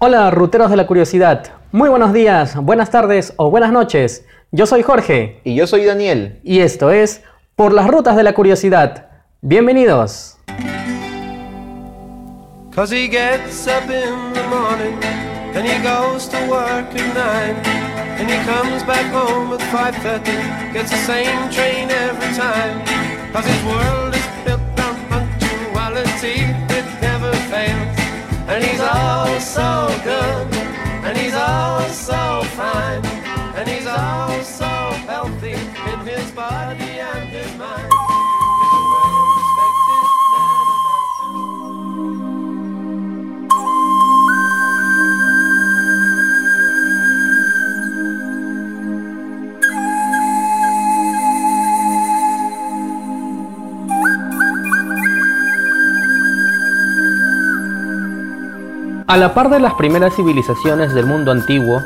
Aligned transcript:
Hola, 0.00 0.30
ruteros 0.30 0.70
de 0.70 0.76
la 0.76 0.86
curiosidad. 0.86 1.48
Muy 1.72 1.88
buenos 1.88 2.12
días, 2.12 2.54
buenas 2.54 2.88
tardes 2.88 3.32
o 3.36 3.50
buenas 3.50 3.72
noches. 3.72 4.24
Yo 4.52 4.64
soy 4.64 4.84
Jorge. 4.84 5.40
Y 5.42 5.56
yo 5.56 5.66
soy 5.66 5.84
Daniel. 5.84 6.38
Y 6.44 6.60
esto 6.60 6.92
es 6.92 7.24
Por 7.56 7.72
las 7.72 7.88
Rutas 7.88 8.14
de 8.14 8.22
la 8.22 8.32
Curiosidad. 8.32 9.08
Bienvenidos. 9.40 10.38
Cause 12.72 12.92
he 12.94 13.08
gets 13.08 13.66
up 13.66 13.90
in 13.90 14.32
the 14.34 14.42
morning 14.48 15.02
and 15.56 15.66
he 15.66 15.82
goes 15.82 16.28
to 16.28 16.38
work 16.48 16.94
at 16.94 17.14
nine 17.16 17.56
and 18.20 18.30
he 18.30 18.38
comes 18.46 18.84
back 18.84 19.12
home 19.12 19.52
at 19.52 19.60
5.30 19.72 20.74
gets 20.74 20.90
the 20.90 20.96
same 20.98 21.50
train 21.50 21.90
every 21.90 22.32
time 22.36 22.84
cause 23.32 23.44
his 23.44 23.64
world 23.64 24.14
is 24.14 24.28
built 24.44 24.60
on 24.78 24.94
punctuality 25.08 26.67
and 28.58 28.66
he's 28.66 28.80
all 28.80 29.40
so 29.40 29.86
good. 30.02 30.54
And 31.04 31.16
he's 31.16 31.34
all 31.34 31.80
so 31.90 32.42
fine 32.56 33.07
A 59.08 59.16
la 59.16 59.32
par 59.32 59.48
de 59.48 59.58
las 59.58 59.72
primeras 59.72 60.14
civilizaciones 60.14 60.92
del 60.92 61.06
mundo 61.06 61.32
antiguo, 61.32 61.82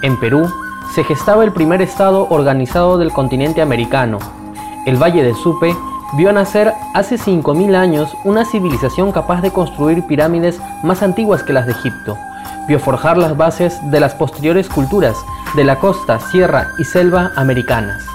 en 0.00 0.18
Perú 0.18 0.50
se 0.94 1.04
gestaba 1.04 1.44
el 1.44 1.52
primer 1.52 1.82
estado 1.82 2.26
organizado 2.30 2.96
del 2.96 3.12
continente 3.12 3.60
americano. 3.60 4.18
El 4.86 4.96
Valle 4.96 5.22
de 5.22 5.34
Supe 5.34 5.76
vio 6.16 6.32
nacer 6.32 6.72
hace 6.94 7.16
5.000 7.16 7.74
años 7.76 8.16
una 8.24 8.46
civilización 8.46 9.12
capaz 9.12 9.42
de 9.42 9.50
construir 9.50 10.06
pirámides 10.06 10.58
más 10.82 11.02
antiguas 11.02 11.42
que 11.42 11.52
las 11.52 11.66
de 11.66 11.72
Egipto. 11.72 12.16
Vio 12.66 12.80
forjar 12.80 13.18
las 13.18 13.36
bases 13.36 13.78
de 13.90 14.00
las 14.00 14.14
posteriores 14.14 14.70
culturas 14.70 15.18
de 15.56 15.64
la 15.64 15.78
costa, 15.78 16.18
sierra 16.18 16.68
y 16.78 16.84
selva 16.84 17.30
americanas. 17.36 18.06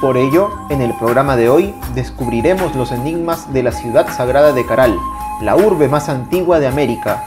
Por 0.00 0.16
ello, 0.16 0.48
en 0.70 0.80
el 0.80 0.94
programa 0.94 1.36
de 1.36 1.50
hoy 1.50 1.74
descubriremos 1.94 2.74
los 2.74 2.90
enigmas 2.90 3.52
de 3.52 3.62
la 3.62 3.72
ciudad 3.72 4.08
sagrada 4.16 4.54
de 4.54 4.64
Caral, 4.64 4.96
la 5.42 5.56
urbe 5.56 5.88
más 5.88 6.08
antigua 6.08 6.58
de 6.58 6.68
América, 6.68 7.22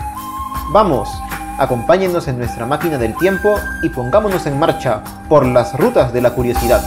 Vamos, 0.72 1.10
acompáñennos 1.58 2.28
en 2.28 2.38
nuestra 2.38 2.68
máquina 2.68 3.00
del 3.00 3.16
tiempo 3.16 3.56
y 3.82 3.90
pongámonos 3.90 4.46
en 4.46 4.60
marcha 4.60 5.02
por 5.28 5.44
las 5.44 5.74
rutas 5.74 6.14
de 6.14 6.22
la 6.22 6.30
curiosidad. 6.36 6.84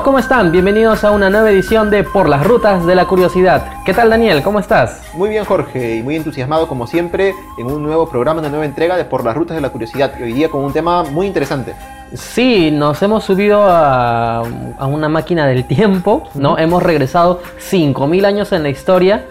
¿Cómo 0.00 0.18
están? 0.18 0.50
Bienvenidos 0.52 1.04
a 1.04 1.10
una 1.10 1.28
nueva 1.28 1.50
edición 1.50 1.90
de 1.90 2.02
Por 2.02 2.26
las 2.26 2.46
Rutas 2.46 2.86
de 2.86 2.94
la 2.94 3.04
Curiosidad. 3.04 3.82
¿Qué 3.84 3.92
tal 3.92 4.08
Daniel? 4.08 4.42
¿Cómo 4.42 4.58
estás? 4.58 5.02
Muy 5.12 5.28
bien 5.28 5.44
Jorge 5.44 5.96
y 5.96 6.02
muy 6.02 6.16
entusiasmado 6.16 6.66
como 6.66 6.86
siempre 6.86 7.34
en 7.58 7.66
un 7.66 7.82
nuevo 7.82 8.08
programa, 8.08 8.40
una 8.40 8.48
nueva 8.48 8.64
entrega 8.64 8.96
de 8.96 9.04
Por 9.04 9.22
las 9.22 9.36
Rutas 9.36 9.54
de 9.54 9.60
la 9.60 9.68
Curiosidad 9.68 10.14
y 10.18 10.22
hoy 10.22 10.32
día 10.32 10.48
con 10.48 10.64
un 10.64 10.72
tema 10.72 11.02
muy 11.02 11.26
interesante. 11.26 11.74
Sí, 12.14 12.70
nos 12.70 13.02
hemos 13.02 13.24
subido 13.24 13.64
a, 13.68 14.42
una 14.80 15.10
máquina 15.10 15.46
del 15.46 15.66
tiempo, 15.66 16.22
¿no? 16.34 16.56
Hemos 16.56 16.82
regresado 16.82 17.42
5.000 17.60 18.24
años 18.24 18.52
en 18.52 18.62
la 18.62 18.70
historia 18.70 19.26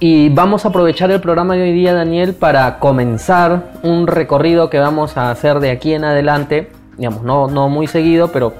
y 0.00 0.30
vamos 0.30 0.64
a 0.64 0.68
aprovechar 0.68 1.10
el 1.10 1.20
programa 1.20 1.56
de 1.56 1.62
hoy 1.62 1.72
día 1.72 1.92
Daniel 1.92 2.32
para 2.32 2.78
comenzar 2.78 3.72
un 3.82 4.06
recorrido 4.06 4.70
que 4.70 4.78
vamos 4.78 5.18
a 5.18 5.30
hacer 5.30 5.60
de 5.60 5.70
aquí 5.70 5.92
en 5.92 6.04
adelante, 6.04 6.72
digamos, 6.96 7.22
no, 7.22 7.48
no 7.48 7.68
muy 7.68 7.86
seguido, 7.86 8.28
pero 8.28 8.54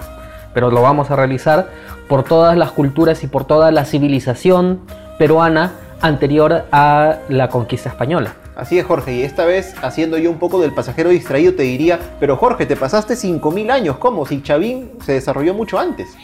pero 0.54 0.70
lo 0.70 0.80
vamos 0.80 1.10
a 1.10 1.16
realizar 1.16 1.68
por 2.08 2.22
todas 2.22 2.56
las 2.56 2.72
culturas 2.72 3.22
y 3.24 3.26
por 3.26 3.44
toda 3.44 3.70
la 3.70 3.84
civilización 3.84 4.80
peruana 5.18 5.72
anterior 6.00 6.64
a 6.72 7.16
la 7.28 7.48
conquista 7.48 7.88
española. 7.88 8.34
Así 8.56 8.78
es, 8.78 8.86
Jorge, 8.86 9.12
y 9.12 9.22
esta 9.22 9.44
vez 9.44 9.74
haciendo 9.82 10.16
yo 10.16 10.30
un 10.30 10.38
poco 10.38 10.60
del 10.60 10.72
pasajero 10.72 11.10
distraído 11.10 11.54
te 11.54 11.64
diría, 11.64 11.98
pero 12.20 12.36
Jorge, 12.36 12.66
te 12.66 12.76
pasaste 12.76 13.14
5.000 13.14 13.70
años, 13.72 13.96
¿cómo? 13.96 14.26
Si 14.26 14.42
Chavín 14.42 14.92
se 15.04 15.14
desarrolló 15.14 15.54
mucho 15.54 15.78
antes. 15.78 16.16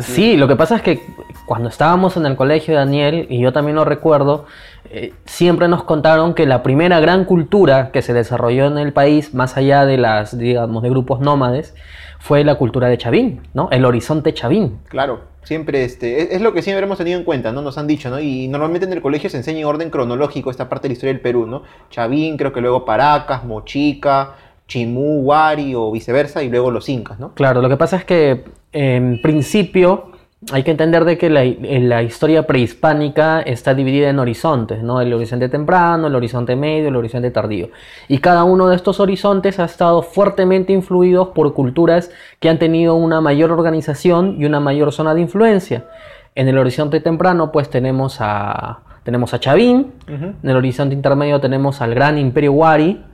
Sí, 0.00 0.36
lo 0.36 0.46
que 0.48 0.56
pasa 0.56 0.76
es 0.76 0.82
que 0.82 1.00
cuando 1.46 1.70
estábamos 1.70 2.18
en 2.18 2.26
el 2.26 2.36
colegio 2.36 2.74
de 2.74 2.80
Daniel, 2.80 3.26
y 3.30 3.40
yo 3.40 3.54
también 3.54 3.76
lo 3.76 3.86
recuerdo, 3.86 4.44
eh, 4.90 5.14
siempre 5.24 5.66
nos 5.66 5.82
contaron 5.84 6.34
que 6.34 6.44
la 6.44 6.62
primera 6.62 7.00
gran 7.00 7.24
cultura 7.24 7.90
que 7.90 8.02
se 8.02 8.12
desarrolló 8.12 8.66
en 8.66 8.76
el 8.76 8.92
país, 8.92 9.32
más 9.32 9.56
allá 9.56 9.86
de 9.86 9.96
las, 9.96 10.36
digamos, 10.36 10.82
de 10.82 10.90
grupos 10.90 11.20
nómades, 11.20 11.74
fue 12.18 12.44
la 12.44 12.56
cultura 12.56 12.88
de 12.88 12.98
Chavín, 12.98 13.40
¿no? 13.54 13.68
El 13.70 13.84
horizonte 13.84 14.34
Chavín. 14.34 14.78
Claro, 14.88 15.20
siempre 15.42 15.84
este, 15.84 16.34
es, 16.34 16.42
lo 16.42 16.52
que 16.52 16.62
siempre 16.62 16.84
hemos 16.84 16.98
tenido 16.98 17.18
en 17.18 17.24
cuenta, 17.24 17.52
¿no? 17.52 17.62
Nos 17.62 17.78
han 17.78 17.86
dicho, 17.86 18.10
¿no? 18.10 18.20
Y 18.20 18.48
normalmente 18.48 18.86
en 18.86 18.92
el 18.92 19.00
colegio 19.00 19.30
se 19.30 19.38
enseña 19.38 19.60
en 19.60 19.64
orden 19.64 19.90
cronológico 19.90 20.50
esta 20.50 20.68
parte 20.68 20.84
de 20.84 20.90
la 20.90 20.92
historia 20.94 21.12
del 21.12 21.22
Perú, 21.22 21.46
¿no? 21.46 21.62
Chavín, 21.90 22.36
creo 22.36 22.52
que 22.52 22.60
luego 22.60 22.84
Paracas, 22.84 23.44
Mochica, 23.44 24.34
Chimú, 24.66 25.22
Huari 25.22 25.74
o 25.74 25.90
viceversa, 25.90 26.42
y 26.42 26.50
luego 26.50 26.70
los 26.70 26.88
incas, 26.88 27.18
¿no? 27.18 27.32
Claro, 27.34 27.62
lo 27.62 27.68
que 27.68 27.76
pasa 27.76 27.96
es 27.96 28.04
que 28.04 28.44
en 28.72 29.22
principio 29.22 30.07
hay 30.52 30.62
que 30.62 30.70
entender 30.70 31.04
de 31.04 31.18
que 31.18 31.30
la, 31.30 32.02
historia 32.02 32.46
prehispánica 32.46 33.40
está 33.40 33.74
dividida 33.74 34.08
en 34.08 34.18
horizontes, 34.18 34.82
¿no? 34.82 35.00
El 35.00 35.12
horizonte 35.12 35.48
temprano, 35.48 36.06
el 36.06 36.14
horizonte 36.14 36.56
medio, 36.56 36.88
el 36.88 36.96
horizonte 36.96 37.30
tardío. 37.30 37.70
Y 38.08 38.18
cada 38.18 38.44
uno 38.44 38.68
de 38.68 38.76
estos 38.76 39.00
horizontes 39.00 39.58
ha 39.58 39.64
estado 39.64 40.02
fuertemente 40.02 40.72
influidos 40.72 41.28
por 41.28 41.54
culturas 41.54 42.10
que 42.40 42.48
han 42.48 42.58
tenido 42.58 42.94
una 42.94 43.20
mayor 43.20 43.52
organización 43.52 44.36
y 44.38 44.44
una 44.44 44.60
mayor 44.60 44.92
zona 44.92 45.14
de 45.14 45.20
influencia. 45.20 45.86
En 46.34 46.48
el 46.48 46.58
horizonte 46.58 47.00
temprano, 47.00 47.52
pues 47.52 47.68
tenemos 47.68 48.18
a, 48.20 48.80
tenemos 49.02 49.34
a 49.34 49.40
Chavín, 49.40 49.92
en 50.06 50.36
el 50.42 50.56
horizonte 50.56 50.94
intermedio 50.94 51.40
tenemos 51.40 51.80
al 51.80 51.94
gran 51.94 52.18
imperio 52.18 52.52
Wari, 52.52 53.04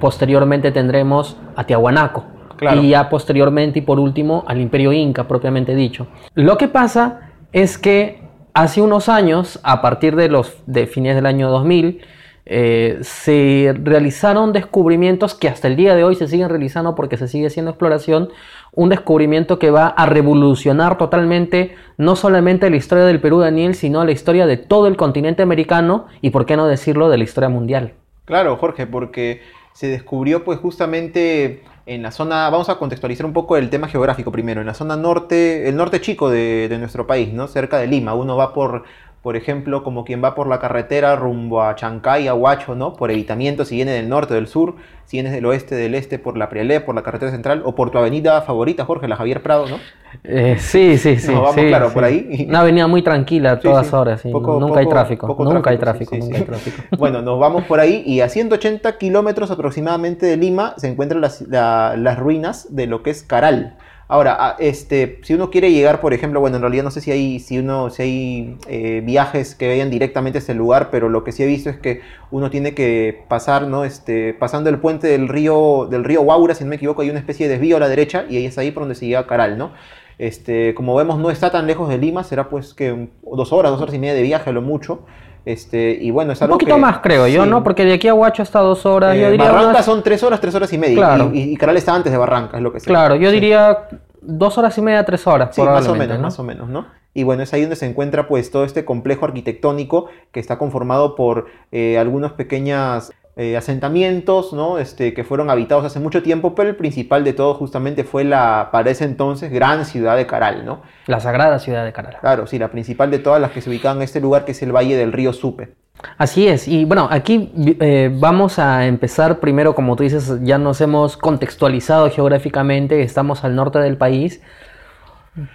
posteriormente 0.00 0.72
tendremos 0.72 1.36
a 1.54 1.64
Tiahuanaco. 1.64 2.39
Y 2.60 2.90
ya 2.90 3.08
posteriormente 3.08 3.78
y 3.78 3.82
por 3.82 3.98
último 3.98 4.44
al 4.46 4.60
imperio 4.60 4.92
inca 4.92 5.26
propiamente 5.26 5.74
dicho. 5.74 6.06
Lo 6.34 6.58
que 6.58 6.68
pasa 6.68 7.32
es 7.52 7.78
que 7.78 8.22
hace 8.54 8.82
unos 8.82 9.08
años, 9.08 9.60
a 9.62 9.80
partir 9.82 10.16
de 10.16 10.28
los 10.28 10.56
de 10.66 10.86
fines 10.86 11.14
del 11.14 11.26
año 11.26 11.50
2000, 11.50 12.00
eh, 12.46 12.98
se 13.02 13.74
realizaron 13.80 14.52
descubrimientos 14.52 15.34
que 15.34 15.48
hasta 15.48 15.68
el 15.68 15.76
día 15.76 15.94
de 15.94 16.02
hoy 16.02 16.16
se 16.16 16.26
siguen 16.26 16.48
realizando 16.48 16.94
porque 16.94 17.16
se 17.16 17.28
sigue 17.28 17.46
haciendo 17.46 17.70
exploración, 17.70 18.30
un 18.72 18.88
descubrimiento 18.88 19.58
que 19.58 19.70
va 19.70 19.86
a 19.86 20.06
revolucionar 20.06 20.98
totalmente 20.98 21.76
no 21.96 22.16
solamente 22.16 22.68
la 22.70 22.76
historia 22.76 23.04
del 23.04 23.20
Perú, 23.20 23.38
Daniel, 23.38 23.74
sino 23.74 24.04
la 24.04 24.12
historia 24.12 24.46
de 24.46 24.56
todo 24.56 24.86
el 24.86 24.96
continente 24.96 25.42
americano 25.42 26.06
y, 26.22 26.30
por 26.30 26.46
qué 26.46 26.56
no 26.56 26.66
decirlo, 26.66 27.08
de 27.08 27.18
la 27.18 27.24
historia 27.24 27.48
mundial. 27.48 27.94
Claro, 28.24 28.56
Jorge, 28.56 28.86
porque 28.86 29.42
se 29.72 29.88
descubrió 29.88 30.44
pues 30.44 30.58
justamente 30.58 31.62
en 31.94 32.02
la 32.02 32.12
zona, 32.12 32.48
vamos 32.50 32.68
a 32.68 32.78
contextualizar 32.78 33.26
un 33.26 33.32
poco 33.32 33.56
el 33.56 33.68
tema 33.68 33.88
geográfico 33.88 34.30
primero, 34.30 34.60
en 34.60 34.66
la 34.68 34.74
zona 34.74 34.96
norte, 34.96 35.68
el 35.68 35.74
norte 35.74 36.00
chico 36.00 36.30
de, 36.30 36.68
de 36.68 36.78
nuestro 36.78 37.04
país, 37.04 37.32
¿no? 37.32 37.48
Cerca 37.48 37.78
de 37.78 37.88
Lima. 37.88 38.14
Uno 38.14 38.36
va 38.36 38.54
por 38.54 38.84
por 39.22 39.36
ejemplo, 39.36 39.84
como 39.84 40.04
quien 40.04 40.24
va 40.24 40.34
por 40.34 40.46
la 40.46 40.58
carretera 40.60 41.14
rumbo 41.14 41.62
a 41.62 41.74
Chancay, 41.74 42.26
a 42.26 42.34
Huacho, 42.34 42.74
¿no? 42.74 42.94
Por 42.94 43.10
evitamiento, 43.10 43.66
si 43.66 43.76
viene 43.76 43.90
del 43.90 44.08
norte 44.08 44.32
o 44.32 44.36
del 44.36 44.46
sur, 44.46 44.76
si 45.04 45.18
vienes 45.18 45.32
del 45.32 45.44
oeste, 45.44 45.74
del 45.74 45.94
este, 45.94 46.18
por 46.18 46.38
la 46.38 46.48
Prialé, 46.48 46.80
por 46.80 46.94
la 46.94 47.02
carretera 47.02 47.30
central, 47.30 47.62
o 47.66 47.74
por 47.74 47.90
tu 47.90 47.98
avenida 47.98 48.40
favorita, 48.40 48.86
Jorge, 48.86 49.08
la 49.08 49.16
Javier 49.16 49.42
Prado, 49.42 49.66
¿no? 49.68 49.76
Eh, 50.24 50.56
sí, 50.58 50.96
sí, 50.96 51.16
sí. 51.16 51.32
vamos, 51.32 51.54
claro, 51.54 51.92
por 51.92 52.02
ahí. 52.02 52.46
Una 52.48 52.60
avenida 52.60 52.86
muy 52.86 53.02
tranquila 53.02 53.60
todas 53.60 53.92
horas, 53.92 54.24
nunca, 54.24 54.80
hay 54.80 54.88
tráfico, 54.88 55.36
nunca 55.38 55.70
hay 55.70 55.78
tráfico. 55.78 56.16
Nunca 56.16 56.38
hay 56.38 56.44
tráfico, 56.44 56.82
bueno, 56.96 57.20
nos 57.20 57.38
vamos 57.38 57.64
por 57.64 57.78
ahí 57.78 58.02
y 58.06 58.22
a 58.22 58.28
180 58.28 58.96
kilómetros 58.96 59.50
aproximadamente 59.50 60.24
de 60.24 60.38
Lima 60.38 60.74
se 60.78 60.88
encuentran 60.88 61.20
las, 61.20 61.42
las 61.42 62.18
ruinas 62.18 62.74
de 62.74 62.86
lo 62.86 63.02
que 63.02 63.10
es 63.10 63.22
Caral. 63.22 63.76
Ahora, 64.12 64.36
ah, 64.40 64.56
este, 64.58 65.20
si 65.22 65.34
uno 65.34 65.50
quiere 65.50 65.70
llegar, 65.70 66.00
por 66.00 66.12
ejemplo, 66.12 66.40
bueno, 66.40 66.56
en 66.56 66.62
realidad 66.62 66.82
no 66.82 66.90
sé 66.90 67.00
si 67.00 67.12
hay, 67.12 67.38
si 67.38 67.60
uno, 67.60 67.88
hay 67.96 68.56
eh, 68.66 69.02
viajes 69.04 69.54
que 69.54 69.68
vayan 69.68 69.88
directamente 69.88 70.38
a 70.38 70.40
ese 70.40 70.52
lugar, 70.52 70.88
pero 70.90 71.08
lo 71.08 71.22
que 71.22 71.30
sí 71.30 71.44
he 71.44 71.46
visto 71.46 71.70
es 71.70 71.76
que 71.76 72.00
uno 72.32 72.50
tiene 72.50 72.74
que 72.74 73.22
pasar, 73.28 73.68
¿no? 73.68 73.84
Este, 73.84 74.34
pasando 74.34 74.68
el 74.68 74.80
puente 74.80 75.06
del 75.06 75.28
río, 75.28 75.86
del 75.88 76.02
río 76.02 76.26
si 76.56 76.64
no 76.64 76.70
me 76.70 76.74
equivoco, 76.74 77.02
hay 77.02 77.10
una 77.10 77.20
especie 77.20 77.46
de 77.46 77.52
desvío 77.52 77.76
a 77.76 77.78
la 77.80 77.88
derecha 77.88 78.24
y 78.28 78.36
ahí 78.36 78.46
es 78.46 78.58
ahí 78.58 78.72
por 78.72 78.82
donde 78.82 78.96
se 78.96 79.06
llega 79.06 79.20
a 79.20 79.26
Caral, 79.28 79.56
¿no? 79.56 79.74
Este, 80.18 80.74
como 80.74 80.96
vemos, 80.96 81.20
no 81.20 81.30
está 81.30 81.52
tan 81.52 81.68
lejos 81.68 81.88
de 81.88 81.98
Lima, 81.98 82.24
será 82.24 82.48
pues 82.48 82.74
que 82.74 83.10
dos 83.22 83.52
horas, 83.52 83.70
dos 83.70 83.80
horas 83.80 83.94
y 83.94 84.00
media 84.00 84.14
de 84.14 84.22
viaje 84.22 84.50
a 84.50 84.52
lo 84.52 84.60
mucho. 84.60 85.06
Este, 85.44 85.98
y 86.00 86.10
bueno, 86.10 86.32
es 86.32 86.40
Un 86.42 86.48
poquito 86.48 86.74
que- 86.74 86.80
más, 86.80 86.98
creo 86.98 87.26
yo. 87.26 87.46
¿no? 87.46 87.62
Porque 87.64 87.84
de 87.84 87.94
aquí 87.94 88.08
a 88.08 88.14
Huacho 88.14 88.42
hasta 88.42 88.60
dos 88.60 88.84
horas. 88.86 89.16
Eh, 89.16 89.20
yo 89.20 89.30
diría 89.30 89.46
Barrancas 89.46 89.70
unas- 89.70 89.84
son 89.86 90.02
tres 90.02 90.22
horas, 90.22 90.40
tres 90.40 90.54
horas 90.54 90.72
y 90.72 90.78
media. 90.78 90.96
Claro. 90.96 91.30
Y, 91.32 91.40
y- 91.52 91.56
Caral 91.56 91.76
está 91.76 91.94
antes 91.94 92.12
de 92.12 92.18
Barrancas, 92.18 92.56
es 92.56 92.62
lo 92.62 92.72
que 92.72 92.80
sé. 92.80 92.86
Claro, 92.86 93.14
yo 93.16 93.30
Sí. 93.30 93.34
diría 93.36 93.88
dos 94.20 94.58
horas 94.58 94.76
y 94.76 94.82
media, 94.82 95.04
tres 95.04 95.26
horas. 95.26 95.54
Sí, 95.54 95.62
más 95.62 95.88
o 95.88 95.94
menos, 95.94 96.16
¿no? 96.18 96.22
más 96.22 96.38
o 96.38 96.42
menos, 96.44 96.68
¿no? 96.68 96.86
Y 97.12 97.24
bueno, 97.24 97.42
es 97.42 97.52
ahí 97.52 97.62
donde 97.62 97.74
se 97.74 97.86
encuentra 97.86 98.28
pues 98.28 98.50
todo 98.52 98.64
este 98.64 98.84
complejo 98.84 99.24
arquitectónico 99.24 100.06
que 100.30 100.38
está 100.38 100.58
conformado 100.58 101.16
por 101.16 101.46
eh, 101.72 101.98
algunos 101.98 102.32
pequeños 102.32 103.10
eh, 103.36 103.56
asentamientos, 103.56 104.52
¿no? 104.52 104.78
Este, 104.78 105.14
que 105.14 105.24
fueron 105.24 105.50
habitados 105.50 105.84
hace 105.84 106.00
mucho 106.00 106.22
tiempo, 106.22 106.54
pero 106.54 106.68
el 106.68 106.76
principal 106.76 107.24
de 107.24 107.32
todo 107.32 107.54
justamente 107.54 108.04
fue 108.04 108.24
la, 108.24 108.68
para 108.72 108.90
ese 108.90 109.04
entonces, 109.04 109.50
gran 109.50 109.84
ciudad 109.84 110.16
de 110.16 110.26
Caral, 110.26 110.66
¿no? 110.66 110.82
La 111.06 111.20
sagrada 111.20 111.58
ciudad 111.58 111.84
de 111.84 111.92
Caral. 111.92 112.16
Claro, 112.20 112.46
sí, 112.46 112.58
la 112.58 112.70
principal 112.70 113.10
de 113.10 113.20
todas 113.20 113.40
las 113.40 113.52
que 113.52 113.60
se 113.60 113.70
ubicaban 113.70 113.98
en 113.98 114.02
este 114.02 114.20
lugar 114.20 114.44
que 114.44 114.52
es 114.52 114.62
el 114.62 114.74
Valle 114.74 114.96
del 114.96 115.12
Río 115.12 115.32
Supe. 115.32 115.74
Así 116.18 116.48
es, 116.48 116.66
y 116.66 116.84
bueno, 116.84 117.08
aquí 117.10 117.52
eh, 117.80 118.10
vamos 118.12 118.58
a 118.58 118.86
empezar 118.86 119.38
primero, 119.38 119.74
como 119.74 119.96
tú 119.96 120.02
dices, 120.02 120.38
ya 120.42 120.58
nos 120.58 120.80
hemos 120.80 121.16
contextualizado 121.16 122.10
geográficamente, 122.10 123.02
estamos 123.02 123.44
al 123.44 123.54
norte 123.54 123.78
del 123.78 123.96
país, 123.96 124.42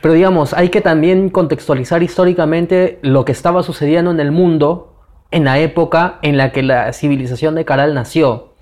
pero 0.02 0.14
digamos, 0.14 0.54
hay 0.54 0.70
que 0.70 0.82
también 0.82 1.30
contextualizar 1.30 2.02
históricamente 2.04 3.00
lo 3.02 3.26
que 3.26 3.32
estaba 3.32 3.64
sucediendo 3.64 4.12
en 4.12 4.20
el 4.20 4.32
mundo 4.32 4.95
en 5.32 5.44
la 5.46 5.60
época 5.60 6.20
en 6.22 6.38
la 6.38 6.52
que 6.52 6.64
la 6.64 6.94
civilización 6.94 7.56
de 7.56 7.66
Caral 7.66 7.94
nació. 7.94 8.54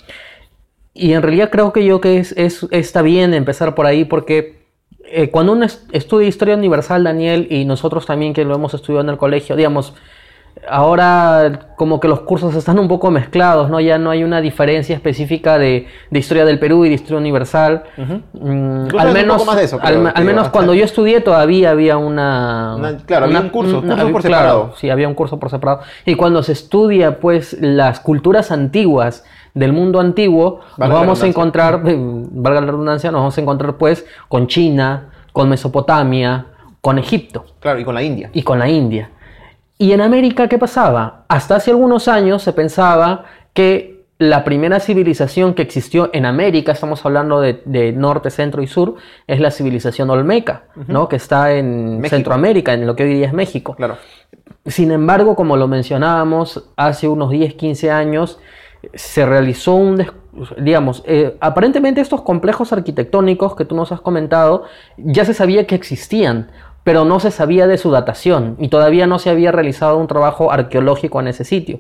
Y 0.94 1.14
en 1.14 1.22
realidad 1.22 1.50
creo 1.50 1.74
que 1.74 1.86
yo 1.86 2.02
que 2.02 2.18
es, 2.20 2.34
es- 2.38 2.68
está 2.72 3.02
bien 3.02 3.34
empezar 3.34 3.76
por 3.76 3.86
ahí 3.86 4.06
porque 4.06 4.64
eh, 5.06 5.30
cuando 5.30 5.52
uno 5.54 5.66
es- 5.66 5.86
estudia 5.92 6.28
historia 6.28 6.56
universal, 6.56 7.04
Daniel, 7.04 7.48
y 7.50 7.66
nosotros 7.66 8.06
también 8.06 8.34
que 8.34 8.46
lo 8.46 8.56
hemos 8.56 8.74
estudiado 8.74 9.04
en 9.04 9.10
el 9.10 9.18
colegio, 9.18 9.56
digamos, 9.56 9.94
ahora 10.70 11.60
como 11.76 12.00
que 12.00 12.08
los 12.08 12.22
cursos 12.22 12.56
están 12.56 12.80
un 12.80 12.88
poco 12.88 13.12
mezclados, 13.12 13.70
¿no? 13.70 13.80
Ya 13.80 13.98
no 13.98 14.10
hay 14.10 14.24
una 14.24 14.40
diferencia 14.42 14.96
específica 14.96 15.58
de, 15.58 15.88
de 16.10 16.20
historia 16.20 16.46
del 16.46 16.60
Perú 16.60 16.86
y 16.86 16.90
de 16.90 16.96
historia 16.96 17.18
universal. 17.18 17.84
Mm, 18.34 18.88
al 18.98 19.14
menos, 19.14 19.38
poco 19.38 19.46
más 19.46 19.58
de 19.58 19.64
eso, 19.66 19.78
al, 19.82 19.94
creo, 19.94 20.08
al 20.08 20.14
que 20.14 20.20
menos 20.22 20.36
bastante. 20.36 20.52
cuando 20.54 20.74
yo 20.74 20.86
estudié 20.86 21.22
todavía 21.22 21.72
había 21.72 21.98
una... 21.98 22.76
Una- 22.78 22.98
claro, 22.98 23.26
había 23.26 23.42
un 23.42 23.50
curso, 23.50 23.82
por 23.82 23.96
claro, 23.96 24.22
separado. 24.22 24.74
sí, 24.78 24.90
había 24.90 25.08
un 25.08 25.16
curso 25.16 25.40
por 25.40 25.50
separado. 25.50 25.82
Y 26.06 26.16
cuando 26.16 26.44
se 26.44 26.54
estudia, 26.54 27.20
pues, 27.20 27.58
las 27.60 28.00
culturas 28.00 28.52
antiguas 28.52 29.26
del 29.54 29.74
mundo 29.74 30.00
antiguo, 30.00 30.62
Valga 30.78 30.94
nos 30.96 31.02
vamos 31.04 31.24
a 31.24 31.28
encontrar, 31.28 31.82
eh, 31.86 31.96
valga 31.98 32.62
la 32.62 32.68
redundancia, 32.68 33.12
nos 33.12 33.20
vamos 33.20 33.38
a 33.38 33.42
encontrar, 33.42 33.76
pues, 33.76 34.06
con 34.30 34.48
China, 34.48 35.10
con 35.32 35.50
Mesopotamia, 35.50 36.46
con 36.82 37.00
Egipto 37.00 37.46
Claro, 37.60 37.80
y 37.80 37.86
con 37.86 37.96
la 37.96 38.04
India. 38.04 38.30
y 38.34 38.42
con 38.44 38.60
la 38.60 38.68
India. 38.70 39.10
¿Y 39.78 39.92
en 39.92 40.02
América 40.02 40.48
qué 40.48 40.58
pasaba? 40.58 41.26
Hasta 41.28 41.56
hace 41.56 41.72
algunos 41.72 42.08
años 42.08 42.44
se 42.44 42.54
pensaba 42.54 43.26
que 43.54 43.94
la 44.20 44.44
primera 44.44 44.80
civilización 44.80 45.54
que 45.54 45.64
existió 45.64 46.10
en 46.14 46.26
América, 46.26 46.72
estamos 46.72 47.06
hablando 47.06 47.42
de, 47.42 47.62
de 47.66 47.92
norte, 47.92 48.30
centro 48.30 48.62
y 48.62 48.68
sur, 48.68 48.96
es 49.28 49.40
la 49.40 49.52
civilización 49.52 50.10
olmeca, 50.10 50.64
¿no? 50.88 51.10
que 51.10 51.18
está 51.18 51.52
en 51.54 51.98
México. 51.98 52.16
Centroamérica, 52.16 52.74
en 52.74 52.88
lo 52.88 52.96
que 52.96 53.04
hoy 53.04 53.16
día 53.16 53.28
es 53.28 53.34
México. 53.34 53.76
Claro. 53.76 53.98
Sin 54.66 54.92
embargo, 54.92 55.36
como 55.36 55.58
lo 55.58 55.68
mencionábamos, 55.68 56.70
hace 56.78 57.08
unos 57.08 57.32
10, 57.32 57.56
15 57.56 57.92
años 57.92 58.40
se 58.94 59.26
realizó 59.26 59.76
un, 59.76 60.06
digamos, 60.58 61.04
eh, 61.06 61.38
aparentemente 61.40 62.02
estos 62.02 62.22
complejos 62.22 62.74
arquitectónicos 62.74 63.56
que 63.56 63.66
tú 63.66 63.76
nos 63.76 63.92
has 63.92 64.02
comentado, 64.02 64.66
ya 64.98 65.26
se 65.26 65.34
sabía 65.34 65.66
que 65.68 65.76
existían, 65.76 66.50
pero 66.84 67.06
no 67.06 67.20
se 67.20 67.32
sabía 67.32 67.68
de 67.68 67.78
su 67.78 67.92
datación 67.92 68.56
y 68.60 68.68
todavía 68.68 69.08
no 69.08 69.20
se 69.20 69.30
había 69.30 69.52
realizado 69.52 69.98
un 69.98 70.08
trabajo 70.08 70.52
arqueológico 70.52 71.20
en 71.20 71.28
ese 71.28 71.44
sitio. 71.44 71.80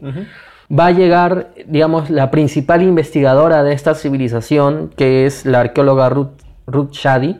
Va 0.71 0.87
a 0.87 0.91
llegar, 0.91 1.49
digamos, 1.67 2.09
la 2.09 2.31
principal 2.31 2.81
investigadora 2.81 3.63
de 3.63 3.73
esta 3.73 3.95
civilización, 3.95 4.91
que 4.95 5.25
es 5.25 5.45
la 5.45 5.59
arqueóloga 5.59 6.09
Ruth, 6.09 6.29
Ruth 6.67 6.91
Shady, 6.93 7.35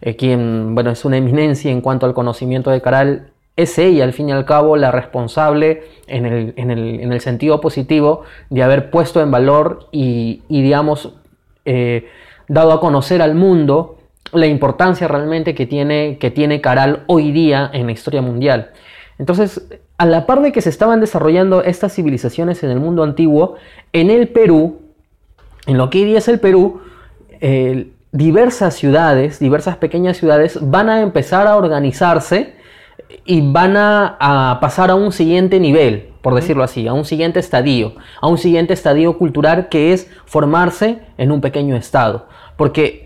eh, 0.00 0.16
quien, 0.16 0.74
bueno, 0.74 0.90
es 0.90 1.04
una 1.04 1.18
eminencia 1.18 1.70
en 1.70 1.82
cuanto 1.82 2.06
al 2.06 2.14
conocimiento 2.14 2.70
de 2.70 2.80
Caral. 2.80 3.28
Es 3.54 3.78
ella, 3.78 4.04
al 4.04 4.14
fin 4.14 4.30
y 4.30 4.32
al 4.32 4.46
cabo, 4.46 4.78
la 4.78 4.90
responsable 4.90 5.82
en 6.06 6.24
el, 6.24 6.54
en 6.56 6.70
el- 6.70 7.00
en 7.00 7.12
el 7.12 7.20
sentido 7.20 7.60
positivo 7.60 8.22
de 8.48 8.62
haber 8.62 8.90
puesto 8.90 9.20
en 9.20 9.30
valor 9.30 9.88
y, 9.92 10.40
y, 10.48 10.62
digamos, 10.62 11.12
eh, 11.66 12.08
dado 12.48 12.72
a 12.72 12.80
conocer 12.80 13.20
al 13.20 13.34
mundo 13.34 13.98
la 14.32 14.46
importancia 14.46 15.08
realmente 15.08 15.54
que 15.54 15.66
tiene, 15.66 16.18
que 16.18 16.30
tiene 16.30 16.60
Caral 16.60 17.04
hoy 17.06 17.32
día 17.32 17.70
en 17.72 17.86
la 17.86 17.92
historia 17.92 18.22
mundial. 18.22 18.70
Entonces, 19.18 19.62
a 19.98 20.06
la 20.06 20.26
par 20.26 20.42
de 20.42 20.52
que 20.52 20.62
se 20.62 20.70
estaban 20.70 21.00
desarrollando 21.00 21.62
estas 21.62 21.94
civilizaciones 21.94 22.62
en 22.64 22.70
el 22.70 22.80
mundo 22.80 23.02
antiguo, 23.02 23.56
en 23.92 24.10
el 24.10 24.28
Perú, 24.28 24.80
en 25.66 25.78
lo 25.78 25.90
que 25.90 25.98
hoy 25.98 26.04
día 26.06 26.18
es 26.18 26.28
el 26.28 26.40
Perú, 26.40 26.80
eh, 27.40 27.92
diversas 28.10 28.74
ciudades, 28.74 29.38
diversas 29.38 29.76
pequeñas 29.76 30.16
ciudades 30.16 30.58
van 30.60 30.88
a 30.88 31.02
empezar 31.02 31.46
a 31.46 31.56
organizarse 31.56 32.54
y 33.24 33.52
van 33.52 33.76
a, 33.76 34.16
a 34.18 34.60
pasar 34.60 34.90
a 34.90 34.94
un 34.94 35.12
siguiente 35.12 35.60
nivel, 35.60 36.08
por 36.22 36.34
decirlo 36.34 36.64
así, 36.64 36.88
a 36.88 36.94
un 36.94 37.04
siguiente 37.04 37.38
estadio, 37.38 37.94
a 38.20 38.28
un 38.28 38.38
siguiente 38.38 38.74
estadio 38.74 39.18
cultural 39.18 39.68
que 39.68 39.92
es 39.92 40.10
formarse 40.24 41.00
en 41.18 41.30
un 41.30 41.40
pequeño 41.40 41.76
estado. 41.76 42.26
Porque 42.56 43.01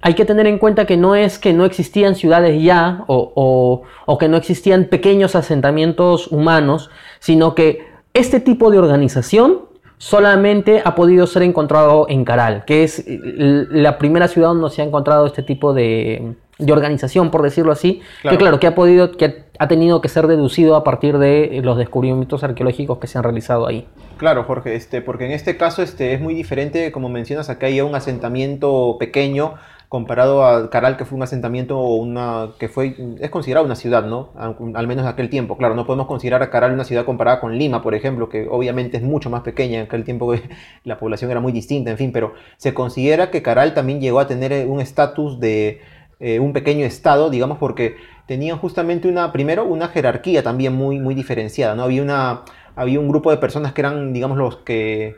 hay 0.00 0.14
que 0.14 0.24
tener 0.24 0.46
en 0.46 0.58
cuenta 0.58 0.86
que 0.86 0.96
no 0.96 1.14
es 1.14 1.38
que 1.38 1.52
no 1.52 1.64
existían 1.64 2.14
ciudades 2.14 2.62
ya 2.62 3.04
o, 3.06 3.32
o- 3.34 3.82
o 4.06 4.18
que 4.18 4.28
no 4.28 4.36
existían 4.36 4.84
pequeños 4.86 5.34
asentamientos 5.36 6.28
humanos, 6.28 6.90
sino 7.20 7.54
que 7.54 7.80
este 8.14 8.40
tipo 8.40 8.70
de 8.70 8.78
organización 8.78 9.60
solamente 9.98 10.82
ha 10.84 10.94
podido 10.94 11.26
ser 11.26 11.42
encontrado 11.42 12.06
en 12.08 12.24
Caral, 12.24 12.64
que 12.64 12.82
es 12.82 13.04
la 13.06 13.98
primera 13.98 14.26
ciudad 14.28 14.48
donde 14.48 14.68
se 14.70 14.82
ha 14.82 14.84
encontrado 14.84 15.26
este 15.26 15.44
tipo 15.44 15.72
de, 15.72 16.34
de 16.58 16.72
organización, 16.72 17.30
por 17.30 17.42
decirlo 17.42 17.70
así, 17.70 18.02
Claro. 18.20 18.36
que 18.36 18.40
claro, 18.42 18.60
que 18.60 18.66
ha 18.66 18.74
podido, 18.74 19.12
que 19.12 19.44
ha 19.58 19.68
tenido 19.68 20.00
que 20.00 20.08
ser 20.08 20.26
deducido 20.26 20.74
a 20.74 20.82
partir 20.82 21.18
de 21.18 21.60
los 21.62 21.78
descubrimientos 21.78 22.42
arqueológicos 22.42 22.98
que 22.98 23.06
se 23.06 23.16
han 23.16 23.22
realizado 23.24 23.64
ahí. 23.66 23.86
Claro, 24.16 24.42
Jorge, 24.44 24.74
este, 24.74 25.02
porque 25.02 25.24
en 25.26 25.32
este 25.32 25.56
caso 25.56 25.82
este, 25.82 26.12
es 26.14 26.20
muy 26.20 26.34
diferente, 26.34 26.90
como 26.90 27.08
mencionas, 27.08 27.48
acá 27.48 27.66
hay 27.66 27.80
un 27.80 27.94
asentamiento 27.94 28.96
pequeño 28.98 29.54
comparado 29.92 30.46
a 30.46 30.70
Caral, 30.70 30.96
que 30.96 31.04
fue 31.04 31.16
un 31.18 31.22
asentamiento 31.22 31.78
una, 31.78 32.52
que 32.58 32.70
fue, 32.70 32.96
es 33.20 33.28
considerado 33.28 33.66
una 33.66 33.74
ciudad, 33.74 34.06
¿no? 34.06 34.30
Al, 34.36 34.56
al 34.74 34.86
menos 34.86 35.04
en 35.04 35.10
aquel 35.10 35.28
tiempo. 35.28 35.58
Claro, 35.58 35.74
no 35.74 35.84
podemos 35.84 36.06
considerar 36.06 36.42
a 36.42 36.48
Caral 36.48 36.72
una 36.72 36.84
ciudad 36.84 37.04
comparada 37.04 37.40
con 37.40 37.58
Lima, 37.58 37.82
por 37.82 37.94
ejemplo, 37.94 38.30
que 38.30 38.48
obviamente 38.50 38.96
es 38.96 39.02
mucho 39.02 39.28
más 39.28 39.42
pequeña. 39.42 39.80
En 39.80 39.84
aquel 39.84 40.04
tiempo 40.04 40.32
la 40.84 40.96
población 40.98 41.30
era 41.30 41.40
muy 41.40 41.52
distinta, 41.52 41.90
en 41.90 41.98
fin, 41.98 42.10
pero 42.10 42.32
se 42.56 42.72
considera 42.72 43.30
que 43.30 43.42
Caral 43.42 43.74
también 43.74 44.00
llegó 44.00 44.18
a 44.20 44.26
tener 44.26 44.50
eh, 44.54 44.64
un 44.64 44.80
estatus 44.80 45.38
de 45.40 45.82
eh, 46.20 46.40
un 46.40 46.54
pequeño 46.54 46.86
estado, 46.86 47.28
digamos, 47.28 47.58
porque 47.58 47.96
tenían 48.26 48.56
justamente 48.56 49.08
una, 49.08 49.30
primero, 49.30 49.66
una 49.66 49.88
jerarquía 49.88 50.42
también 50.42 50.72
muy, 50.72 51.00
muy 51.00 51.14
diferenciada, 51.14 51.74
¿no? 51.74 51.82
Había 51.82 52.02
una, 52.02 52.44
había 52.76 52.98
un 52.98 53.08
grupo 53.10 53.30
de 53.30 53.36
personas 53.36 53.74
que 53.74 53.82
eran, 53.82 54.14
digamos, 54.14 54.38
los 54.38 54.56
que 54.56 55.16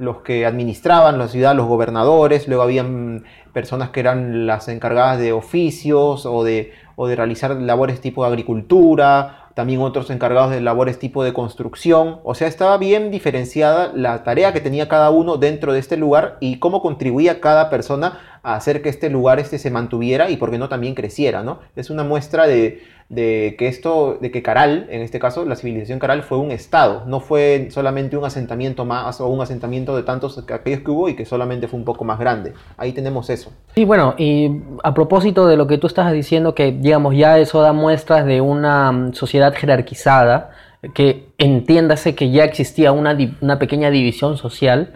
los 0.00 0.22
que 0.22 0.46
administraban 0.46 1.18
la 1.18 1.28
ciudad, 1.28 1.54
los 1.54 1.66
gobernadores, 1.66 2.48
luego 2.48 2.62
habían 2.62 3.24
personas 3.52 3.90
que 3.90 4.00
eran 4.00 4.46
las 4.46 4.68
encargadas 4.68 5.18
de 5.18 5.32
oficios 5.32 6.24
o 6.24 6.42
de, 6.42 6.72
o 6.96 7.06
de 7.06 7.16
realizar 7.16 7.50
labores 7.52 8.00
tipo 8.00 8.22
de 8.22 8.28
agricultura, 8.28 9.50
también 9.54 9.82
otros 9.82 10.08
encargados 10.08 10.50
de 10.52 10.60
labores 10.62 10.98
tipo 10.98 11.22
de 11.22 11.34
construcción, 11.34 12.20
o 12.24 12.34
sea, 12.34 12.48
estaba 12.48 12.78
bien 12.78 13.10
diferenciada 13.10 13.92
la 13.94 14.24
tarea 14.24 14.52
que 14.54 14.60
tenía 14.60 14.88
cada 14.88 15.10
uno 15.10 15.36
dentro 15.36 15.74
de 15.74 15.80
este 15.80 15.98
lugar 15.98 16.38
y 16.40 16.58
cómo 16.60 16.80
contribuía 16.80 17.40
cada 17.40 17.68
persona 17.68 18.39
a 18.42 18.54
hacer 18.54 18.82
que 18.82 18.88
este 18.88 19.10
lugar 19.10 19.38
este 19.38 19.58
se 19.58 19.70
mantuviera 19.70 20.30
y 20.30 20.36
por 20.36 20.50
qué 20.50 20.58
no 20.58 20.68
también 20.68 20.94
creciera, 20.94 21.42
¿no? 21.42 21.60
Es 21.76 21.90
una 21.90 22.04
muestra 22.04 22.46
de, 22.46 22.82
de 23.10 23.56
que 23.58 23.66
esto, 23.66 24.18
de 24.20 24.30
que 24.30 24.40
Caral, 24.40 24.86
en 24.88 25.02
este 25.02 25.18
caso 25.18 25.44
la 25.44 25.56
civilización 25.56 25.98
Caral 25.98 26.22
fue 26.22 26.38
un 26.38 26.52
estado, 26.52 27.02
no 27.06 27.18
fue 27.18 27.68
solamente 27.70 28.16
un 28.16 28.24
asentamiento 28.24 28.84
más 28.84 29.20
o 29.20 29.26
un 29.26 29.40
asentamiento 29.40 29.96
de 29.96 30.04
tantos 30.04 30.42
que 30.46 30.54
aquellos 30.54 30.80
que 30.80 30.90
hubo 30.92 31.08
y 31.08 31.16
que 31.16 31.26
solamente 31.26 31.66
fue 31.66 31.78
un 31.78 31.84
poco 31.84 32.04
más 32.04 32.20
grande. 32.20 32.54
Ahí 32.76 32.92
tenemos 32.92 33.28
eso. 33.28 33.52
Y 33.74 33.84
bueno, 33.84 34.14
y 34.16 34.62
a 34.84 34.94
propósito 34.94 35.48
de 35.48 35.56
lo 35.56 35.66
que 35.66 35.76
tú 35.76 35.88
estás 35.88 36.12
diciendo, 36.12 36.54
que 36.54 36.70
digamos 36.70 37.16
ya 37.16 37.38
eso 37.38 37.60
da 37.60 37.72
muestras 37.72 38.24
de 38.24 38.40
una 38.40 38.92
mm, 38.92 39.14
sociedad 39.14 39.52
jerarquizada, 39.54 40.50
que 40.94 41.32
entiéndase 41.36 42.14
que 42.14 42.30
ya 42.30 42.44
existía 42.44 42.92
una, 42.92 43.16
una 43.40 43.58
pequeña 43.58 43.90
división 43.90 44.36
social. 44.36 44.92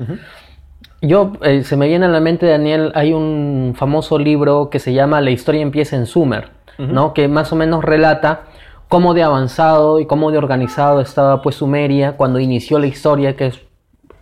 Yo, 1.07 1.33
eh, 1.43 1.65
se 1.65 1.77
me 1.77 1.87
viene 1.89 2.07
a 2.07 2.09
la 2.09 2.21
mente, 2.21 2.47
Daniel, 2.47 2.93
hay 2.95 3.13
un 3.13 3.75
famoso 3.77 4.19
libro 4.19 4.71
que 4.71 4.79
se 4.79 4.93
llama 4.93 5.21
La 5.21 5.31
historia 5.31 5.61
empieza 5.61 5.97
en 5.97 6.07
Sumer, 6.07 6.51
¿no? 6.79 7.13
Que 7.15 7.29
más 7.29 7.53
o 7.53 7.57
menos 7.57 7.85
relata 7.85 8.43
cómo 8.89 9.13
de 9.15 9.23
avanzado 9.23 10.01
y 10.01 10.07
cómo 10.07 10.31
de 10.31 10.39
organizado 10.39 11.01
estaba 11.01 11.43
pues 11.43 11.57
Sumeria 11.57 12.13
cuando 12.17 12.39
inició 12.41 12.79
la 12.79 12.87
historia, 12.87 13.37
que 13.37 13.47
es 13.49 13.61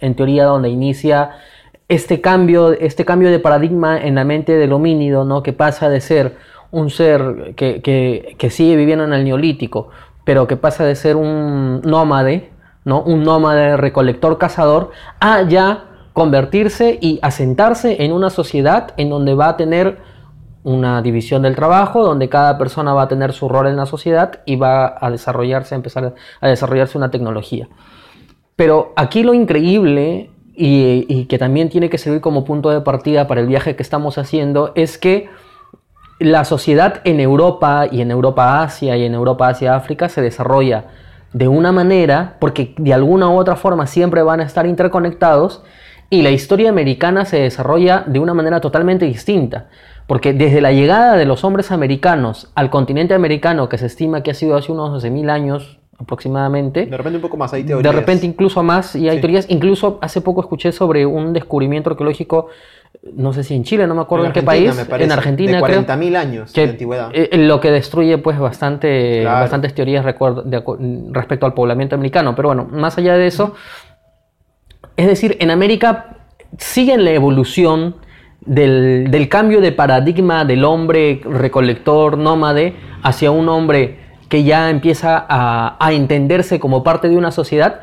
en 0.00 0.14
teoría 0.14 0.44
donde 0.44 0.68
inicia 0.70 1.30
este 1.88 2.20
cambio, 2.20 2.72
este 2.72 3.04
cambio 3.04 3.30
de 3.30 3.38
paradigma 3.38 3.98
en 4.00 4.14
la 4.14 4.24
mente 4.24 4.56
del 4.56 4.72
homínido, 4.72 5.24
¿no? 5.24 5.42
Que 5.42 5.52
pasa 5.52 5.88
de 5.88 6.00
ser 6.00 6.36
un 6.70 6.90
ser 6.90 7.54
que, 7.54 7.80
que- 7.82 8.34
que 8.38 8.50
sigue 8.50 8.76
viviendo 8.76 9.04
en 9.04 9.12
el 9.12 9.24
neolítico, 9.24 9.88
pero 10.24 10.46
que 10.46 10.56
pasa 10.56 10.84
de 10.84 10.94
ser 10.94 11.16
un 11.16 11.80
nómade 11.82 12.50
¿no? 12.84 13.00
Un 13.02 13.22
nómade 13.22 13.76
recolector 13.76 14.38
cazador 14.38 14.90
a 15.20 15.42
ya 15.42 15.84
convertirse 16.12 16.98
y 17.00 17.18
asentarse 17.22 18.04
en 18.04 18.12
una 18.12 18.30
sociedad 18.30 18.92
en 18.96 19.10
donde 19.10 19.34
va 19.34 19.50
a 19.50 19.56
tener 19.56 19.98
una 20.64 21.02
división 21.02 21.42
del 21.42 21.56
trabajo, 21.56 22.04
donde 22.04 22.28
cada 22.28 22.56
persona 22.58 22.94
va 22.94 23.02
a 23.02 23.08
tener 23.08 23.32
su 23.32 23.48
rol 23.48 23.66
en 23.66 23.76
la 23.76 23.86
sociedad 23.86 24.40
y 24.44 24.56
va 24.56 24.94
a 25.00 25.10
desarrollarse, 25.10 25.74
a 25.74 25.76
empezar 25.76 26.14
a 26.40 26.48
desarrollarse 26.48 26.98
una 26.98 27.10
tecnología. 27.10 27.68
Pero 28.54 28.92
aquí 28.96 29.22
lo 29.22 29.34
increíble 29.34 30.30
y, 30.54 31.24
que 31.24 31.38
también 31.38 31.68
tiene 31.68 31.88
que 31.90 31.98
servir 31.98 32.20
como 32.20 32.44
punto 32.44 32.70
de 32.70 32.80
partida 32.80 33.26
para 33.26 33.40
el 33.40 33.46
viaje 33.46 33.74
que 33.74 33.82
estamos 33.82 34.18
haciendo 34.18 34.72
es 34.74 34.98
que 34.98 35.28
la 36.18 36.44
sociedad 36.44 37.00
en 37.04 37.18
Europa 37.18 37.86
y 37.90 38.00
en 38.00 38.10
Europa 38.10 38.62
Asia 38.62 38.96
y 38.96 39.04
en 39.04 39.14
Europa 39.14 39.48
Asia 39.48 39.74
África 39.74 40.08
se 40.08 40.22
desarrolla 40.22 40.84
de 41.32 41.48
una 41.48 41.72
manera, 41.72 42.36
porque 42.38 42.74
de 42.76 42.92
alguna 42.92 43.28
u 43.30 43.38
otra 43.38 43.56
forma 43.56 43.86
siempre 43.86 44.22
van 44.22 44.40
a 44.40 44.44
estar 44.44 44.66
interconectados, 44.66 45.64
y 46.12 46.20
la 46.22 46.30
historia 46.30 46.68
americana 46.68 47.24
se 47.24 47.40
desarrolla 47.40 48.04
de 48.06 48.18
una 48.18 48.34
manera 48.34 48.60
totalmente 48.60 49.06
distinta. 49.06 49.68
Porque 50.06 50.34
desde 50.34 50.60
la 50.60 50.70
llegada 50.72 51.16
de 51.16 51.24
los 51.24 51.42
hombres 51.42 51.70
americanos 51.72 52.50
al 52.54 52.68
continente 52.68 53.14
americano, 53.14 53.68
que 53.70 53.78
se 53.78 53.86
estima 53.86 54.22
que 54.22 54.30
ha 54.32 54.34
sido 54.34 54.56
hace 54.56 54.70
unos 54.72 54.90
12.000 55.02 55.30
años 55.30 55.78
aproximadamente. 55.98 56.84
De 56.86 56.96
repente 56.96 57.16
un 57.16 57.22
poco 57.22 57.36
más, 57.38 57.52
hay 57.54 57.64
teorías. 57.64 57.90
De 57.94 57.98
repente 57.98 58.26
incluso 58.26 58.62
más, 58.62 58.94
y 58.94 59.08
hay 59.08 59.16
Sí. 59.16 59.20
teorías. 59.22 59.46
Incluso 59.48 59.98
hace 60.02 60.20
poco 60.20 60.42
escuché 60.42 60.70
sobre 60.72 61.06
un 61.06 61.32
descubrimiento 61.32 61.88
arqueológico, 61.90 62.48
no 63.14 63.32
sé 63.32 63.42
si 63.42 63.54
en 63.54 63.64
Chile, 63.64 63.86
no 63.86 63.94
me 63.94 64.02
acuerdo 64.02 64.26
en, 64.26 64.32
qué 64.32 64.42
país, 64.42 64.70
parece, 64.88 65.04
en 65.06 65.12
Argentina 65.12 65.56
De 65.58 65.62
creo. 65.62 65.80
40.000 65.86 66.16
años 66.16 66.52
que, 66.52 66.62
de 66.66 66.70
antigüedad. 66.72 67.08
eh, 67.14 67.30
lo 67.38 67.58
que 67.60 67.70
destruye 67.70 68.18
pues 68.18 68.38
bastante, 68.38 69.20
Claro. 69.22 69.40
bastantes 69.40 69.72
teorías 69.74 70.04
de 70.04 70.14
acu- 70.14 71.10
respecto 71.12 71.46
al 71.46 71.54
poblamiento 71.54 71.94
americano. 71.94 72.34
Pero 72.34 72.48
bueno, 72.48 72.68
más 72.70 72.98
allá 72.98 73.16
de 73.16 73.26
eso, 73.28 73.54
es 74.96 75.06
decir, 75.06 75.36
en 75.40 75.50
América 75.50 76.16
siguen 76.58 77.04
la 77.04 77.12
evolución 77.12 77.96
del, 78.40 79.10
del 79.10 79.28
cambio 79.28 79.60
de 79.60 79.72
paradigma 79.72 80.44
del 80.44 80.64
hombre 80.64 81.20
recolector 81.24 82.18
nómade 82.18 82.74
hacia 83.02 83.30
un 83.30 83.48
hombre 83.48 83.98
que 84.28 84.44
ya 84.44 84.70
empieza 84.70 85.24
a, 85.28 85.76
a 85.78 85.92
entenderse 85.92 86.58
como 86.58 86.82
parte 86.82 87.08
de 87.08 87.16
una 87.16 87.30
sociedad 87.30 87.80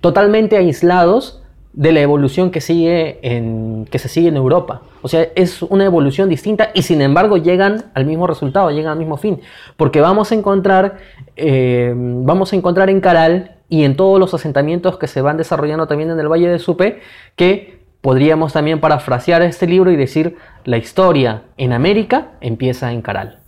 totalmente 0.00 0.56
aislados 0.56 1.42
de 1.74 1.92
la 1.92 2.00
evolución 2.00 2.50
que, 2.50 2.60
sigue 2.60 3.18
en, 3.22 3.86
que 3.90 3.98
se 3.98 4.08
sigue 4.08 4.28
en 4.28 4.36
Europa. 4.36 4.82
O 5.02 5.08
sea, 5.08 5.26
es 5.34 5.60
una 5.62 5.84
evolución 5.84 6.28
distinta 6.28 6.70
y 6.72 6.82
sin 6.82 7.02
embargo 7.02 7.36
llegan 7.36 7.86
al 7.94 8.06
mismo 8.06 8.26
resultado, 8.26 8.70
llegan 8.70 8.92
al 8.92 8.98
mismo 8.98 9.16
fin. 9.16 9.40
Porque 9.76 10.00
vamos 10.00 10.30
a 10.30 10.36
encontrar, 10.36 10.98
eh, 11.36 11.92
vamos 11.96 12.52
a 12.52 12.56
encontrar 12.56 12.90
en 12.90 13.00
Caral 13.00 13.56
y 13.74 13.82
en 13.82 13.96
todos 13.96 14.20
los 14.20 14.32
asentamientos 14.34 14.98
que 14.98 15.08
se 15.08 15.20
van 15.20 15.36
desarrollando 15.36 15.88
también 15.88 16.08
en 16.08 16.20
el 16.20 16.28
Valle 16.28 16.48
de 16.48 16.60
Supe, 16.60 17.00
que 17.34 17.80
podríamos 18.02 18.52
también 18.52 18.78
parafrasear 18.78 19.42
este 19.42 19.66
libro 19.66 19.90
y 19.90 19.96
decir, 19.96 20.36
la 20.64 20.76
historia 20.76 21.42
en 21.56 21.72
América 21.72 22.28
empieza 22.40 22.92
en 22.92 23.02
Caral. 23.02 23.43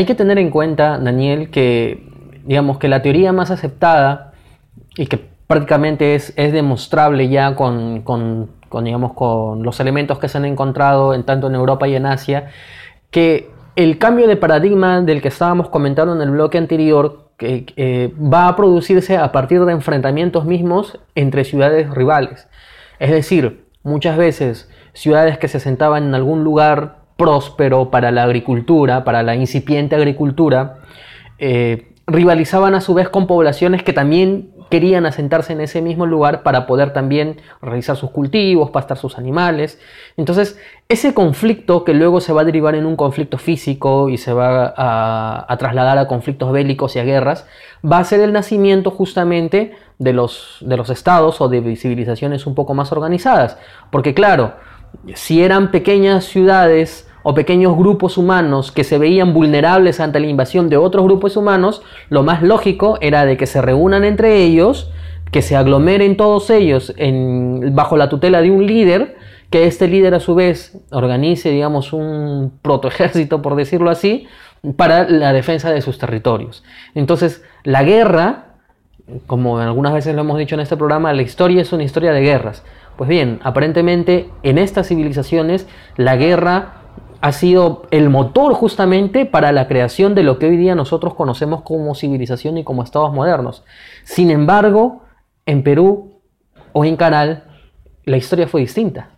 Hay 0.00 0.06
que 0.06 0.14
tener 0.14 0.38
en 0.38 0.48
cuenta, 0.48 0.96
Daniel, 0.96 1.50
que 1.50 2.08
digamos 2.46 2.78
que 2.78 2.88
la 2.88 3.02
teoría 3.02 3.34
más 3.34 3.50
aceptada 3.50 4.32
y 4.96 5.04
que 5.08 5.28
prácticamente 5.46 6.14
es, 6.14 6.32
es 6.36 6.54
demostrable 6.54 7.28
ya 7.28 7.54
con, 7.54 8.00
con, 8.00 8.48
digamos, 8.82 9.12
con 9.12 9.62
los 9.62 9.78
elementos 9.78 10.18
que 10.18 10.28
se 10.28 10.38
han 10.38 10.46
encontrado 10.46 11.12
en, 11.12 11.24
tanto 11.24 11.48
en 11.48 11.54
Europa 11.54 11.86
y 11.86 11.96
en 11.96 12.06
Asia, 12.06 12.48
que 13.10 13.50
el 13.76 13.98
cambio 13.98 14.26
de 14.26 14.36
paradigma 14.36 15.02
del 15.02 15.20
que 15.20 15.28
estábamos 15.28 15.68
comentando 15.68 16.14
en 16.14 16.22
el 16.22 16.30
bloque 16.30 16.56
anterior 16.56 17.28
que, 17.36 17.66
eh, 17.76 18.14
va 18.18 18.48
a 18.48 18.56
producirse 18.56 19.18
a 19.18 19.32
partir 19.32 19.62
de 19.66 19.72
enfrentamientos 19.72 20.46
mismos 20.46 20.98
entre 21.14 21.44
ciudades 21.44 21.90
rivales. 21.90 22.48
Es 23.00 23.10
decir, 23.10 23.66
muchas 23.82 24.16
veces 24.16 24.70
ciudades 24.94 25.36
que 25.36 25.48
se 25.48 25.60
sentaban 25.60 26.04
en 26.04 26.14
algún 26.14 26.42
lugar 26.42 26.99
próspero 27.20 27.90
para 27.90 28.10
la 28.10 28.22
agricultura, 28.22 29.04
para 29.04 29.22
la 29.22 29.34
incipiente 29.34 29.94
agricultura, 29.94 30.78
eh, 31.38 31.92
rivalizaban 32.06 32.74
a 32.74 32.80
su 32.80 32.94
vez 32.94 33.10
con 33.10 33.26
poblaciones 33.26 33.82
que 33.82 33.92
también 33.92 34.52
querían 34.70 35.04
asentarse 35.04 35.52
en 35.52 35.60
ese 35.60 35.82
mismo 35.82 36.06
lugar 36.06 36.42
para 36.42 36.66
poder 36.66 36.94
también 36.94 37.42
realizar 37.60 37.96
sus 37.96 38.10
cultivos, 38.10 38.70
pastar 38.70 38.96
sus 38.96 39.18
animales. 39.18 39.78
Entonces, 40.16 40.58
ese 40.88 41.12
conflicto 41.12 41.84
que 41.84 41.92
luego 41.92 42.22
se 42.22 42.32
va 42.32 42.40
a 42.40 42.44
derivar 42.44 42.74
en 42.74 42.86
un 42.86 42.96
conflicto 42.96 43.36
físico 43.36 44.08
y 44.08 44.16
se 44.16 44.32
va 44.32 44.72
a, 44.74 45.44
a 45.46 45.56
trasladar 45.58 45.98
a 45.98 46.06
conflictos 46.06 46.52
bélicos 46.52 46.96
y 46.96 47.00
a 47.00 47.04
guerras, 47.04 47.46
va 47.84 47.98
a 47.98 48.04
ser 48.04 48.20
el 48.20 48.32
nacimiento 48.32 48.90
justamente 48.90 49.72
de 49.98 50.14
los, 50.14 50.56
de 50.62 50.78
los 50.78 50.88
estados 50.88 51.42
o 51.42 51.50
de 51.50 51.76
civilizaciones 51.76 52.46
un 52.46 52.54
poco 52.54 52.72
más 52.72 52.92
organizadas. 52.92 53.58
Porque 53.90 54.14
claro, 54.14 54.54
si 55.14 55.42
eran 55.42 55.70
pequeñas 55.70 56.24
ciudades 56.24 57.09
o 57.22 57.34
pequeños 57.34 57.76
grupos 57.76 58.16
humanos 58.18 58.72
que 58.72 58.84
se 58.84 58.98
veían 58.98 59.32
vulnerables 59.34 60.00
ante 60.00 60.20
la 60.20 60.26
invasión 60.26 60.68
de 60.68 60.76
otros 60.76 61.04
grupos 61.04 61.36
humanos, 61.36 61.82
lo 62.08 62.22
más 62.22 62.42
lógico 62.42 62.98
era 63.00 63.24
de 63.26 63.36
que 63.36 63.46
se 63.46 63.60
reúnan 63.60 64.04
entre 64.04 64.42
ellos, 64.42 64.90
que 65.30 65.42
se 65.42 65.56
aglomeren 65.56 66.16
todos 66.16 66.50
ellos 66.50 66.92
en, 66.96 67.74
bajo 67.74 67.96
la 67.96 68.08
tutela 68.08 68.40
de 68.42 68.50
un 68.50 68.66
líder, 68.66 69.16
que 69.50 69.66
este 69.66 69.88
líder 69.88 70.14
a 70.14 70.20
su 70.20 70.34
vez 70.34 70.78
organice, 70.90 71.50
digamos, 71.50 71.92
un 71.92 72.52
protoejército, 72.62 73.42
por 73.42 73.56
decirlo 73.56 73.90
así, 73.90 74.26
para 74.76 75.08
la 75.08 75.32
defensa 75.32 75.70
de 75.70 75.82
sus 75.82 75.98
territorios. 75.98 76.62
Entonces, 76.94 77.42
la 77.64 77.82
guerra, 77.82 78.54
como 79.26 79.58
algunas 79.58 79.92
veces 79.92 80.14
lo 80.14 80.20
hemos 80.20 80.38
dicho 80.38 80.54
en 80.54 80.60
este 80.60 80.76
programa, 80.76 81.12
la 81.12 81.22
historia 81.22 81.62
es 81.62 81.72
una 81.72 81.84
historia 81.84 82.12
de 82.12 82.20
guerras. 82.20 82.62
Pues 82.96 83.08
bien, 83.08 83.40
aparentemente 83.42 84.28
en 84.42 84.58
estas 84.58 84.88
civilizaciones 84.88 85.66
la 85.96 86.16
guerra 86.16 86.79
ha 87.20 87.32
sido 87.32 87.82
el 87.90 88.08
motor 88.08 88.54
justamente 88.54 89.26
para 89.26 89.52
la 89.52 89.68
creación 89.68 90.14
de 90.14 90.22
lo 90.22 90.38
que 90.38 90.46
hoy 90.46 90.56
día 90.56 90.74
nosotros 90.74 91.14
conocemos 91.14 91.62
como 91.62 91.94
civilización 91.94 92.56
y 92.58 92.64
como 92.64 92.82
estados 92.82 93.12
modernos. 93.12 93.64
Sin 94.04 94.30
embargo, 94.30 95.02
en 95.44 95.62
Perú 95.62 96.20
o 96.72 96.84
en 96.84 96.96
Caral, 96.96 97.44
la 98.04 98.16
historia 98.16 98.48
fue 98.48 98.62
distinta. 98.62 99.10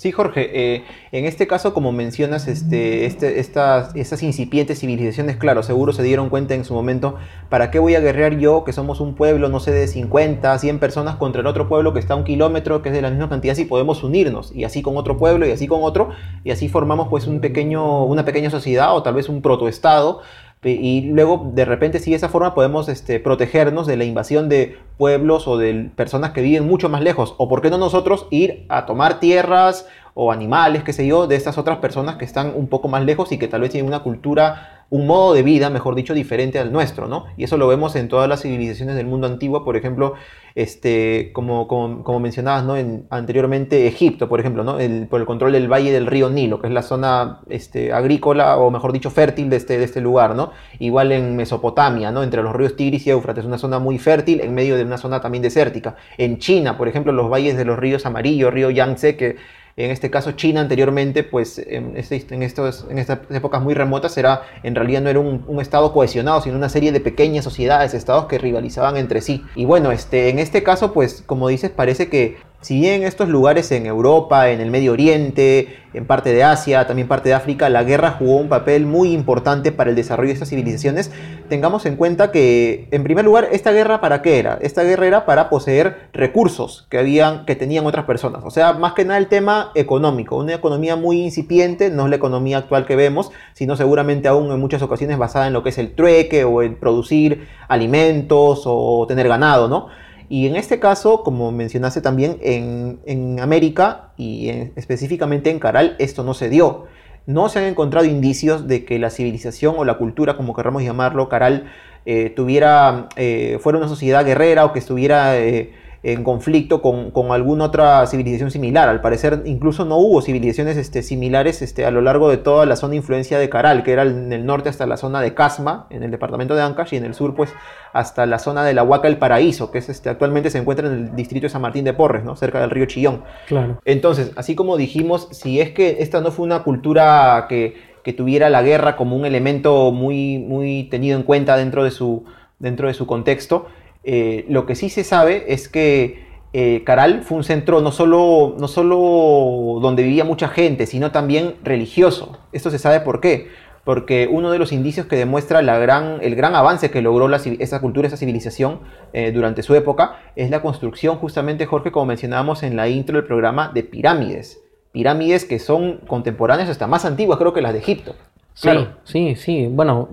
Sí, 0.00 0.12
Jorge, 0.12 0.50
eh, 0.54 0.84
en 1.12 1.26
este 1.26 1.46
caso, 1.46 1.74
como 1.74 1.92
mencionas, 1.92 2.48
este, 2.48 3.04
este, 3.04 3.38
estas, 3.38 3.94
estas 3.94 4.22
incipientes 4.22 4.80
civilizaciones, 4.80 5.36
claro, 5.36 5.62
seguro 5.62 5.92
se 5.92 6.02
dieron 6.02 6.30
cuenta 6.30 6.54
en 6.54 6.64
su 6.64 6.72
momento, 6.72 7.16
¿para 7.50 7.70
qué 7.70 7.78
voy 7.78 7.94
a 7.94 8.00
guerrear 8.00 8.38
yo, 8.38 8.64
que 8.64 8.72
somos 8.72 9.02
un 9.02 9.14
pueblo, 9.14 9.50
no 9.50 9.60
sé, 9.60 9.72
de 9.72 9.86
50, 9.86 10.58
100 10.58 10.78
personas, 10.78 11.16
contra 11.16 11.42
el 11.42 11.46
otro 11.46 11.68
pueblo 11.68 11.92
que 11.92 12.00
está 12.00 12.14
a 12.14 12.16
un 12.16 12.24
kilómetro, 12.24 12.80
que 12.80 12.88
es 12.88 12.94
de 12.94 13.02
la 13.02 13.10
misma 13.10 13.28
cantidad, 13.28 13.54
si 13.54 13.66
podemos 13.66 14.02
unirnos, 14.02 14.56
y 14.56 14.64
así 14.64 14.80
con 14.80 14.96
otro 14.96 15.18
pueblo, 15.18 15.46
y 15.46 15.50
así 15.50 15.66
con 15.66 15.80
otro, 15.82 16.08
y 16.44 16.50
así 16.50 16.70
formamos 16.70 17.08
pues 17.08 17.26
un 17.26 17.40
pequeño, 17.40 18.06
una 18.06 18.24
pequeña 18.24 18.48
sociedad, 18.48 18.96
o 18.96 19.02
tal 19.02 19.12
vez 19.12 19.28
un 19.28 19.42
protoestado, 19.42 20.22
y 20.62 21.02
luego 21.12 21.50
de 21.54 21.64
repente 21.64 21.98
si 22.00 22.10
de 22.10 22.16
esa 22.16 22.28
forma 22.28 22.54
podemos 22.54 22.88
este, 22.90 23.18
protegernos 23.18 23.86
de 23.86 23.96
la 23.96 24.04
invasión 24.04 24.50
de 24.50 24.78
pueblos 24.98 25.48
o 25.48 25.56
de 25.56 25.90
personas 25.96 26.32
que 26.32 26.42
viven 26.42 26.66
mucho 26.66 26.88
más 26.90 27.00
lejos. 27.00 27.34
O 27.38 27.48
por 27.48 27.62
qué 27.62 27.70
no 27.70 27.78
nosotros 27.78 28.26
ir 28.30 28.66
a 28.68 28.84
tomar 28.84 29.20
tierras 29.20 29.86
o 30.12 30.32
animales, 30.32 30.82
qué 30.82 30.92
sé 30.92 31.06
yo, 31.06 31.26
de 31.26 31.36
estas 31.36 31.56
otras 31.56 31.78
personas 31.78 32.16
que 32.16 32.26
están 32.26 32.52
un 32.54 32.68
poco 32.68 32.88
más 32.88 33.04
lejos 33.04 33.32
y 33.32 33.38
que 33.38 33.48
tal 33.48 33.62
vez 33.62 33.70
tienen 33.70 33.88
una 33.88 34.02
cultura, 34.02 34.79
un 34.90 35.06
modo 35.06 35.34
de 35.34 35.44
vida, 35.44 35.70
mejor 35.70 35.94
dicho, 35.94 36.14
diferente 36.14 36.58
al 36.58 36.72
nuestro, 36.72 37.06
¿no? 37.06 37.26
Y 37.36 37.44
eso 37.44 37.56
lo 37.56 37.68
vemos 37.68 37.94
en 37.94 38.08
todas 38.08 38.28
las 38.28 38.42
civilizaciones 38.42 38.96
del 38.96 39.06
mundo 39.06 39.28
antiguo, 39.28 39.64
por 39.64 39.76
ejemplo, 39.76 40.14
este, 40.56 41.30
como, 41.32 41.68
como, 41.68 42.18
mencionabas, 42.18 42.64
¿no? 42.64 42.76
En, 42.76 43.06
anteriormente 43.08 43.86
Egipto, 43.86 44.28
por 44.28 44.40
ejemplo, 44.40 44.64
¿no? 44.64 44.78
Por 45.08 45.20
el 45.20 45.26
control 45.26 45.52
del 45.52 45.72
valle 45.72 45.92
del 45.92 46.06
río 46.06 46.28
Nilo, 46.28 46.60
que 46.60 46.66
es 46.66 46.72
la 46.72 46.82
zona 46.82 47.40
este, 47.48 47.92
agrícola, 47.92 48.58
o 48.58 48.72
mejor 48.72 48.92
dicho, 48.92 49.10
fértil 49.10 49.48
de 49.48 49.56
este, 49.56 49.78
de 49.78 49.84
este 49.84 50.00
lugar, 50.00 50.34
¿no? 50.34 50.50
Igual 50.80 51.12
en 51.12 51.36
Mesopotamia, 51.36 52.10
¿no? 52.10 52.24
Entre 52.24 52.42
los 52.42 52.54
ríos 52.54 52.74
Tigris 52.74 53.06
y 53.06 53.10
Éufrates, 53.10 53.44
una 53.44 53.58
zona 53.58 53.78
muy 53.78 53.98
fértil 53.98 54.40
en 54.40 54.52
medio 54.54 54.76
de 54.76 54.82
una 54.82 54.98
zona 54.98 55.20
también 55.20 55.42
desértica. 55.42 55.94
En 56.18 56.38
China, 56.38 56.76
por 56.76 56.88
ejemplo, 56.88 57.12
los 57.12 57.30
valles 57.30 57.56
de 57.56 57.64
los 57.64 57.78
ríos 57.78 58.06
Amarillo, 58.06 58.50
río 58.50 58.70
Yangtze, 58.70 59.16
que 59.16 59.36
en 59.84 59.90
este 59.90 60.10
caso 60.10 60.32
China 60.32 60.60
anteriormente, 60.60 61.24
pues 61.24 61.58
en, 61.58 61.96
este, 61.96 62.26
en 62.34 62.42
estas 62.42 62.84
épocas 63.30 63.62
muy 63.62 63.74
remotas, 63.74 64.16
era, 64.18 64.42
en 64.62 64.74
realidad 64.74 65.02
no 65.02 65.10
era 65.10 65.20
un, 65.20 65.44
un, 65.46 65.60
estado 65.60 65.92
cohesionado, 65.92 66.40
sino 66.40 66.56
una 66.56 66.68
serie 66.68 66.92
de 66.92 67.00
pequeñas 67.00 67.44
sociedades, 67.44 67.94
estados 67.94 68.26
que 68.26 68.38
rivalizaban 68.38 68.96
entre 68.96 69.20
sí. 69.20 69.44
Y 69.54 69.64
bueno, 69.64 69.92
este, 69.92 70.28
en 70.28 70.38
este 70.38 70.62
caso, 70.62 70.92
pues 70.92 71.22
como 71.24 71.48
dices, 71.48 71.70
parece 71.70 72.08
que 72.08 72.38
si 72.60 72.78
bien 72.78 73.02
en 73.02 73.08
estos 73.08 73.28
lugares 73.28 73.72
en 73.72 73.86
Europa, 73.86 74.50
en 74.50 74.60
el 74.60 74.70
Medio 74.70 74.92
Oriente, 74.92 75.78
en 75.94 76.04
parte 76.06 76.32
de 76.32 76.44
Asia, 76.44 76.86
también 76.86 77.08
parte 77.08 77.30
de 77.30 77.34
África, 77.34 77.70
la 77.70 77.82
guerra 77.84 78.16
jugó 78.18 78.36
un 78.36 78.48
papel 78.48 78.84
muy 78.84 79.12
importante 79.12 79.72
para 79.72 79.88
el 79.90 79.96
desarrollo 79.96 80.28
de 80.28 80.34
estas 80.34 80.50
civilizaciones, 80.50 81.10
tengamos 81.48 81.86
en 81.86 81.96
cuenta 81.96 82.30
que, 82.30 82.86
en 82.90 83.02
primer 83.02 83.24
lugar, 83.24 83.48
esta 83.50 83.72
guerra 83.72 84.02
para 84.02 84.20
qué 84.20 84.38
era? 84.38 84.58
Esta 84.60 84.82
guerra 84.82 85.06
era 85.06 85.24
para 85.24 85.48
poseer 85.48 86.10
recursos 86.12 86.86
que, 86.90 86.98
habían, 86.98 87.46
que 87.46 87.56
tenían 87.56 87.86
otras 87.86 88.04
personas. 88.04 88.42
O 88.44 88.50
sea, 88.50 88.74
más 88.74 88.92
que 88.92 89.06
nada 89.06 89.18
el 89.18 89.28
tema 89.28 89.72
económico, 89.74 90.36
una 90.36 90.54
economía 90.54 90.96
muy 90.96 91.22
incipiente, 91.22 91.90
no 91.90 92.04
es 92.04 92.10
la 92.10 92.16
economía 92.16 92.58
actual 92.58 92.84
que 92.84 92.94
vemos, 92.94 93.32
sino 93.54 93.74
seguramente 93.74 94.28
aún 94.28 94.52
en 94.52 94.60
muchas 94.60 94.82
ocasiones 94.82 95.16
basada 95.16 95.46
en 95.46 95.54
lo 95.54 95.62
que 95.62 95.70
es 95.70 95.78
el 95.78 95.94
trueque 95.94 96.44
o 96.44 96.62
en 96.62 96.76
producir 96.76 97.48
alimentos 97.68 98.62
o 98.66 99.06
tener 99.08 99.28
ganado, 99.28 99.66
¿no? 99.66 99.88
Y 100.30 100.46
en 100.46 100.54
este 100.54 100.78
caso, 100.78 101.24
como 101.24 101.50
mencionaste 101.50 102.00
también, 102.00 102.38
en, 102.40 103.40
América 103.40 104.12
y 104.16 104.48
específicamente 104.76 105.50
en 105.50 105.58
Caral, 105.58 105.96
esto 105.98 106.22
no 106.22 106.34
se 106.34 106.48
dio. 106.48 106.86
No 107.26 107.48
se 107.48 107.58
han 107.58 107.64
encontrado 107.64 108.06
indicios 108.06 108.68
de 108.68 108.84
que 108.84 109.00
la 109.00 109.10
civilización 109.10 109.74
o 109.76 109.84
la 109.84 109.98
cultura, 109.98 110.36
como 110.36 110.54
queramos 110.54 110.84
llamarlo, 110.84 111.28
Caral, 111.28 111.72
eh, 112.06 112.30
tuviera, 112.30 113.08
eh, 113.16 113.58
fuera 113.60 113.80
una 113.80 113.88
sociedad 113.88 114.24
guerrera 114.24 114.64
o 114.64 114.72
que 114.72 114.78
estuviera 114.78 115.36
eh, 115.36 115.72
en 116.02 116.24
conflicto 116.24 116.80
con, 116.80 117.12
alguna 117.30 117.64
otra 117.64 118.06
civilización 118.06 118.50
similar. 118.50 118.88
Al 118.88 119.02
parecer, 119.02 119.42
incluso 119.44 119.84
no 119.84 119.96
hubo 119.98 120.22
civilizaciones 120.22 120.76
este, 120.78 121.02
similares 121.02 121.60
este, 121.60 121.84
a 121.84 121.90
lo 121.90 122.00
largo 122.00 122.30
de 122.30 122.38
toda 122.38 122.64
la 122.64 122.76
zona 122.76 122.92
de 122.92 122.96
influencia 122.98 123.38
de 123.38 123.50
Caral, 123.50 123.82
que 123.82 123.92
era 123.92 124.02
en 124.02 124.32
el 124.32 124.46
norte 124.46 124.70
hasta 124.70 124.86
la 124.86 124.96
zona 124.96 125.20
de 125.20 125.34
Casma, 125.34 125.86
en 125.90 126.02
el 126.02 126.10
departamento 126.10 126.54
de 126.54 126.62
Ancash, 126.62 126.94
y 126.94 126.96
en 126.96 127.04
el 127.04 127.14
sur, 127.14 127.34
pues, 127.34 127.52
hasta 127.92 128.24
la 128.24 128.38
zona 128.38 128.64
de 128.64 128.72
la 128.72 128.82
Huaca 128.82 129.08
el 129.08 129.18
Paraíso, 129.18 129.70
que 129.70 129.78
es 129.78 129.90
este, 129.90 130.08
actualmente 130.08 130.48
se 130.48 130.58
encuentra 130.58 130.86
en 130.86 130.92
el 130.94 131.16
distrito 131.16 131.46
de 131.46 131.50
San 131.50 131.62
Martín 131.62 131.84
de 131.84 131.92
Porres, 131.92 132.24
¿no? 132.24 132.34
cerca 132.34 132.60
del 132.60 132.70
río 132.70 132.86
Chillón. 132.86 133.22
Claro. 133.46 133.80
Entonces, 133.84 134.32
así 134.36 134.54
como 134.54 134.78
dijimos, 134.78 135.28
si 135.32 135.60
es 135.60 135.70
que 135.72 135.98
esta 136.00 136.22
no 136.22 136.30
fue 136.30 136.46
una 136.46 136.62
cultura 136.62 137.46
que, 137.48 137.90
tuviera 138.16 138.50
la 138.50 138.62
guerra 138.62 138.96
como 138.96 139.14
un 139.14 139.24
elemento 139.24 139.92
muy, 139.92 140.38
muy 140.38 140.88
tenido 140.90 141.16
en 141.16 141.22
cuenta 141.22 141.56
dentro 141.56 141.84
de 141.84 141.92
su, 141.92 142.24
dentro 142.58 142.88
de 142.88 142.94
su 142.94 143.06
contexto, 143.06 143.68
eh, 144.04 144.44
lo 144.48 144.66
que 144.66 144.74
sí 144.74 144.88
se 144.88 145.04
sabe 145.04 145.44
es 145.48 145.68
que 145.68 146.30
eh, 146.52 146.82
Caral 146.84 147.22
fue 147.22 147.38
un 147.38 147.44
centro 147.44 147.80
no 147.80 147.92
solo, 147.92 148.56
no 148.58 148.66
solo 148.66 149.78
donde 149.80 150.02
vivía 150.02 150.24
mucha 150.24 150.48
gente, 150.48 150.86
sino 150.86 151.12
también 151.12 151.54
religioso. 151.62 152.38
Esto 152.52 152.70
se 152.70 152.78
sabe 152.78 153.00
por 153.00 153.20
qué. 153.20 153.48
Porque 153.84 154.28
uno 154.30 154.50
de 154.50 154.58
los 154.58 154.72
indicios 154.72 155.06
que 155.06 155.16
demuestra 155.16 155.62
la 155.62 155.78
gran, 155.78 156.18
el 156.20 156.36
gran 156.36 156.54
avance 156.54 156.90
que 156.90 157.00
logró 157.00 157.34
esa 157.34 157.80
cultura, 157.80 158.08
esa 158.08 158.18
civilización 158.18 158.80
eh, 159.14 159.32
durante 159.32 159.62
su 159.62 159.74
época, 159.74 160.18
es 160.36 160.50
la 160.50 160.60
construcción, 160.60 161.16
justamente, 161.16 161.64
Jorge, 161.64 161.90
como 161.90 162.06
mencionábamos 162.06 162.62
en 162.62 162.76
la 162.76 162.88
intro 162.88 163.16
del 163.16 163.24
programa, 163.24 163.70
de 163.72 163.82
pirámides. 163.82 164.60
Pirámides 164.92 165.46
que 165.46 165.58
son 165.58 165.98
contemporáneas, 166.06 166.68
hasta 166.68 166.86
más 166.86 167.06
antiguas, 167.06 167.38
creo 167.38 167.54
que 167.54 167.62
las 167.62 167.72
de 167.72 167.78
Egipto. 167.78 168.14
Sí, 168.52 168.68
sí, 169.04 169.34
sí. 169.36 169.66
Bueno, 169.70 170.10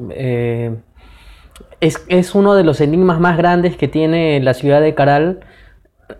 es, 1.79 2.36
uno 2.36 2.55
de 2.55 2.63
los 2.63 2.81
enigmas 2.81 3.19
más 3.19 3.38
grandes 3.38 3.77
que 3.77 3.88
tiene 3.88 4.39
la 4.41 4.53
ciudad 4.53 4.81
de 4.81 4.96
Caral 4.96 5.41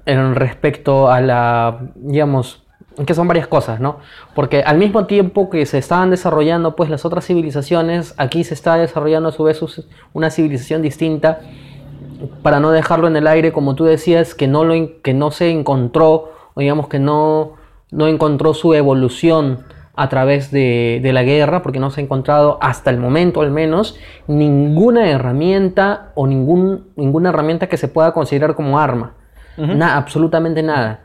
en 0.06 0.36
respecto 0.36 1.10
a 1.10 1.22
la, 1.22 1.92
digamos, 1.96 2.64
que 3.06 3.14
son 3.14 3.28
varias 3.28 3.48
cosas, 3.48 3.80
¿no? 3.80 4.00
Porque 4.36 4.64
al 4.64 4.78
mismo 4.78 5.06
tiempo 5.06 5.50
que 5.50 5.66
se 5.66 5.78
estaban 5.78 6.10
desarrollando 6.10 6.76
pues 6.76 6.90
las 6.90 7.06
otras 7.06 7.26
civilizaciones, 7.26 8.14
aquí 8.18 8.44
se 8.44 8.54
está 8.54 8.76
desarrollando 8.76 9.30
a 9.30 9.32
su 9.32 9.44
vez 9.44 9.62
una 10.14 10.30
civilización 10.30 10.82
distinta, 10.82 11.40
para 12.42 12.60
no 12.60 12.72
dejarlo 12.72 13.08
en 13.08 13.16
el 13.16 13.28
aire, 13.28 13.52
como 13.52 13.76
tú 13.76 13.86
decías, 13.86 14.34
que 14.34 14.48
no, 14.48 14.64
lo, 14.64 15.02
que 15.02 15.14
no 15.14 15.32
se 15.32 15.52
encontró, 15.52 16.32
o 16.56 16.60
digamos 16.60 16.88
que 16.88 17.00
no, 17.00 17.54
no 17.92 18.08
encontró 18.08 18.54
su 18.56 18.74
evolución 18.74 19.64
a 19.98 20.10
través 20.10 20.52
de, 20.52 21.02
la 21.04 21.24
guerra, 21.24 21.64
porque 21.64 21.80
no 21.80 21.90
se 21.90 22.00
ha 22.00 22.04
encontrado 22.04 22.60
hasta 22.62 22.92
el 22.92 22.98
momento 22.98 23.42
al 23.42 23.50
menos 23.50 23.98
ninguna 24.28 25.10
herramienta 25.10 26.12
o 26.14 26.28
ningún, 26.28 26.90
ninguna 26.96 27.30
herramienta 27.30 27.68
que 27.68 27.78
se 27.78 27.88
pueda 27.88 28.14
considerar 28.14 28.54
como 28.54 28.80
arma. 28.80 29.14
absolutamente 29.82 30.62
nada. 30.62 31.02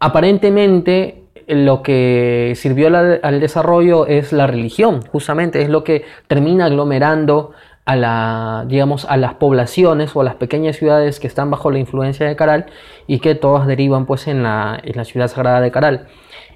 Aparentemente 0.00 1.22
lo 1.46 1.82
que 1.82 2.52
sirvió 2.56 2.88
al 2.88 3.40
desarrollo 3.40 4.06
es 4.06 4.34
la 4.34 4.46
religión, 4.46 5.00
justamente 5.10 5.62
es 5.62 5.70
lo 5.70 5.82
que 5.82 6.04
termina 6.26 6.66
aglomerando 6.66 7.52
a, 7.86 7.96
la, 7.96 8.64
digamos, 8.68 9.06
a 9.06 9.16
las 9.16 9.34
poblaciones 9.34 10.14
o 10.14 10.20
a 10.20 10.24
las 10.24 10.34
pequeñas 10.34 10.76
ciudades 10.76 11.20
que 11.20 11.26
están 11.26 11.50
bajo 11.50 11.70
la 11.70 11.78
influencia 11.78 12.26
de 12.26 12.36
Caral 12.36 12.66
y 13.06 13.20
que 13.20 13.34
todas 13.34 13.66
derivan 13.66 14.04
pues 14.04 14.28
en 14.28 14.42
la, 14.42 14.78
en 14.82 14.94
la 14.94 15.04
ciudad 15.04 15.28
sagrada 15.28 15.62
de 15.62 15.70
Caral. 15.70 16.06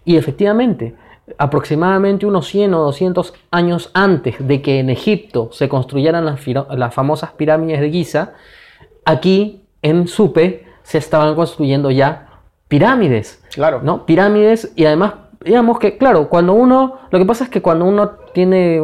Y 0.04 0.16
efectivamente, 0.16 0.94
aproximadamente 1.36 2.26
unos 2.26 2.46
100 2.48 2.74
o 2.74 2.78
200 2.84 3.34
años 3.50 3.90
antes 3.94 4.36
de 4.46 4.62
que 4.62 4.78
en 4.78 4.90
Egipto 4.90 5.50
se 5.52 5.68
construyeran 5.68 6.24
las, 6.24 6.94
famosas 6.94 7.32
pirámides 7.32 7.80
de 7.80 7.90
Giza, 7.90 8.32
aquí 9.04 9.62
en 9.82 10.08
Supe 10.08 10.66
se 10.82 10.98
estaban 10.98 11.34
construyendo 11.34 11.90
ya 11.90 12.40
pirámides. 12.68 13.44
Claro. 13.52 13.80
¿no? 13.82 14.06
Pirámides 14.06 14.72
y 14.76 14.86
además, 14.86 15.14
digamos 15.44 15.78
que, 15.78 15.98
claro, 15.98 16.28
cuando 16.28 16.54
uno, 16.54 16.98
lo 17.10 17.18
que 17.18 17.24
pasa 17.24 17.44
es 17.44 17.50
que 17.50 17.62
cuando 17.62 17.84
uno 17.84 18.10
tiene, 18.32 18.76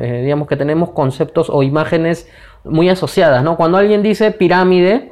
eh, 0.00 0.22
digamos 0.22 0.48
que 0.48 0.56
tenemos 0.56 0.90
conceptos 0.90 1.50
o 1.50 1.62
imágenes 1.62 2.28
muy 2.64 2.88
asociadas, 2.88 3.44
¿no? 3.44 3.56
Cuando 3.56 3.76
alguien 3.76 4.02
dice 4.02 4.30
pirámide, 4.30 5.10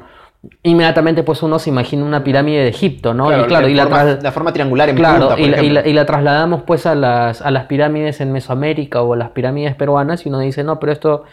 inmediatamente 0.63 1.23
pues 1.23 1.41
uno 1.41 1.57
se 1.59 1.69
imagina 1.69 2.03
una 2.03 2.23
pirámide 2.23 2.63
de 2.63 2.69
Egipto, 2.69 3.13
¿no? 3.13 3.31
y 3.31 3.45
claro, 3.45 3.67
y 3.67 3.73
la, 3.73 3.87
forma, 4.31 4.51
triangular 4.51 4.89
en 4.89 4.95
claro, 4.95 5.37
y, 5.37 5.47
la, 5.47 5.87
y, 5.87 5.93
la, 5.93 6.05
trasladamos 6.05 6.63
pues 6.63 6.85
a 6.85 6.95
las, 6.95 7.41
a 7.41 7.49
las 7.51 7.65
pirámides 7.65 8.19
en 8.19 8.31
Mesoamérica 8.31 9.01
o 9.01 9.13
a 9.13 9.17
las 9.17 9.29
pirámides 9.29 9.75
peruanas 9.75 10.25
y 10.25 10.29
uno 10.29 10.39
dice, 10.39 10.63
no, 10.63 10.79
pero 10.79 10.91
esto 10.91 11.23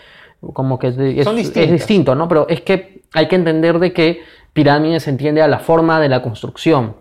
como 0.53 0.79
que 0.79 0.89
es, 0.89 0.99
es, 0.99 1.71
distinto, 1.71 2.15
¿no? 2.15 2.29
Pero 2.29 2.47
es 2.49 2.63
que 2.63 3.03
hay 3.13 3.29
que 3.29 3.37
entender 3.37 3.79
de 3.79 3.93
que 3.93 4.23
pirámides 4.53 5.05
se 5.05 5.11
entiende 5.11 5.43
a 5.43 5.49
la 5.49 5.59
forma 5.59 6.01
de 6.01 6.09
la 6.09 6.23
construcción. 6.23 6.95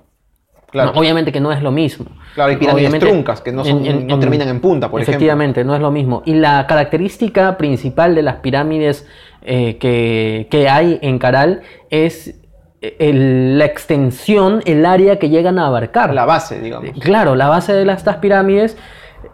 Claro. 0.71 0.91
obviamente 0.95 1.31
que 1.31 1.39
no 1.39 1.51
es 1.51 1.61
lo 1.61 1.71
mismo. 1.71 2.05
Claro, 2.35 2.51
hay 2.51 2.57
pirámides 2.57 2.99
truncas 2.99 3.41
que 3.41 3.51
no, 3.51 3.63
no 3.63 4.19
terminan 4.19 4.47
en 4.49 4.59
punta, 4.59 4.89
por 4.89 5.01
ejemplo. 5.01 5.17
Efectivamente, 5.17 5.63
no 5.63 5.75
es 5.75 5.81
lo 5.81 5.91
mismo. 5.91 6.21
Y 6.25 6.35
la 6.35 6.67
característica 6.67 7.57
principal 7.57 8.15
de 8.15 8.21
las 8.21 8.35
pirámides 8.37 9.07
eh, 9.41 9.77
que, 9.79 10.69
hay 10.69 10.99
en 11.01 11.17
Caral 11.17 11.61
es 11.89 12.39
la 12.81 13.65
extensión, 13.65 14.61
el 14.65 14.85
área 14.85 15.17
que 15.19 15.29
llegan 15.29 15.59
a 15.59 15.67
abarcar. 15.67 16.13
La 16.13 16.25
base, 16.25 16.59
digamos. 16.59 16.91
Claro, 16.99 17.35
la 17.35 17.47
base 17.47 17.73
de 17.73 17.91
estas 17.91 18.17
pirámides. 18.17 18.77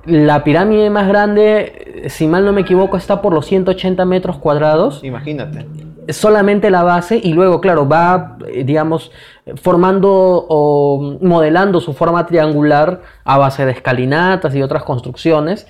La 0.06 0.44
pirámide 0.44 0.90
más 0.90 1.08
grande, 1.08 2.06
si 2.10 2.28
mal 2.28 2.46
no 2.46 2.54
me 2.54 2.62
equivoco, 2.62 2.98
está 2.98 3.22
por 3.22 3.34
los 3.34 3.46
180 3.46 4.06
metros 4.06 4.38
cuadrados. 4.38 5.04
Imagínate. 5.04 5.66
Solamente 6.10 6.70
la 6.70 6.84
base 6.84 7.20
y 7.22 7.34
luego, 7.34 7.62
claro, 7.62 7.88
va, 7.88 8.38
eh, 8.48 8.64
digamos, 8.64 9.12
formando 9.56 10.10
o 10.50 11.18
modelando 11.22 11.80
su 11.80 11.94
forma 11.94 12.26
triangular 12.26 13.02
a 13.24 13.38
base 13.38 13.66
de 13.66 13.72
escalinatas 13.72 14.54
y 14.56 14.62
otras 14.62 14.84
construcciones. 14.84 15.68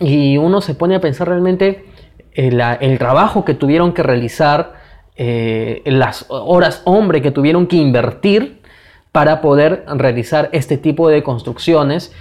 Y 0.00 0.36
uno 0.38 0.60
se 0.60 0.74
pone 0.74 0.96
a 0.96 1.00
pensar 1.00 1.28
realmente 1.28 1.86
el, 2.32 2.98
trabajo 2.98 3.44
que 3.44 3.54
tuvieron 3.54 3.92
que 3.92 4.02
realizar, 4.02 4.74
eh, 5.16 5.82
las 5.86 6.26
horas 6.28 6.82
hombre 6.84 7.22
que 7.22 7.30
tuvieron 7.30 7.66
que 7.66 7.76
invertir 7.76 8.60
para 9.12 9.40
poder 9.40 9.84
realizar 9.88 10.48
este 10.52 10.78
tipo 10.78 11.08
de 11.08 11.22
construcciones 11.22 12.12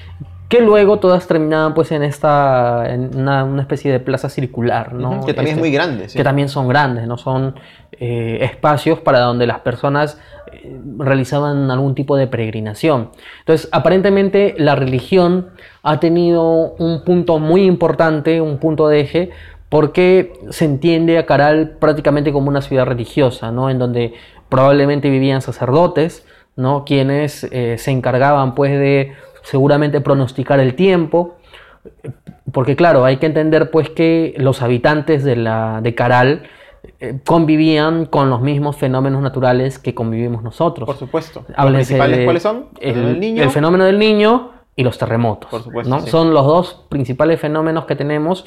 que 0.50 0.62
luego 0.62 1.00
todas 1.00 1.28
terminaban 1.28 1.74
pues 1.74 1.92
en 1.92 2.04
esta 2.04 2.86
en 2.88 3.18
una, 3.18 3.62
especie 3.62 3.92
de 3.92 4.00
plaza 4.00 4.30
circular 4.30 4.94
¿no? 4.94 5.26
que 5.26 5.34
también 5.34 5.58
es 5.58 5.58
este, 5.58 5.60
muy 5.60 5.72
grande 5.72 6.08
que 6.08 6.24
también 6.24 6.50
son 6.50 6.68
grandes 6.68 7.08
no 7.08 7.18
son 7.18 7.56
eh, 7.92 8.40
espacios 8.42 9.00
para 9.00 9.20
donde 9.20 9.46
las 9.46 9.60
personas 9.60 10.20
eh, 10.52 10.80
realizaban 10.98 11.70
algún 11.70 11.96
tipo 11.96 12.16
de 12.16 12.28
peregrinación 12.28 13.12
entonces 13.40 13.68
aparentemente 13.72 14.56
la 14.58 14.76
religión 14.76 15.50
ha 15.84 16.00
tenido 16.00 16.74
un 16.78 17.04
punto 17.04 17.40
muy 17.40 17.66
importante 17.66 18.40
un 18.42 18.58
punto 18.58 18.88
de 18.88 19.02
eje 19.02 19.32
porque 19.70 20.34
se 20.50 20.66
entiende 20.66 21.18
a 21.18 21.26
Caral 21.26 21.78
prácticamente 21.80 22.32
como 22.32 22.48
una 22.48 22.62
ciudad 22.62 22.86
religiosa, 22.86 23.52
¿no? 23.52 23.70
En 23.70 23.80
donde 23.80 24.14
probablemente 24.50 25.10
vivían 25.10 25.42
sacerdotes, 25.42 26.26
¿no? 26.56 26.86
Quienes 26.86 27.44
eh, 27.52 27.78
se 27.78 27.92
encargaban, 27.92 28.56
pues, 28.56 28.72
de 28.72 29.14
seguramente 29.50 30.02
pronosticar 30.02 30.60
el 30.60 30.76
tiempo, 30.76 31.36
porque 32.52 32.76
claro, 32.76 33.06
hay 33.06 33.16
que 33.16 33.28
entender, 33.28 33.72
pues, 33.72 33.90
que 33.90 34.36
los 34.38 34.62
habitantes 34.62 35.24
de, 35.24 35.38
la, 35.38 35.80
de 35.82 35.96
Caral 35.96 36.44
eh, 37.00 37.20
convivían 37.26 38.06
con 38.08 38.30
los 38.30 38.42
mismos 38.42 38.76
fenómenos 38.76 39.22
naturales 39.22 39.80
que 39.80 39.96
convivimos 39.96 40.44
nosotros. 40.44 40.86
Por 40.86 40.98
supuesto. 40.98 41.46
¿Los 41.48 41.72
principales 41.72 42.26
cuáles 42.26 42.44
son? 42.44 42.66
El, 42.82 43.22
niño. 43.22 43.42
el, 43.42 43.50
fenómeno 43.50 43.86
del 43.86 43.98
niño 43.98 44.52
y 44.76 44.84
los 44.84 44.98
terremotos. 44.98 45.50
Por 45.50 45.64
supuesto. 45.64 46.08
Son 46.08 46.34
los 46.34 46.46
dos 46.46 46.86
principales 46.90 47.40
fenómenos 47.40 47.86
que 47.86 47.96
tenemos 47.96 48.46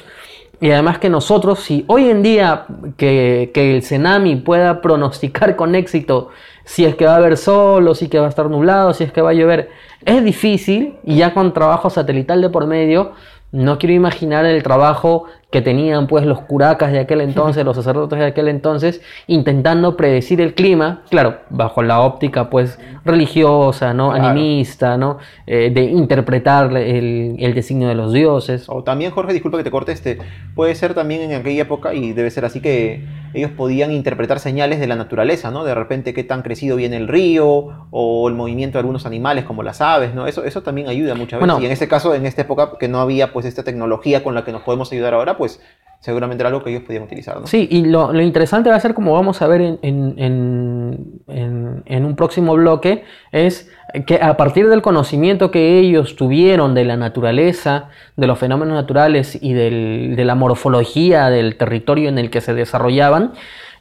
Y 0.59 0.69
además 0.69 0.99
que 0.99 1.09
nosotros, 1.09 1.61
si 1.61 1.83
hoy 1.87 2.09
en 2.09 2.21
día 2.21 2.65
que, 2.95 3.49
que 3.55 3.75
el 3.75 3.81
Cenami 3.81 4.35
pueda 4.35 4.81
pronosticar 4.81 5.55
con 5.55 5.73
éxito 5.73 6.29
si 6.63 6.85
es 6.85 6.95
que 6.95 7.05
va 7.05 7.13
a 7.13 7.17
haber 7.17 7.37
sol 7.37 7.87
o 7.87 7.95
si 7.95 8.05
es 8.05 8.11
que 8.11 8.19
va 8.19 8.27
a 8.27 8.29
estar 8.29 8.49
nublado, 8.49 8.93
si 8.93 9.03
es 9.03 9.11
que 9.11 9.21
va 9.21 9.31
a 9.31 9.33
llover, 9.33 9.69
es 10.05 10.23
difícil 10.23 10.95
y 11.03 11.17
ya 11.17 11.33
con 11.33 11.53
trabajo 11.53 11.89
satelital 11.89 12.41
de 12.41 12.49
por 12.49 12.67
medio, 12.67 13.13
no 13.51 13.77
quiero 13.77 13.93
imaginar 13.93 14.45
el 14.45 14.63
trabajo 14.63 15.25
que 15.51 15.61
tenían 15.61 16.07
pues 16.07 16.25
los 16.25 16.41
curacas 16.41 16.91
de 16.93 16.99
aquel 16.99 17.21
entonces, 17.21 17.65
los 17.65 17.75
sacerdotes 17.75 18.17
de 18.17 18.25
aquel 18.25 18.47
entonces, 18.47 19.01
intentando 19.27 19.97
predecir 19.97 20.39
el 20.39 20.53
clima, 20.53 21.03
claro, 21.09 21.39
bajo 21.49 21.83
la 21.83 21.99
óptica 21.99 22.49
pues 22.49 22.79
religiosa, 23.03 23.93
¿no? 23.93 24.13
Animista, 24.13 24.97
¿no? 24.97 25.17
Eh, 25.45 25.69
de 25.73 25.83
interpretar 25.83 26.75
el, 26.77 27.35
el, 27.37 27.53
designio 27.53 27.89
de 27.89 27.95
los 27.95 28.13
dioses. 28.13 28.65
O 28.67 28.83
también, 28.83 29.11
Jorge, 29.11 29.33
disculpa 29.33 29.57
que 29.57 29.65
te 29.65 29.71
corte, 29.71 29.91
este, 29.91 30.19
puede 30.55 30.73
ser 30.75 30.93
también 30.93 31.21
en 31.21 31.33
aquella 31.33 31.63
época, 31.63 31.93
y 31.93 32.13
debe 32.13 32.31
ser 32.31 32.45
así 32.45 32.61
que 32.61 33.05
ellos 33.33 33.51
podían 33.51 33.91
interpretar 33.91 34.39
señales 34.39 34.79
de 34.79 34.87
la 34.87 34.95
naturaleza, 34.95 35.51
¿no? 35.51 35.65
De 35.65 35.75
repente 35.75 36.13
qué 36.13 36.23
tan 36.23 36.43
crecido 36.43 36.77
viene 36.77 36.95
el 36.95 37.09
río, 37.09 37.87
o 37.91 38.29
el 38.29 38.35
movimiento 38.35 38.77
de 38.77 38.79
algunos 38.79 39.05
animales 39.05 39.43
como 39.43 39.63
las 39.63 39.81
aves, 39.81 40.13
¿no? 40.13 40.27
Eso, 40.27 40.45
eso 40.45 40.63
también 40.63 40.87
ayuda 40.87 41.13
muchas 41.15 41.41
veces. 41.41 41.61
y 41.61 41.65
en 41.65 41.71
este 41.71 41.89
caso, 41.89 42.15
en 42.15 42.25
esta 42.25 42.43
época 42.43 42.71
que 42.79 42.87
no 42.87 43.01
había 43.01 43.33
pues 43.33 43.45
esta 43.45 43.63
tecnología 43.63 44.23
con 44.23 44.33
la 44.33 44.45
que 44.45 44.51
nos 44.51 44.61
podemos 44.61 44.91
ayudar 44.91 45.13
ahora, 45.13 45.37
pues 45.41 45.59
seguramente 45.99 46.43
era 46.43 46.49
algo 46.49 46.63
que 46.63 46.69
ellos 46.69 46.83
podían 46.83 47.01
utilizar. 47.01 47.35
Sí, 47.45 47.67
y 47.71 47.85
lo, 47.85 48.13
interesante 48.21 48.69
va 48.69 48.75
a 48.75 48.79
ser, 48.79 48.93
como 48.93 49.13
vamos 49.13 49.41
a 49.41 49.47
ver 49.47 49.61
en, 49.61 49.79
en, 50.17 52.05
un 52.05 52.15
próximo 52.15 52.53
bloque, 52.53 53.03
es 53.31 53.71
que 54.05 54.19
a 54.21 54.37
partir 54.37 54.69
del 54.69 54.83
conocimiento 54.83 55.49
que 55.49 55.79
ellos 55.79 56.15
tuvieron 56.15 56.75
de 56.75 56.85
la 56.85 56.95
naturaleza, 56.95 57.89
de 58.17 58.27
los 58.27 58.37
fenómenos 58.37 58.75
naturales 58.75 59.39
y 59.41 59.53
de 59.53 60.23
la 60.23 60.35
morfología 60.35 61.31
del 61.31 61.55
territorio 61.55 62.09
en 62.09 62.19
el 62.19 62.29
que 62.29 62.41
se 62.41 62.53
desarrollaban, 62.53 63.33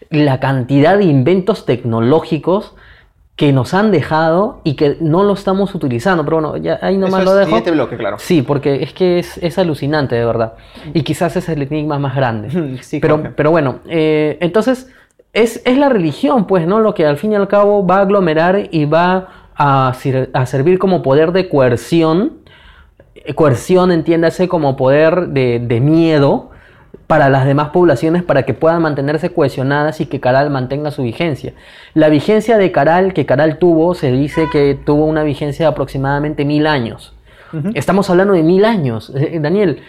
la 0.09 0.40
cantidad 0.40 0.96
de 0.96 1.05
inventos 1.05 1.66
tecnológicos 1.66 2.75
que 3.40 3.55
nos 3.55 3.72
han 3.72 3.90
dejado 3.90 4.61
y 4.64 4.74
que 4.74 4.98
no 5.00 5.22
lo 5.24 5.33
estamos 5.33 5.74
utilizando. 5.74 6.26
Pero 6.26 6.42
bueno, 6.42 6.59
ya 6.59 6.79
ahí 6.83 6.98
nomás 6.98 7.24
lo 7.24 7.35
dejo. 7.35 7.46
Siguiente 7.46 7.70
bloque, 7.70 7.96
claro. 7.96 8.18
Sí, 8.18 8.42
porque 8.42 8.83
es 8.83 8.92
que 8.92 9.18
es, 9.18 9.59
alucinante, 9.59 10.14
de 10.14 10.26
verdad. 10.26 10.57
Y 10.92 11.05
quizás 11.05 11.35
es 11.37 11.48
el 11.48 11.62
enigma 11.62 11.98
más 11.98 12.14
grande. 12.14 12.50
sí, 12.83 13.00
pero, 13.00 13.33
pero 13.35 13.50
bueno, 13.50 13.79
eh, 13.88 14.37
entonces 14.42 14.90
es, 15.33 15.62
es, 15.64 15.79
la 15.79 15.88
religión, 15.88 16.46
pues, 16.46 16.66
¿no? 16.66 16.81
Lo 16.81 16.92
que 16.92 17.07
al 17.07 17.16
fin 17.16 17.33
y 17.33 17.35
al 17.35 17.48
cabo 17.48 17.87
va 17.87 17.96
a 17.96 18.00
aglomerar 18.03 18.68
y 18.72 18.85
va 18.85 19.29
a, 19.57 19.94
a 20.35 20.46
servir 20.46 20.79
como 20.79 21.00
poder 21.00 21.33
de 21.33 21.48
coerción. 21.48 22.40
Coerción, 23.37 23.90
entiéndase, 23.90 24.48
como 24.48 24.76
poder 24.76 25.29
de, 25.29 25.61
de 25.61 25.81
miedo 25.81 26.50
para 27.11 27.29
las 27.29 27.44
demás 27.44 27.70
poblaciones 27.70 28.23
para 28.23 28.44
que 28.44 28.55
puedan 28.55 28.83
mantenerse 28.83 29.33
cohesionadas 29.33 30.01
y 30.01 30.07
que 30.07 30.20
Caral 30.20 30.49
mantenga 30.49 30.92
su 30.92 31.03
vigencia. 31.03 31.55
La 31.92 32.09
vigencia 32.09 32.57
de 32.57 32.70
Caral 32.70 33.14
que 33.14 33.27
Caral 33.27 33.59
tuvo, 33.59 33.96
se 33.96 34.12
dice 34.12 34.46
que 34.53 34.79
tuvo 34.87 35.07
una 35.07 35.25
vigencia 35.25 35.66
de 35.66 35.73
aproximadamente 35.73 36.44
mil 36.44 36.68
años. 36.68 37.12
Estamos 37.75 38.09
hablando 38.11 38.35
de 38.35 38.44
mil 38.44 38.64
años. 38.64 39.11
Eh, 39.16 39.31
eh, 39.33 39.40
Daniel, 39.40 39.83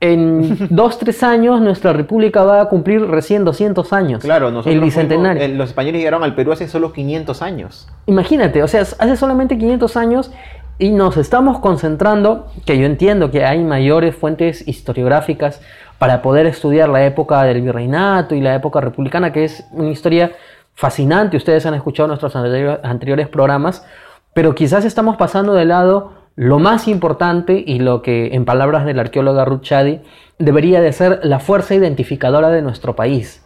en 0.00 0.66
dos, 0.70 0.98
tres 0.98 1.22
años 1.22 1.62
nuestra 1.62 1.94
república 1.94 2.42
va 2.42 2.60
a 2.60 2.66
cumplir 2.66 3.00
recién 3.06 3.46
200 3.46 3.90
años. 3.94 4.22
Claro, 4.22 4.50
nosotros 4.50 4.74
el 4.74 4.82
bicentenario. 4.82 5.48
Los 5.56 5.70
españoles 5.70 5.98
llegaron 5.98 6.24
al 6.24 6.34
Perú 6.34 6.52
hace 6.52 6.68
solo 6.68 6.92
500 6.92 7.40
años. 7.40 7.88
Imagínate, 8.04 8.62
o 8.62 8.68
sea, 8.68 8.82
hace 8.82 9.16
solamente 9.16 9.56
500 9.56 9.96
años 9.96 10.30
y 10.78 10.90
nos 10.90 11.16
estamos 11.16 11.58
concentrando, 11.58 12.48
que 12.66 12.78
yo 12.78 12.84
entiendo 12.84 13.30
que 13.30 13.46
hay 13.46 13.64
mayores 13.64 14.14
fuentes 14.14 14.68
historiográficas 14.68 15.62
para 15.98 16.22
poder 16.22 16.46
estudiar 16.46 16.88
la 16.88 17.04
época 17.04 17.42
del 17.42 17.60
virreinato 17.60 18.34
y 18.34 18.40
la 18.40 18.54
época 18.54 18.80
republicana, 18.80 19.32
que 19.32 19.44
es 19.44 19.66
una 19.72 19.90
historia 19.90 20.32
fascinante. 20.74 21.36
Ustedes 21.36 21.66
han 21.66 21.74
escuchado 21.74 22.06
nuestros 22.06 22.36
anteriores 22.36 23.28
programas, 23.28 23.84
pero 24.32 24.54
quizás 24.54 24.84
estamos 24.84 25.16
pasando 25.16 25.54
de 25.54 25.64
lado 25.64 26.12
lo 26.36 26.60
más 26.60 26.86
importante 26.86 27.64
y 27.66 27.80
lo 27.80 28.00
que, 28.00 28.34
en 28.34 28.44
palabras 28.44 28.84
del 28.84 29.00
arqueólogo 29.00 29.44
Ruth 29.44 29.62
Chadi, 29.62 30.00
debería 30.38 30.80
de 30.80 30.92
ser 30.92 31.18
la 31.24 31.40
fuerza 31.40 31.74
identificadora 31.74 32.50
de 32.50 32.62
nuestro 32.62 32.94
país. 32.94 33.44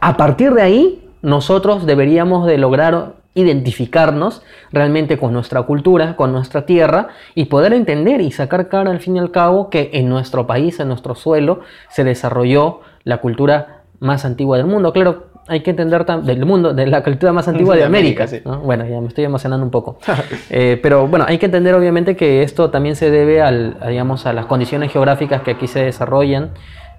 A 0.00 0.16
partir 0.16 0.52
de 0.52 0.62
ahí, 0.62 1.08
nosotros 1.22 1.86
deberíamos 1.86 2.44
de 2.46 2.58
lograr 2.58 3.14
identificarnos 3.34 4.42
realmente 4.72 5.18
con 5.18 5.32
nuestra 5.32 5.62
cultura, 5.62 6.16
con 6.16 6.32
nuestra 6.32 6.66
tierra 6.66 7.08
y 7.34 7.46
poder 7.46 7.72
entender 7.72 8.20
y 8.20 8.30
sacar 8.30 8.68
cara 8.68 8.90
al 8.90 9.00
fin 9.00 9.16
y 9.16 9.18
al 9.18 9.30
cabo 9.30 9.70
que 9.70 9.90
en 9.94 10.08
nuestro 10.08 10.46
país, 10.46 10.78
en 10.80 10.88
nuestro 10.88 11.14
suelo, 11.14 11.60
se 11.90 12.04
desarrolló 12.04 12.80
la 13.02 13.18
cultura 13.18 13.82
más 13.98 14.24
antigua 14.24 14.56
del 14.56 14.66
mundo. 14.66 14.92
Claro, 14.92 15.34
hay 15.46 15.60
que 15.60 15.70
entender 15.70 16.04
del 16.06 16.46
mundo, 16.46 16.72
de 16.72 16.86
la 16.86 17.02
cultura 17.02 17.32
más 17.32 17.48
antigua 17.48 17.76
de, 17.76 17.84
América. 17.84 18.26
Bueno, 18.62 18.86
ya 18.86 19.00
me 19.00 19.08
estoy 19.08 19.24
emocionando 19.24 19.64
un 19.64 19.70
poco. 19.70 19.98
Eh, 20.50 20.78
pero 20.82 21.08
bueno, 21.08 21.24
hay 21.26 21.38
que 21.38 21.46
entender 21.46 21.74
obviamente 21.74 22.16
que 22.16 22.42
esto 22.42 22.70
también 22.70 22.96
se 22.96 23.10
debe 23.10 23.40
al, 23.40 23.76
a, 23.80 23.88
digamos, 23.88 24.24
a 24.26 24.32
las 24.32 24.46
condiciones 24.46 24.92
geográficas 24.92 25.42
que 25.42 25.52
aquí 25.52 25.66
se 25.66 25.84
desarrollan, 25.84 26.50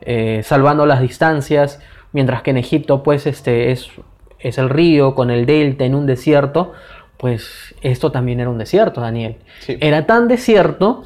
eh, 0.02 0.42
salvando 0.44 0.86
las 0.86 1.00
distancias, 1.00 1.80
mientras 2.12 2.42
que 2.42 2.52
en 2.52 2.58
Egipto 2.58 3.02
pues 3.02 3.28
este 3.28 3.72
es 3.72 3.90
es 4.46 4.60
el 4.60 4.70
río 4.70 5.16
con 5.16 5.32
el 5.32 5.46
delta 5.46 5.86
en 5.86 5.96
un 5.96 6.06
desierto, 6.06 6.74
pues 7.18 7.74
esto 7.82 8.12
también 8.12 8.40
era 8.40 8.50
un 8.50 8.60
desierto, 8.60 9.02
Daniel. 9.02 9.38
Era 9.68 10.06
tan 10.06 10.28
desierto 10.28 11.04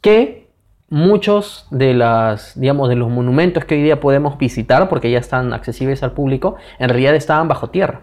que 0.00 0.48
muchos 0.88 1.66
de 1.70 1.94
las, 1.94 2.58
digamos, 2.58 2.88
de 2.88 2.96
los 2.96 3.08
monumentos 3.08 3.64
que 3.64 3.76
hoy 3.76 3.82
día 3.82 4.00
podemos 4.00 4.36
visitar, 4.38 4.88
porque 4.88 5.10
ya 5.10 5.18
están 5.18 5.52
accesibles 5.52 6.02
al 6.02 6.12
público, 6.12 6.56
en 6.80 6.88
realidad 6.88 7.14
estaban 7.14 7.46
bajo 7.46 7.70
tierra. 7.70 8.00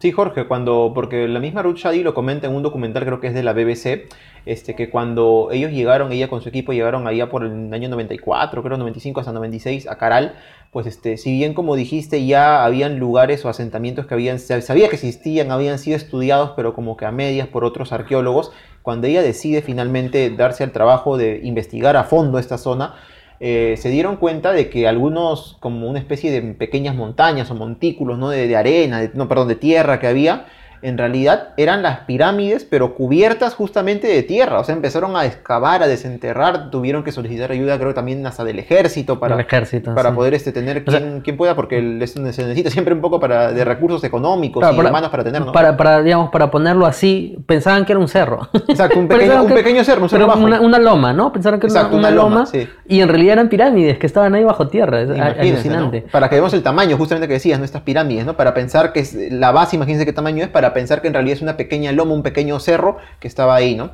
Sí, 0.00 0.12
Jorge, 0.12 0.46
cuando, 0.46 0.92
porque 0.94 1.28
la 1.28 1.40
misma 1.40 1.62
Ruth 1.62 1.76
Shadi 1.76 2.02
lo 2.02 2.14
comenta 2.14 2.46
en 2.46 2.54
un 2.54 2.62
documental, 2.62 3.04
creo 3.04 3.20
que 3.20 3.26
es 3.26 3.34
de 3.34 3.42
la 3.42 3.52
BBC, 3.52 4.08
este, 4.46 4.74
que 4.74 4.88
cuando 4.88 5.50
ellos 5.52 5.72
llegaron, 5.72 6.10
ella 6.10 6.26
con 6.28 6.40
su 6.40 6.48
equipo 6.48 6.72
llegaron 6.72 7.06
allá 7.06 7.28
por 7.28 7.44
el 7.44 7.74
año 7.74 7.90
94, 7.90 8.62
creo 8.62 8.78
95 8.78 9.20
hasta 9.20 9.32
96, 9.32 9.86
a 9.88 9.98
Caral, 9.98 10.36
pues 10.70 10.86
este, 10.86 11.18
si 11.18 11.32
bien 11.32 11.52
como 11.52 11.76
dijiste 11.76 12.24
ya 12.24 12.64
habían 12.64 12.98
lugares 12.98 13.44
o 13.44 13.50
asentamientos 13.50 14.06
que 14.06 14.14
habían, 14.14 14.38
sabía 14.38 14.88
que 14.88 14.94
existían, 14.94 15.50
habían 15.50 15.78
sido 15.78 15.98
estudiados, 15.98 16.52
pero 16.56 16.72
como 16.72 16.96
que 16.96 17.04
a 17.04 17.12
medias 17.12 17.48
por 17.48 17.64
otros 17.64 17.92
arqueólogos, 17.92 18.52
cuando 18.80 19.06
ella 19.06 19.20
decide 19.20 19.60
finalmente 19.60 20.30
darse 20.30 20.64
al 20.64 20.72
trabajo 20.72 21.18
de 21.18 21.40
investigar 21.42 21.98
a 21.98 22.04
fondo 22.04 22.38
esta 22.38 22.56
zona, 22.56 22.94
eh, 23.40 23.76
se 23.78 23.88
dieron 23.88 24.16
cuenta 24.16 24.52
de 24.52 24.68
que 24.68 24.86
algunos, 24.86 25.56
como 25.60 25.88
una 25.88 25.98
especie 25.98 26.30
de 26.30 26.42
pequeñas 26.52 26.94
montañas 26.94 27.50
o 27.50 27.54
montículos 27.54 28.18
¿no? 28.18 28.28
de, 28.28 28.54
arena, 28.54 29.10
no, 29.14 29.28
perdón, 29.28 29.48
de 29.48 29.56
tierra 29.56 29.98
que 29.98 30.06
había, 30.06 30.46
en 30.82 30.98
realidad 30.98 31.48
eran 31.56 31.82
las 31.82 32.00
pirámides, 32.00 32.64
pero 32.64 32.94
cubiertas 32.94 33.54
justamente 33.54 34.06
de 34.06 34.22
tierra. 34.22 34.60
O 34.60 34.64
sea, 34.64 34.74
empezaron 34.74 35.16
a 35.16 35.26
excavar, 35.26 35.82
a 35.82 35.86
desenterrar, 35.86 36.70
tuvieron 36.70 37.04
que 37.04 37.12
solicitar 37.12 37.50
ayuda, 37.52 37.78
creo 37.78 37.94
también 37.94 38.26
hasta 38.26 38.44
del 38.44 38.58
ejército 38.58 39.18
para, 39.18 39.46
para 39.94 40.14
poder 40.14 40.34
este, 40.34 40.52
tener 40.52 40.84
quien, 40.84 41.36
pueda, 41.36 41.54
porque 41.54 42.06
se 42.06 42.20
necesita 42.20 42.70
siempre 42.70 42.94
un 42.94 43.00
poco 43.00 43.20
para, 43.20 43.52
de 43.52 43.64
recursos 43.64 44.02
económicos 44.04 44.64
y 44.64 44.78
humanos 44.78 45.10
para 45.10 45.24
tener, 45.24 45.44
Para, 45.46 45.76
para, 45.76 46.02
digamos, 46.02 46.30
para 46.30 46.50
ponerlo 46.50 46.86
así, 46.86 47.38
pensaban 47.46 47.84
que 47.84 47.92
era 47.92 48.00
un 48.00 48.08
cerro. 48.08 48.48
Exacto, 48.68 48.98
un 48.98 49.08
pequeño, 49.08 49.44
un 49.44 49.52
pequeño 49.52 49.84
cerro, 49.84 50.02
un 50.02 50.08
cerro 50.08 50.26
bajo. 50.26 50.40
Una, 50.40 50.78
loma, 50.78 51.12
¿no? 51.12 51.32
Pensaron 51.32 51.60
que 51.60 51.66
era 51.66 51.86
una, 51.88 52.10
loma, 52.10 52.44
y 52.86 53.00
en 53.00 53.08
realidad 53.08 53.34
eran 53.34 53.48
pirámides 53.48 53.98
que 53.98 54.06
estaban 54.06 54.34
ahí 54.34 54.44
bajo 54.44 54.68
tierra. 54.68 55.02
Es 55.02 55.10
alucinante. 55.10 56.06
Para 56.10 56.28
que 56.28 56.36
veamos 56.36 56.54
el 56.54 56.62
tamaño, 56.62 56.96
justamente 56.96 57.28
que 57.28 57.34
decías, 57.34 57.58
¿no? 57.58 57.64
Estas 57.64 57.82
pirámides, 57.82 58.24
¿no? 58.24 58.36
Para 58.36 58.54
pensar 58.54 58.92
que 58.92 59.00
es, 59.00 59.14
la 59.14 59.52
base, 59.52 59.76
imagínense 59.76 60.06
qué 60.06 60.12
tamaño 60.12 60.44
es, 60.44 60.50
para 60.50 60.69
pensar 60.72 61.02
que 61.02 61.08
en 61.08 61.14
realidad 61.14 61.36
es 61.36 61.42
una 61.42 61.56
pequeña 61.56 61.92
loma, 61.92 62.14
un 62.14 62.22
pequeño 62.22 62.58
cerro 62.60 62.98
que 63.18 63.28
estaba 63.28 63.54
ahí, 63.54 63.74
¿no? 63.74 63.90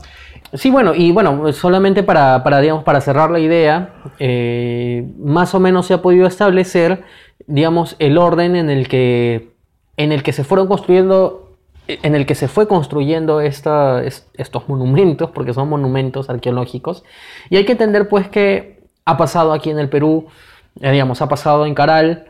Sí, 0.52 0.70
bueno, 0.70 0.94
y 0.94 1.12
bueno, 1.12 1.52
solamente 1.52 2.02
para, 2.02 2.40
digamos, 2.60 2.84
para 2.84 3.00
cerrar 3.00 3.30
la 3.30 3.40
idea, 3.40 3.94
eh, 4.18 5.04
más 5.18 5.54
o 5.54 5.60
menos 5.60 5.86
se 5.86 5.94
ha 5.94 6.02
podido 6.02 6.26
establecer, 6.26 7.02
digamos, 7.46 7.96
el 7.98 8.16
orden 8.16 8.56
en 8.56 8.70
el 8.70 8.88
que, 8.88 9.50
en 9.96 10.12
el 10.12 10.22
que 10.22 10.32
se 10.32 10.44
fueron 10.44 10.68
construyendo 10.68 11.42
en 11.88 12.16
el 12.16 12.26
que 12.26 12.34
se 12.34 12.48
fue 12.48 12.66
construyendo 12.66 13.40
estos 13.40 14.68
monumentos, 14.68 15.30
porque 15.30 15.54
son 15.54 15.68
monumentos 15.68 16.28
arqueológicos, 16.28 17.04
y 17.48 17.56
hay 17.56 17.64
que 17.64 17.72
entender 17.72 18.08
pues 18.08 18.28
que 18.28 18.80
ha 19.04 19.16
pasado 19.16 19.52
aquí 19.52 19.70
en 19.70 19.78
el 19.78 19.88
Perú, 19.88 20.26
eh, 20.80 20.90
digamos, 20.90 21.22
ha 21.22 21.28
pasado 21.28 21.64
en 21.64 21.74
Caral, 21.74 22.26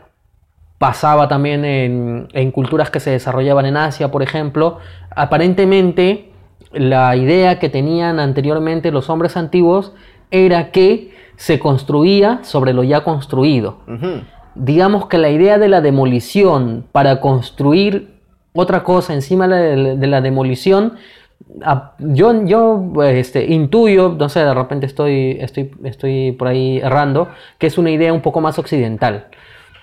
pasaba 0.77 1.27
también 1.27 1.65
en, 1.65 2.51
culturas 2.51 2.89
que 2.89 2.99
se 2.99 3.11
desarrollaban 3.11 3.65
en 3.65 3.77
Asia, 3.77 4.11
por 4.11 4.21
ejemplo. 4.21 4.77
Aparentemente, 5.15 6.31
la 6.71 7.15
idea 7.15 7.59
que 7.59 7.69
tenían 7.69 8.19
anteriormente 8.19 8.91
los 8.91 9.09
hombres 9.09 9.37
antiguos 9.37 9.93
era 10.29 10.71
que 10.71 11.11
se 11.35 11.59
construía 11.59 12.39
sobre 12.43 12.73
lo 12.73 12.83
ya 12.83 13.03
construido. 13.03 13.79
Digamos 14.55 15.07
que 15.07 15.17
la 15.17 15.29
idea 15.29 15.57
de 15.57 15.67
la 15.67 15.81
demolición 15.81 16.85
para 16.91 17.19
construir 17.21 18.17
otra 18.53 18.83
cosa 18.83 19.13
encima 19.13 19.47
de 19.47 20.07
la 20.07 20.21
demolición 20.21 20.93
yo, 21.99 22.45
yo 22.45 23.03
este, 23.03 23.45
intuyo, 23.45 24.15
no 24.17 24.29
sé, 24.29 24.39
de 24.39 24.53
repente 24.53 24.85
estoy, 24.85 25.37
estoy, 25.39 25.71
estoy 25.83 26.31
por 26.33 26.47
ahí 26.47 26.79
errando, 26.79 27.29
que 27.57 27.67
es 27.67 27.77
una 27.77 27.91
idea 27.91 28.13
un 28.13 28.21
poco 28.21 28.41
más 28.41 28.59
occidental. 28.59 29.27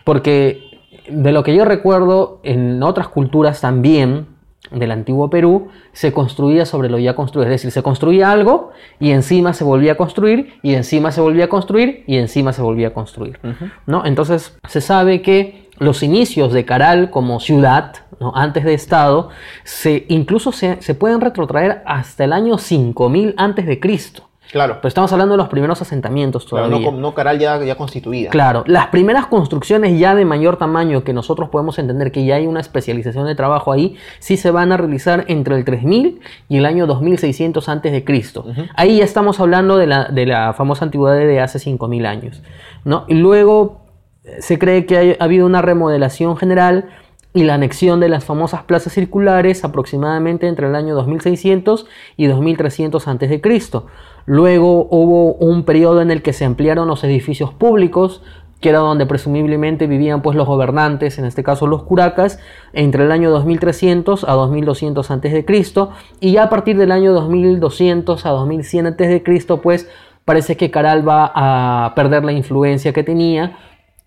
Porque 0.05 0.74
de 1.09 1.33
lo 1.33 1.43
que 1.43 1.55
yo 1.55 1.65
recuerdo, 1.65 2.41
en 2.43 2.83
otras 2.83 3.09
culturas 3.09 3.61
también 3.61 4.27
del 4.71 4.91
antiguo 4.91 5.31
Perú, 5.31 5.69
se 5.93 6.13
construía 6.13 6.65
sobre 6.65 6.89
lo 6.89 6.99
ya 6.99 7.15
construido. 7.15 7.47
Es 7.47 7.51
decir, 7.51 7.71
se 7.71 7.83
construía 7.83 8.31
algo 8.31 8.71
y 8.99 9.11
encima 9.11 9.53
se 9.53 9.65
volvía 9.65 9.93
a 9.93 9.97
construir, 9.97 10.55
y 10.63 10.75
encima 10.75 11.13
se 11.13 11.21
volvía 11.21 11.45
a 11.45 11.49
construir, 11.49 12.05
y 12.07 12.17
encima 12.17 12.53
se 12.53 12.63
volvía 12.63 12.89
a 12.89 12.95
construir. 12.95 13.39
¿no? 13.87 14.05
Entonces 14.05 14.59
se 14.69 14.81
sabe 14.81 15.23
que 15.23 15.69
los 15.79 16.03
inicios 16.03 16.53
de 16.53 16.65
Caral 16.65 17.11
como 17.11 17.41
ciudad, 17.41 17.95
¿no? 18.21 18.33
antes 18.35 18.65
de 18.65 18.75
Estado, 18.75 19.29
se, 19.65 20.07
incluso 20.09 20.53
se, 20.53 20.81
se 20.81 20.95
pueden 20.95 21.21
retrotraer 21.21 21.83
hasta 21.85 22.25
el 22.25 22.33
año 22.33 22.59
5000 22.59 23.35
antes 23.37 23.67
de 23.67 23.81
Cristo. 23.81 24.29
Claro. 24.53 24.77
Pero 24.77 24.89
estamos 24.89 25.13
hablando 25.13 25.33
de 25.35 25.39
los 25.39 25.49
primeros 25.49 25.83
asentamientos 25.83 26.45
Claro, 26.45 26.67
todavía. 26.67 26.87
no, 26.87 26.93
com- 26.93 27.01
no 27.01 27.15
Caral 27.15 27.39
ya, 27.39 27.63
ya 27.65 27.75
constituida. 27.77 28.31
Claro, 28.31 28.63
las 28.67 28.87
primeras 28.89 29.27
construcciones 29.27 29.99
ya 29.99 30.15
de 30.15 30.25
mayor 30.25 30.57
tamaño 30.57 31.03
que 31.03 31.13
nosotros 31.13 31.49
podemos 31.49 31.79
entender 31.79 32.13
que 32.13 32.25
ya 32.25 32.37
hay 32.37 32.47
una 32.47 32.61
especialización 32.61 33.27
de 33.27 33.35
trabajo 33.35 33.73
ahí, 33.73 33.97
sí 34.21 34.37
se 34.37 34.51
van 34.51 34.71
a 34.73 34.77
realizar 34.77 35.25
entre 35.29 35.57
el 35.57 35.65
3000 35.65 36.21
y 36.49 36.57
el 36.59 36.67
año 36.67 36.87
2600 36.87 37.69
antes 37.69 37.91
de 37.93 38.05
Cristo. 38.05 38.45
Ahí 38.77 38.99
ya 38.99 39.05
estamos 39.05 39.41
hablando 39.41 39.77
de 39.77 39.87
la, 39.87 40.05
de 40.05 40.27
la 40.27 40.53
famosa 40.53 40.85
antigüedad 40.85 41.17
de 41.17 41.41
hace 41.41 41.59
5000 41.59 42.07
años. 42.07 42.43
¿no? 42.85 43.05
Y 43.09 43.15
luego 43.15 43.81
eh, 44.25 44.37
se 44.41 44.59
cree 44.59 44.87
que 44.87 44.97
hay- 44.97 45.17
ha 45.19 45.25
habido 45.25 45.47
una 45.47 45.63
remodelación 45.63 46.37
general 46.37 46.91
y 47.35 47.43
la 47.43 47.55
anexión 47.55 47.99
de 47.99 48.09
las 48.09 48.25
famosas 48.25 48.63
plazas 48.63 48.93
circulares 48.93 49.65
aproximadamente 49.65 50.47
entre 50.47 50.69
el 50.69 50.77
año 50.77 50.95
2600 50.95 51.87
y 52.17 52.29
2300 52.29 53.09
antes 53.09 53.29
de 53.29 53.41
Cristo. 53.41 53.87
Luego 54.25 54.87
hubo 54.89 55.35
un 55.35 55.65
periodo 55.65 56.01
en 56.01 56.13
el 56.13 56.23
que 56.23 56.33
se 56.33 56.45
ampliaron 56.45 56.87
los 56.87 57.03
edificios 57.03 57.53
públicos, 57.53 58.23
que 58.61 58.69
era 58.69 58.79
donde 58.79 59.05
presumiblemente 59.05 59.89
vivían 59.89 60.23
pues 60.23 60.37
los 60.37 60.47
gobernantes, 60.47 61.19
en 61.19 61.25
este 61.25 61.43
caso 61.43 61.67
los 61.67 61.83
curacas, 61.83 62.39
entre 62.73 63.05
el 63.05 63.11
año 63.11 63.31
2300 63.31 64.25
a 64.25 64.33
2200 64.33 65.11
antes 65.11 65.33
de 65.33 65.45
Cristo, 65.45 65.91
y 66.21 66.33
ya 66.33 66.45
a 66.45 66.51
partir 66.51 66.79
del 66.79 66.93
año 66.93 67.13
2200 67.13 68.25
a 68.25 68.31
2100 68.31 68.87
antes 68.87 69.09
de 69.09 69.23
Cristo, 69.25 69.61
pues 69.61 69.91
parece 70.25 70.57
que 70.57 70.71
Caral 70.71 71.07
va 71.07 71.33
a 71.35 71.95
perder 71.97 72.25
la 72.25 72.33
influencia 72.33 72.93
que 72.93 73.03
tenía 73.03 73.59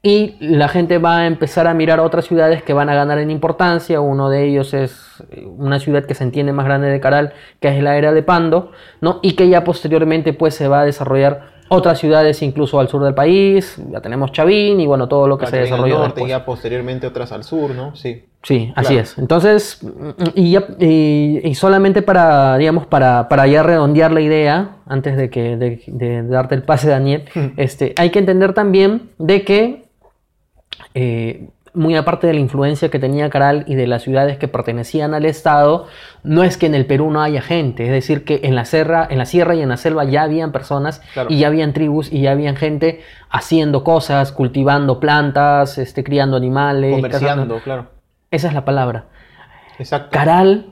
y 0.03 0.35
la 0.39 0.67
gente 0.69 0.99
va 0.99 1.17
a 1.19 1.27
empezar 1.27 1.67
a 1.67 1.73
mirar 1.73 1.99
a 1.99 2.03
otras 2.03 2.25
ciudades 2.25 2.63
que 2.63 2.73
van 2.73 2.89
a 2.89 2.95
ganar 2.95 3.17
en 3.19 3.31
importancia. 3.31 3.99
Uno 3.99 4.29
de 4.29 4.45
ellos 4.45 4.73
es 4.73 5.23
eh, 5.31 5.45
una 5.45 5.79
ciudad 5.79 6.05
que 6.05 6.13
se 6.13 6.23
entiende 6.23 6.53
más 6.53 6.65
grande 6.65 6.87
de 6.87 6.99
Caral, 6.99 7.33
que 7.59 7.67
es 7.75 7.83
la 7.83 7.97
era 7.97 8.13
de 8.13 8.23
Pando, 8.23 8.71
¿no? 9.01 9.19
Y 9.21 9.33
que 9.33 9.49
ya 9.49 9.63
posteriormente 9.63 10.33
pues 10.33 10.53
se 10.55 10.67
va 10.67 10.81
a 10.81 10.85
desarrollar 10.85 11.57
otras 11.69 11.99
ciudades 11.99 12.41
incluso 12.43 12.79
al 12.79 12.87
sur 12.87 13.03
del 13.03 13.13
país. 13.15 13.75
Ya 13.91 13.99
tenemos 13.99 14.31
Chavín 14.31 14.79
y 14.79 14.85
bueno, 14.87 15.07
todo 15.09 15.27
lo 15.27 15.37
que 15.37 15.47
se 15.47 15.57
al 15.57 15.63
desarrolló 15.63 15.95
norte, 15.95 16.07
después. 16.13 16.29
ya 16.29 16.45
posteriormente 16.45 17.07
otras 17.07 17.31
al 17.33 17.43
sur, 17.43 17.71
¿no? 17.75 17.93
Sí. 17.95 18.23
Sí, 18.43 18.71
así 18.77 18.93
Claro. 18.93 19.01
es. 19.03 19.17
Entonces, 19.17 19.81
y, 20.35 20.51
ya- 20.51 20.67
y- 20.79 21.41
y 21.43 21.55
solamente 21.55 22.01
para, 22.01 22.55
digamos, 22.57 22.85
para, 22.85 23.27
para 23.27 23.45
ya 23.47 23.63
redondear 23.63 24.11
la 24.13 24.21
idea, 24.21 24.77
antes 24.85 25.17
de 25.17 25.29
que 25.29 25.57
de, 25.57 25.81
de 25.87 26.23
darte 26.23 26.55
el 26.55 26.63
pase, 26.63 26.87
Daniel, 26.87 27.25
este, 27.57 27.93
hay 27.97 28.11
que 28.11 28.19
entender 28.19 28.53
también 28.53 29.09
de 29.17 29.43
que, 29.43 29.86
eh, 30.99 31.49
muy 31.73 31.95
aparte 31.95 32.25
de 32.25 32.33
la 32.33 32.39
influencia 32.39 32.89
que 32.89 32.97
tenía 32.97 33.29
Caral 33.29 33.63
y 33.67 33.75
de 33.75 33.85
las 33.85 34.01
ciudades 34.01 34.37
que 34.39 34.47
pertenecían 34.47 35.13
al 35.13 35.25
Estado, 35.25 35.85
no 36.23 36.43
es 36.43 36.57
que 36.57 36.65
en 36.65 36.73
el 36.73 36.87
Perú 36.87 37.11
no 37.11 37.21
haya 37.21 37.41
gente, 37.41 37.85
es 37.85 37.91
decir, 37.91 38.25
que 38.25 38.39
en 38.43 38.55
la 38.55 38.65
sierra, 38.65 39.05
en 39.07 39.19
la 39.19 39.25
sierra 39.27 39.53
y 39.53 39.61
en 39.61 39.69
la 39.69 39.77
selva 39.77 40.03
ya 40.05 40.23
habían 40.23 40.51
personas 40.51 41.01
Claro. 41.13 41.29
y 41.31 41.37
ya 41.37 41.47
habían 41.47 41.73
tribus 41.73 42.11
y 42.11 42.21
ya 42.21 42.31
habían 42.31 42.55
gente 42.55 43.01
haciendo 43.29 43.83
cosas, 43.83 44.31
cultivando 44.31 44.99
plantas, 44.99 45.77
este, 45.77 46.03
criando 46.03 46.35
animales, 46.37 46.95
Comerciando, 46.95 47.27
cazando. 47.43 47.59
claro. 47.63 47.87
Esa 48.31 48.47
es 48.47 48.53
la 48.55 48.65
palabra. 48.65 49.05
Exacto. 49.77 50.09
Caral, 50.11 50.65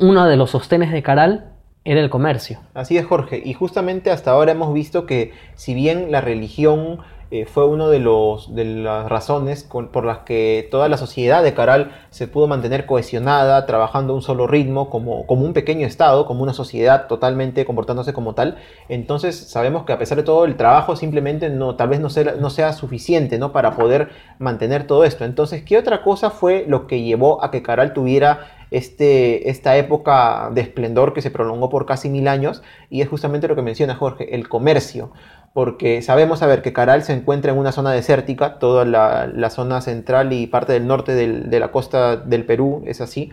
uno 0.00 0.26
de 0.26 0.36
los 0.36 0.52
sostenes 0.52 0.90
de 0.92 1.02
Caral 1.02 1.52
era 1.84 2.00
el 2.00 2.08
comercio. 2.08 2.60
Así 2.72 2.96
es, 2.96 3.04
Jorge. 3.04 3.42
Y 3.44 3.52
justamente 3.52 4.10
hasta 4.10 4.30
ahora 4.30 4.52
hemos 4.52 4.72
visto 4.72 5.04
que 5.04 5.32
si 5.54 5.74
bien 5.74 6.10
la 6.10 6.22
religión 6.22 7.00
eh, 7.30 7.44
fue 7.44 7.66
una 7.66 7.88
de, 7.88 7.98
de 7.98 8.64
las 8.64 9.08
razones 9.08 9.62
por 9.64 10.04
las 10.04 10.18
que 10.20 10.66
toda 10.70 10.88
la 10.88 10.96
sociedad 10.96 11.42
de 11.42 11.52
Caral 11.52 11.92
se 12.08 12.26
pudo 12.26 12.46
mantener 12.46 12.86
cohesionada, 12.86 13.66
trabajando 13.66 14.12
a 14.12 14.16
un 14.16 14.22
solo 14.22 14.46
ritmo, 14.46 14.88
como, 14.88 15.26
como 15.26 15.44
un 15.44 15.52
pequeño 15.52 15.86
estado, 15.86 16.26
como 16.26 16.42
una 16.42 16.54
sociedad 16.54 17.06
totalmente 17.06 17.66
comportándose 17.66 18.14
como 18.14 18.34
tal, 18.34 18.56
entonces 18.88 19.36
sabemos 19.36 19.84
que 19.84 19.92
a 19.92 19.98
pesar 19.98 20.16
de 20.16 20.24
todo 20.24 20.46
el 20.46 20.56
trabajo 20.56 20.96
simplemente 20.96 21.50
no, 21.50 21.76
tal 21.76 21.90
vez 21.90 22.00
no 22.00 22.08
sea, 22.08 22.36
no 22.40 22.48
sea 22.48 22.72
suficiente 22.72 23.38
¿no? 23.38 23.52
para 23.52 23.76
poder 23.76 24.08
mantener 24.38 24.86
todo 24.86 25.04
esto. 25.04 25.24
Entonces, 25.24 25.62
¿qué 25.64 25.76
otra 25.76 26.02
cosa 26.02 26.30
fue 26.30 26.64
lo 26.66 26.86
que 26.86 27.02
llevó 27.02 27.44
a 27.44 27.50
que 27.50 27.62
Caral 27.62 27.92
tuviera 27.92 28.57
este, 28.70 29.48
esta 29.50 29.76
época 29.76 30.50
de 30.52 30.60
esplendor 30.60 31.12
que 31.14 31.22
se 31.22 31.30
prolongó 31.30 31.68
por 31.68 31.86
casi 31.86 32.08
mil 32.10 32.28
años? 32.28 32.62
Y 32.90 33.00
es 33.02 33.08
justamente 33.08 33.48
lo 33.48 33.56
que 33.56 33.62
menciona 33.62 33.94
Jorge, 33.94 34.34
el 34.34 34.48
comercio. 34.48 35.12
Porque 35.54 36.02
sabemos, 36.02 36.42
a 36.42 36.46
ver, 36.46 36.62
que 36.62 36.72
Caral 36.72 37.02
se 37.02 37.12
encuentra 37.14 37.52
en 37.52 37.58
una 37.58 37.72
zona 37.72 37.90
desértica, 37.92 38.58
toda 38.58 38.84
la, 38.84 39.26
la 39.26 39.50
zona 39.50 39.80
central 39.80 40.32
y 40.32 40.46
parte 40.46 40.72
del 40.74 40.86
norte 40.86 41.14
del- 41.14 41.50
de 41.50 41.58
la 41.60 41.72
costa 41.72 42.16
del 42.16 42.44
Perú 42.44 42.82
es 42.86 43.00
así, 43.00 43.30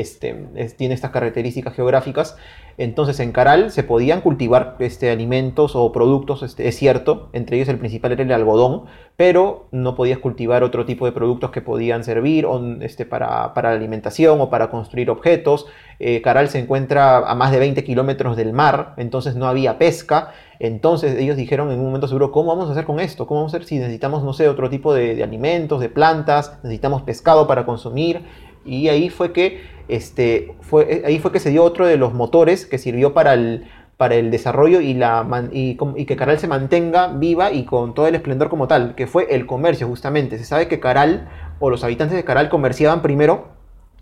este, 0.00 0.46
es- 0.54 0.76
tiene 0.76 0.94
estas 0.94 1.10
características 1.10 1.74
geográficas. 1.74 2.36
Entonces 2.78 3.18
en 3.20 3.32
Caral 3.32 3.70
se 3.70 3.82
podían 3.82 4.20
cultivar 4.20 4.76
este, 4.80 5.10
alimentos 5.10 5.74
o 5.74 5.92
productos, 5.92 6.42
este, 6.42 6.68
es 6.68 6.76
cierto, 6.76 7.30
entre 7.32 7.56
ellos 7.56 7.68
el 7.70 7.78
principal 7.78 8.12
era 8.12 8.22
el 8.22 8.32
algodón, 8.32 8.82
pero 9.16 9.66
no 9.72 9.94
podías 9.94 10.18
cultivar 10.18 10.62
otro 10.62 10.84
tipo 10.84 11.06
de 11.06 11.12
productos 11.12 11.50
que 11.50 11.62
podían 11.62 12.04
servir 12.04 12.46
este, 12.82 13.06
para, 13.06 13.54
para 13.54 13.70
la 13.70 13.76
alimentación 13.76 14.40
o 14.42 14.50
para 14.50 14.68
construir 14.70 15.08
objetos. 15.10 15.66
Eh, 15.98 16.20
Caral 16.20 16.48
se 16.50 16.58
encuentra 16.58 17.18
a 17.18 17.34
más 17.34 17.50
de 17.50 17.58
20 17.58 17.82
kilómetros 17.82 18.36
del 18.36 18.52
mar, 18.52 18.92
entonces 18.98 19.36
no 19.36 19.46
había 19.46 19.78
pesca. 19.78 20.32
Entonces 20.58 21.16
ellos 21.18 21.36
dijeron 21.38 21.70
en 21.72 21.78
un 21.78 21.86
momento 21.86 22.08
seguro, 22.08 22.30
¿cómo 22.30 22.48
vamos 22.50 22.68
a 22.68 22.72
hacer 22.72 22.84
con 22.84 23.00
esto? 23.00 23.26
¿Cómo 23.26 23.40
vamos 23.40 23.54
a 23.54 23.56
hacer 23.56 23.66
si 23.66 23.78
necesitamos, 23.78 24.22
no 24.22 24.34
sé, 24.34 24.48
otro 24.48 24.68
tipo 24.68 24.92
de, 24.92 25.14
de 25.14 25.22
alimentos, 25.22 25.80
de 25.80 25.88
plantas, 25.88 26.58
necesitamos 26.62 27.00
pescado 27.02 27.46
para 27.46 27.64
consumir? 27.64 28.20
Y 28.66 28.88
ahí 28.88 29.10
fue 29.10 29.32
que, 29.32 29.60
este, 29.88 30.54
fue, 30.60 31.02
ahí 31.04 31.18
fue 31.18 31.32
que 31.32 31.40
se 31.40 31.50
dio 31.50 31.64
otro 31.64 31.86
de 31.86 31.96
los 31.96 32.14
motores 32.14 32.66
que 32.66 32.78
sirvió 32.78 33.14
para 33.14 33.34
el, 33.34 33.66
para 33.96 34.14
el 34.16 34.30
desarrollo 34.30 34.80
y, 34.80 34.94
la, 34.94 35.26
y, 35.52 35.78
y 35.96 36.04
que 36.04 36.16
Caral 36.16 36.38
se 36.38 36.48
mantenga 36.48 37.08
viva 37.08 37.52
y 37.52 37.64
con 37.64 37.94
todo 37.94 38.06
el 38.06 38.14
esplendor 38.14 38.48
como 38.48 38.68
tal, 38.68 38.94
que 38.94 39.06
fue 39.06 39.34
el 39.34 39.46
comercio 39.46 39.86
justamente. 39.86 40.38
Se 40.38 40.44
sabe 40.44 40.68
que 40.68 40.80
Caral 40.80 41.28
o 41.58 41.70
los 41.70 41.82
habitantes 41.84 42.16
de 42.16 42.24
Caral 42.24 42.48
comerciaban 42.48 43.02
primero 43.02 43.55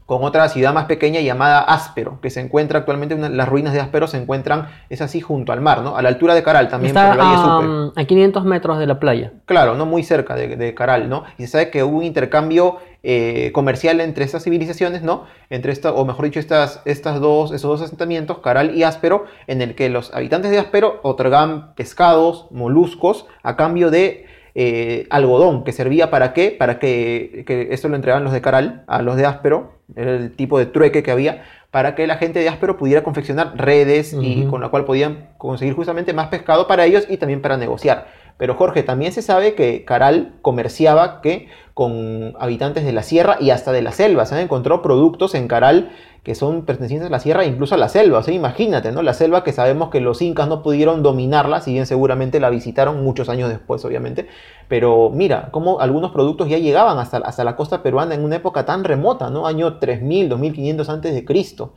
con 0.06 0.22
otra 0.22 0.48
ciudad 0.48 0.74
más 0.74 0.84
pequeña 0.84 1.20
llamada 1.20 1.60
Áspero, 1.60 2.20
que 2.20 2.28
se 2.28 2.40
encuentra 2.40 2.80
actualmente, 2.80 3.16
las 3.16 3.48
ruinas 3.48 3.72
de 3.72 3.80
Áspero 3.80 4.06
se 4.06 4.18
encuentran, 4.18 4.68
es 4.90 5.00
así, 5.00 5.20
junto 5.20 5.52
al 5.52 5.62
mar, 5.62 5.80
¿no? 5.80 5.96
A 5.96 6.02
la 6.02 6.10
altura 6.10 6.34
de 6.34 6.42
Caral 6.42 6.68
también, 6.68 6.94
Está 6.94 7.10
por 7.12 7.20
el 7.20 7.26
Valle 7.26 7.36
Supe. 7.36 7.66
am, 7.66 7.92
a 7.96 8.04
500 8.04 8.44
metros 8.44 8.78
de 8.78 8.86
la 8.86 9.00
playa. 9.00 9.32
Claro, 9.46 9.74
no 9.76 9.86
muy 9.86 10.02
cerca 10.02 10.34
de, 10.34 10.56
de 10.56 10.74
Caral, 10.74 11.08
¿no? 11.08 11.24
Y 11.38 11.42
se 11.42 11.48
sabe 11.48 11.70
que 11.70 11.82
hubo 11.82 11.98
un 11.98 12.04
intercambio 12.04 12.78
eh, 13.02 13.50
comercial 13.52 14.00
entre 14.00 14.24
estas 14.24 14.44
civilizaciones, 14.44 15.02
¿no? 15.02 15.24
Entre 15.50 15.72
esta, 15.72 15.92
o 15.92 16.04
mejor 16.04 16.24
dicho, 16.26 16.40
estas, 16.40 16.82
estas 16.84 17.20
dos, 17.20 17.52
esos 17.52 17.70
dos 17.70 17.82
asentamientos, 17.82 18.38
Caral 18.38 18.74
y 18.76 18.82
Áspero, 18.82 19.24
en 19.46 19.62
el 19.62 19.74
que 19.74 19.88
los 19.88 20.12
habitantes 20.14 20.50
de 20.50 20.58
Áspero 20.58 21.00
otorgaban 21.02 21.74
pescados, 21.74 22.46
moluscos, 22.50 23.26
a 23.42 23.56
cambio 23.56 23.90
de 23.90 24.26
eh, 24.54 25.06
algodón, 25.10 25.64
que 25.64 25.72
servía 25.72 26.10
para 26.10 26.32
qué? 26.32 26.54
Para 26.56 26.78
que, 26.78 27.44
que 27.46 27.68
esto 27.70 27.88
lo 27.88 27.96
entregaban 27.96 28.24
los 28.24 28.32
de 28.32 28.40
Caral 28.40 28.84
a 28.86 29.02
los 29.02 29.16
de 29.16 29.26
Áspero, 29.26 29.72
era 29.96 30.12
el 30.12 30.32
tipo 30.34 30.58
de 30.58 30.66
trueque 30.66 31.02
que 31.02 31.10
había, 31.10 31.44
para 31.70 31.94
que 31.94 32.06
la 32.06 32.16
gente 32.16 32.38
de 32.38 32.48
Áspero 32.48 32.76
pudiera 32.76 33.02
confeccionar 33.02 33.56
redes 33.56 34.16
y 34.18 34.44
con 34.44 34.60
la 34.60 34.68
cual 34.68 34.84
podían 34.84 35.30
conseguir 35.38 35.74
justamente 35.74 36.12
más 36.12 36.28
pescado 36.28 36.68
para 36.68 36.84
ellos 36.84 37.06
y 37.08 37.16
también 37.16 37.42
para 37.42 37.56
negociar. 37.56 38.06
Pero 38.36 38.54
Jorge, 38.54 38.82
también 38.82 39.12
se 39.12 39.22
sabe 39.22 39.54
que 39.54 39.84
Caral 39.84 40.34
comerciaba 40.42 41.20
que 41.20 41.48
con 41.72 42.34
habitantes 42.38 42.84
de 42.84 42.92
la 42.92 43.02
sierra 43.02 43.36
y 43.40 43.50
hasta 43.50 43.72
de 43.72 43.82
la 43.82 43.92
selva. 43.92 44.26
Se 44.26 44.34
han 44.34 44.40
encontrado 44.40 44.82
productos 44.82 45.34
en 45.34 45.48
Caral 45.48 45.90
que 46.24 46.34
son 46.34 46.62
pertenecientes 46.62 47.08
a 47.08 47.10
la 47.10 47.20
sierra 47.20 47.44
e 47.44 47.48
incluso 47.48 47.74
a 47.74 47.78
la 47.78 47.88
selva. 47.90 48.18
O 48.18 48.22
sea, 48.22 48.34
imagínate, 48.34 48.90
¿no? 48.92 49.02
La 49.02 49.12
selva 49.14 49.44
que 49.44 49.52
sabemos 49.52 49.90
que 49.90 50.00
los 50.00 50.22
incas 50.22 50.48
no 50.48 50.62
pudieron 50.62 51.02
dominarla, 51.02 51.60
si 51.60 51.72
bien 51.72 51.86
seguramente 51.86 52.40
la 52.40 52.48
visitaron 52.50 53.04
muchos 53.04 53.28
años 53.28 53.50
después, 53.50 53.84
obviamente. 53.84 54.26
Pero 54.66 55.10
mira, 55.10 55.50
cómo 55.52 55.80
algunos 55.80 56.12
productos 56.12 56.48
ya 56.48 56.56
llegaban 56.58 56.98
hasta, 56.98 57.18
hasta 57.18 57.44
la 57.44 57.56
costa 57.56 57.82
peruana 57.82 58.14
en 58.14 58.24
una 58.24 58.36
época 58.36 58.64
tan 58.64 58.84
remota, 58.84 59.28
¿no? 59.30 59.46
Año 59.46 59.78
3000, 59.78 60.30
2500 60.30 60.88
antes 60.88 61.14
de 61.14 61.24
Cristo. 61.26 61.74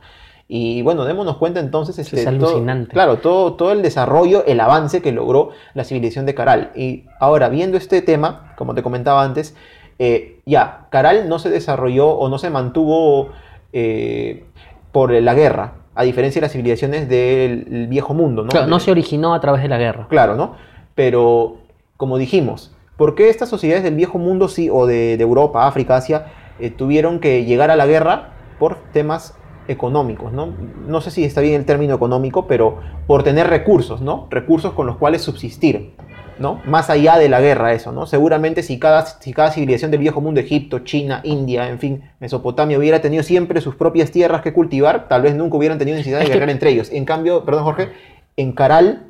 Y 0.50 0.80
bueno, 0.80 1.04
démonos 1.04 1.36
cuenta 1.36 1.60
entonces, 1.60 1.98
este, 1.98 2.16
es 2.20 2.24
todo- 2.24 2.48
alucinante. 2.48 2.90
claro, 2.94 3.18
todo, 3.18 3.52
todo 3.52 3.72
el 3.72 3.82
desarrollo, 3.82 4.44
el 4.46 4.60
avance 4.60 5.02
que 5.02 5.12
logró 5.12 5.50
la 5.74 5.84
civilización 5.84 6.24
de 6.24 6.34
Caral. 6.34 6.72
Y 6.74 7.04
ahora, 7.20 7.50
viendo 7.50 7.76
este 7.76 8.00
tema, 8.00 8.54
como 8.56 8.74
te 8.74 8.82
comentaba 8.82 9.22
antes, 9.22 9.54
eh, 9.98 10.40
ya, 10.46 10.86
Caral 10.88 11.28
no 11.28 11.38
se 11.38 11.50
desarrolló 11.50 12.08
o 12.08 12.30
no 12.30 12.38
se 12.38 12.48
mantuvo 12.48 13.28
eh, 13.72 14.44
por 14.92 15.12
la 15.12 15.34
guerra. 15.34 15.74
a 15.94 16.04
diferencia 16.04 16.40
de 16.40 16.44
las 16.44 16.52
civilizaciones 16.52 17.08
del 17.08 17.86
viejo 17.88 18.14
mundo, 18.14 18.44
¿no? 18.44 18.50
Claro, 18.50 18.68
no 18.68 18.78
se 18.78 18.92
originó 18.92 19.34
a 19.34 19.40
través 19.40 19.62
de 19.62 19.68
la 19.68 19.78
guerra. 19.78 20.06
Claro, 20.08 20.36
¿no? 20.36 20.54
Pero, 20.94 21.56
como 21.96 22.18
dijimos, 22.18 22.72
¿por 22.96 23.16
qué 23.16 23.30
estas 23.30 23.48
sociedades 23.48 23.82
del 23.82 23.96
viejo 23.96 24.18
mundo 24.18 24.46
sí, 24.48 24.70
o 24.70 24.86
de, 24.86 25.16
de 25.16 25.22
Europa, 25.22 25.66
África, 25.66 25.96
Asia, 25.96 26.26
eh, 26.60 26.70
tuvieron 26.70 27.18
que 27.18 27.44
llegar 27.44 27.70
a 27.70 27.76
la 27.76 27.86
guerra 27.86 28.30
por 28.58 28.76
temas 28.92 29.36
económicos, 29.68 30.32
¿no? 30.32 30.54
No 30.86 31.00
sé 31.00 31.10
si 31.10 31.24
está 31.24 31.40
bien 31.40 31.54
el 31.54 31.64
término 31.66 31.94
económico, 31.94 32.46
pero 32.46 32.78
por 33.06 33.22
tener 33.22 33.48
recursos, 33.48 34.00
¿no? 34.00 34.26
Recursos 34.30 34.72
con 34.72 34.86
los 34.86 34.96
cuales 34.96 35.22
subsistir, 35.22 35.94
¿no? 36.38 36.60
Más 36.64 36.90
allá 36.90 37.18
de 37.18 37.28
la 37.28 37.40
guerra, 37.40 37.72
eso, 37.72 37.92
¿no? 37.92 38.06
Seguramente 38.06 38.62
si 38.62 38.78
cada, 38.78 39.04
si 39.06 39.32
cada 39.32 39.50
civilización 39.50 39.90
del 39.90 40.00
viejo 40.00 40.20
mundo, 40.20 40.40
Egipto, 40.40 40.80
China, 40.80 41.20
India, 41.24 41.68
en 41.68 41.78
fin, 41.78 42.02
Mesopotamia, 42.20 42.78
hubiera 42.78 43.00
tenido 43.00 43.22
siempre 43.22 43.60
sus 43.60 43.74
propias 43.74 44.10
tierras 44.10 44.42
que 44.42 44.52
cultivar, 44.52 45.08
tal 45.08 45.22
vez 45.22 45.34
nunca 45.34 45.56
hubieran 45.56 45.78
tenido 45.78 45.96
necesidad 45.96 46.18
de 46.18 46.24
Es 46.24 46.30
que- 46.30 46.34
guerrear 46.34 46.50
entre 46.50 46.70
ellos. 46.70 46.90
En 46.92 47.04
cambio, 47.04 47.44
perdón 47.44 47.64
Jorge, 47.64 47.88
en 48.36 48.52
Caral, 48.52 49.04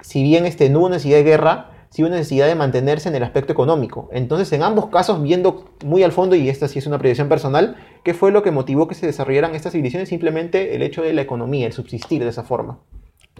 si 0.00 0.22
bien 0.22 0.46
este, 0.46 0.68
no 0.70 0.80
hubo 0.80 0.88
necesidad 0.90 1.16
de 1.18 1.24
guerra, 1.24 1.70
sí 1.90 2.02
hubo 2.02 2.10
necesidad 2.10 2.46
de 2.46 2.54
mantenerse 2.54 3.08
en 3.08 3.14
el 3.14 3.22
aspecto 3.22 3.52
económico. 3.52 4.08
Entonces, 4.12 4.52
en 4.52 4.62
ambos 4.62 4.86
casos, 4.86 5.22
viendo 5.22 5.70
muy 5.84 6.02
al 6.02 6.12
fondo, 6.12 6.36
y 6.36 6.48
esta 6.48 6.68
sí 6.68 6.78
es 6.78 6.86
una 6.86 6.98
predicción 6.98 7.28
personal, 7.28 7.76
¿qué 8.04 8.12
fue 8.14 8.32
lo 8.32 8.42
que 8.42 8.50
motivó 8.50 8.86
que 8.88 8.94
se 8.94 9.06
desarrollaran 9.06 9.54
estas 9.54 9.72
civilizaciones? 9.72 10.08
Simplemente 10.08 10.74
el 10.76 10.82
hecho 10.82 11.02
de 11.02 11.12
la 11.14 11.22
economía, 11.22 11.66
el 11.66 11.72
subsistir 11.72 12.22
de 12.22 12.28
esa 12.30 12.42
forma. 12.42 12.78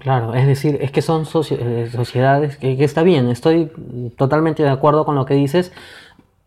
Claro, 0.06 0.34
es 0.34 0.46
decir, 0.46 0.78
es 0.80 0.92
que 0.92 1.02
son 1.02 1.24
eh, 1.50 1.88
sociedades 1.90 2.56
que, 2.58 2.76
que 2.76 2.84
está 2.84 3.02
bien, 3.02 3.28
estoy 3.28 3.72
totalmente 4.16 4.62
de 4.62 4.68
acuerdo 4.68 5.04
con 5.04 5.16
lo 5.16 5.26
que 5.26 5.34
dices. 5.34 5.72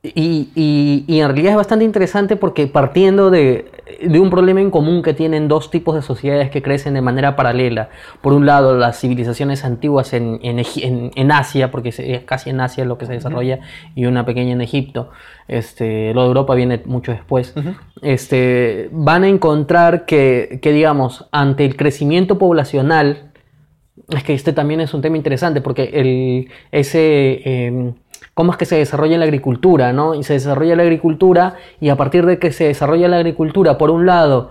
Y, 0.02 0.48
y- 0.56 1.04
y 1.08 1.20
en 1.20 1.28
realidad 1.28 1.52
es 1.52 1.58
bastante 1.58 1.84
interesante 1.84 2.38
porque 2.38 2.68
partiendo 2.68 3.30
de, 3.30 3.70
de 4.02 4.18
un 4.22 4.30
problema 4.30 4.62
en 4.62 4.72
común 4.72 5.02
que 5.04 5.14
tienen 5.14 5.50
dos 5.50 5.72
tipos 5.72 5.94
de 5.94 6.02
sociedades 6.02 6.50
que 6.52 6.62
crecen 6.62 6.94
de 6.94 7.02
manera 7.02 7.36
paralela. 7.36 7.90
Por 8.22 8.32
un 8.32 8.46
lado, 8.46 8.78
las 8.78 8.98
civilizaciones 8.98 9.66
antiguas 9.66 10.14
en, 10.14 10.40
en, 10.42 10.60
en- 10.60 11.12
en 11.14 11.32
Asia, 11.34 11.70
porque 11.70 11.90
es 11.90 12.24
casi 12.24 12.52
en 12.52 12.62
Asia 12.62 12.86
lo 12.86 12.98
que 12.98 13.08
se 13.08 13.12
desarrolla, 13.12 13.60
y 13.94 14.06
una 14.06 14.26
pequeña 14.26 14.54
en 14.54 14.62
Egipto. 14.62 15.10
Este, 15.50 16.14
lo 16.14 16.22
de 16.22 16.28
Europa 16.30 16.56
viene 16.56 16.82
mucho 16.86 17.12
después. 17.12 17.54
este, 18.02 18.88
van 18.94 19.26
a 19.26 19.28
encontrar 19.28 20.06
que, 20.06 20.60
que, 20.62 20.72
digamos, 20.72 21.28
ante 21.34 21.66
el 21.66 21.76
crecimiento 21.76 22.38
poblacional, 22.38 23.29
es 24.16 24.24
que 24.24 24.34
este 24.34 24.54
también 24.54 24.82
es 24.82 24.94
un 24.94 25.02
tema 25.02 25.18
interesante 25.18 25.62
porque 25.62 25.90
el, 25.94 26.50
ese, 26.72 27.42
eh, 27.46 27.94
cómo 28.34 28.52
es 28.52 28.58
que 28.58 28.66
se 28.66 28.76
desarrolla 28.78 29.18
la 29.18 29.26
agricultura, 29.26 29.94
¿no? 29.94 30.16
Y 30.16 30.24
se 30.24 30.34
desarrolla 30.34 30.76
la 30.76 30.84
agricultura 30.84 31.56
y 31.80 31.90
a 31.90 31.96
partir 31.96 32.26
de 32.26 32.40
que 32.40 32.52
se 32.52 32.66
desarrolla 32.66 33.08
la 33.08 33.18
agricultura, 33.18 33.78
por 33.78 33.90
un 33.92 34.06
lado, 34.06 34.50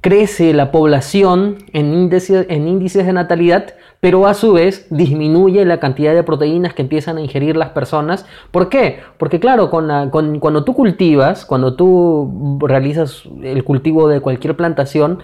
crece 0.00 0.52
la 0.54 0.70
población 0.72 1.58
en 1.72 1.92
índices, 1.92 2.46
en 2.48 2.68
índices 2.68 3.04
de 3.06 3.12
natalidad, 3.12 3.74
pero 4.00 4.26
a 4.26 4.32
su 4.34 4.52
vez 4.54 4.86
disminuye 4.90 5.64
la 5.66 5.78
cantidad 5.78 6.14
de 6.14 6.22
proteínas 6.22 6.72
que 6.72 6.82
empiezan 6.82 7.18
a 7.18 7.20
ingerir 7.20 7.56
las 7.56 7.70
personas. 7.70 8.24
¿Por 8.50 8.68
qué? 8.70 9.00
Porque 9.18 9.40
claro, 9.40 9.68
con 9.70 9.88
la- 9.88 10.08
con- 10.10 10.38
cuando 10.40 10.64
tú 10.64 10.74
cultivas, 10.74 11.44
cuando 11.44 11.74
tú 11.74 12.58
realizas 12.62 13.24
el 13.42 13.62
cultivo 13.64 14.08
de 14.08 14.20
cualquier 14.20 14.56
plantación, 14.56 15.18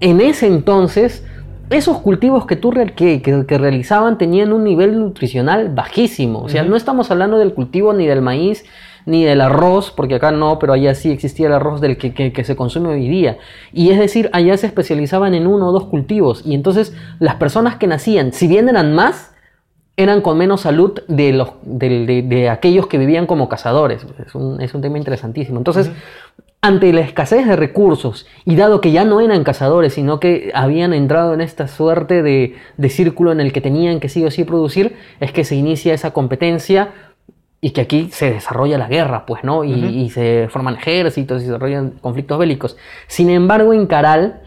en 0.00 0.20
ese 0.20 0.46
entonces 0.46 1.26
esos 1.70 1.98
cultivos 1.98 2.46
que 2.46 2.56
tú 2.56 2.70
que, 2.70 3.22
que- 3.22 3.46
que 3.46 3.58
realizaban 3.58 4.18
tenían 4.18 4.52
un 4.52 4.64
nivel 4.64 4.98
nutricional 4.98 5.68
bajísimo. 5.70 6.40
O 6.42 6.48
sea, 6.48 6.62
no 6.64 6.76
estamos 6.76 7.10
hablando 7.10 7.38
del 7.38 7.54
cultivo 7.54 7.92
ni 7.92 8.06
del 8.06 8.22
maíz 8.22 8.64
ni 9.06 9.24
del 9.24 9.40
arroz, 9.40 9.90
porque 9.96 10.16
acá 10.16 10.30
no, 10.30 10.58
pero 10.58 10.74
allá 10.74 10.94
sí 10.94 11.10
existía 11.10 11.46
el 11.46 11.54
arroz 11.54 11.80
del 11.80 11.96
que, 11.96 12.12
que- 12.12 12.32
que 12.32 12.44
se 12.44 12.54
consume 12.54 12.88
hoy 12.90 13.08
día. 13.08 13.38
Y 13.72 13.90
es 13.90 13.98
decir, 13.98 14.28
allá 14.34 14.56
se 14.58 14.66
especializaban 14.66 15.32
en 15.34 15.46
uno 15.46 15.68
o 15.68 15.72
dos 15.72 15.86
cultivos. 15.86 16.42
Y 16.44 16.54
entonces 16.54 16.94
las 17.18 17.36
personas 17.36 17.76
que 17.76 17.86
nacían, 17.86 18.32
si 18.32 18.46
bien 18.46 18.68
eran 18.68 18.94
más, 18.94 19.32
eran 19.96 20.20
con 20.22 20.36
menos 20.38 20.62
salud 20.62 20.98
de, 21.08 21.32
los, 21.32 21.50
de, 21.62 22.04
de- 22.06 22.22
de 22.22 22.48
aquellos 22.50 22.86
que 22.88 22.98
vivían 22.98 23.26
como 23.26 23.48
cazadores. 23.48 24.06
Es 24.26 24.34
un, 24.34 24.60
es 24.60 24.74
un 24.74 24.80
tema 24.82 24.98
interesantísimo. 24.98 25.58
Entonces, 25.58 25.90
ante 26.62 26.92
la 26.92 27.00
escasez 27.00 27.46
de 27.46 27.56
recursos, 27.56 28.26
y 28.44 28.54
dado 28.54 28.80
que 28.82 28.92
ya 28.92 29.04
no 29.04 29.20
eran 29.20 29.44
cazadores, 29.44 29.94
sino 29.94 30.20
que 30.20 30.50
habían 30.54 30.92
entrado 30.92 31.32
en 31.32 31.40
esta 31.40 31.68
suerte 31.68 32.22
de, 32.22 32.56
de 32.76 32.88
círculo 32.90 33.32
en 33.32 33.40
el 33.40 33.52
que 33.52 33.62
tenían 33.62 33.98
que 33.98 34.10
sí 34.10 34.24
o 34.24 34.30
sí 34.30 34.44
producir, 34.44 34.96
es 35.20 35.32
que 35.32 35.44
se 35.44 35.56
inicia 35.56 35.94
esa 35.94 36.12
competencia 36.12 36.90
y 37.62 37.70
que 37.70 37.80
aquí 37.80 38.08
se 38.12 38.30
desarrolla 38.30 38.76
la 38.76 38.88
guerra, 38.88 39.24
pues, 39.26 39.42
¿no? 39.44 39.64
Y, 39.64 39.72
y 39.72 40.10
se 40.10 40.48
forman 40.50 40.76
ejércitos 40.76 41.42
y 41.42 41.46
se 41.46 41.52
desarrollan 41.52 41.92
conflictos 42.00 42.38
bélicos. 42.38 42.76
Sin 43.06 43.30
embargo, 43.30 43.72
en 43.72 43.86
Caral, 43.86 44.40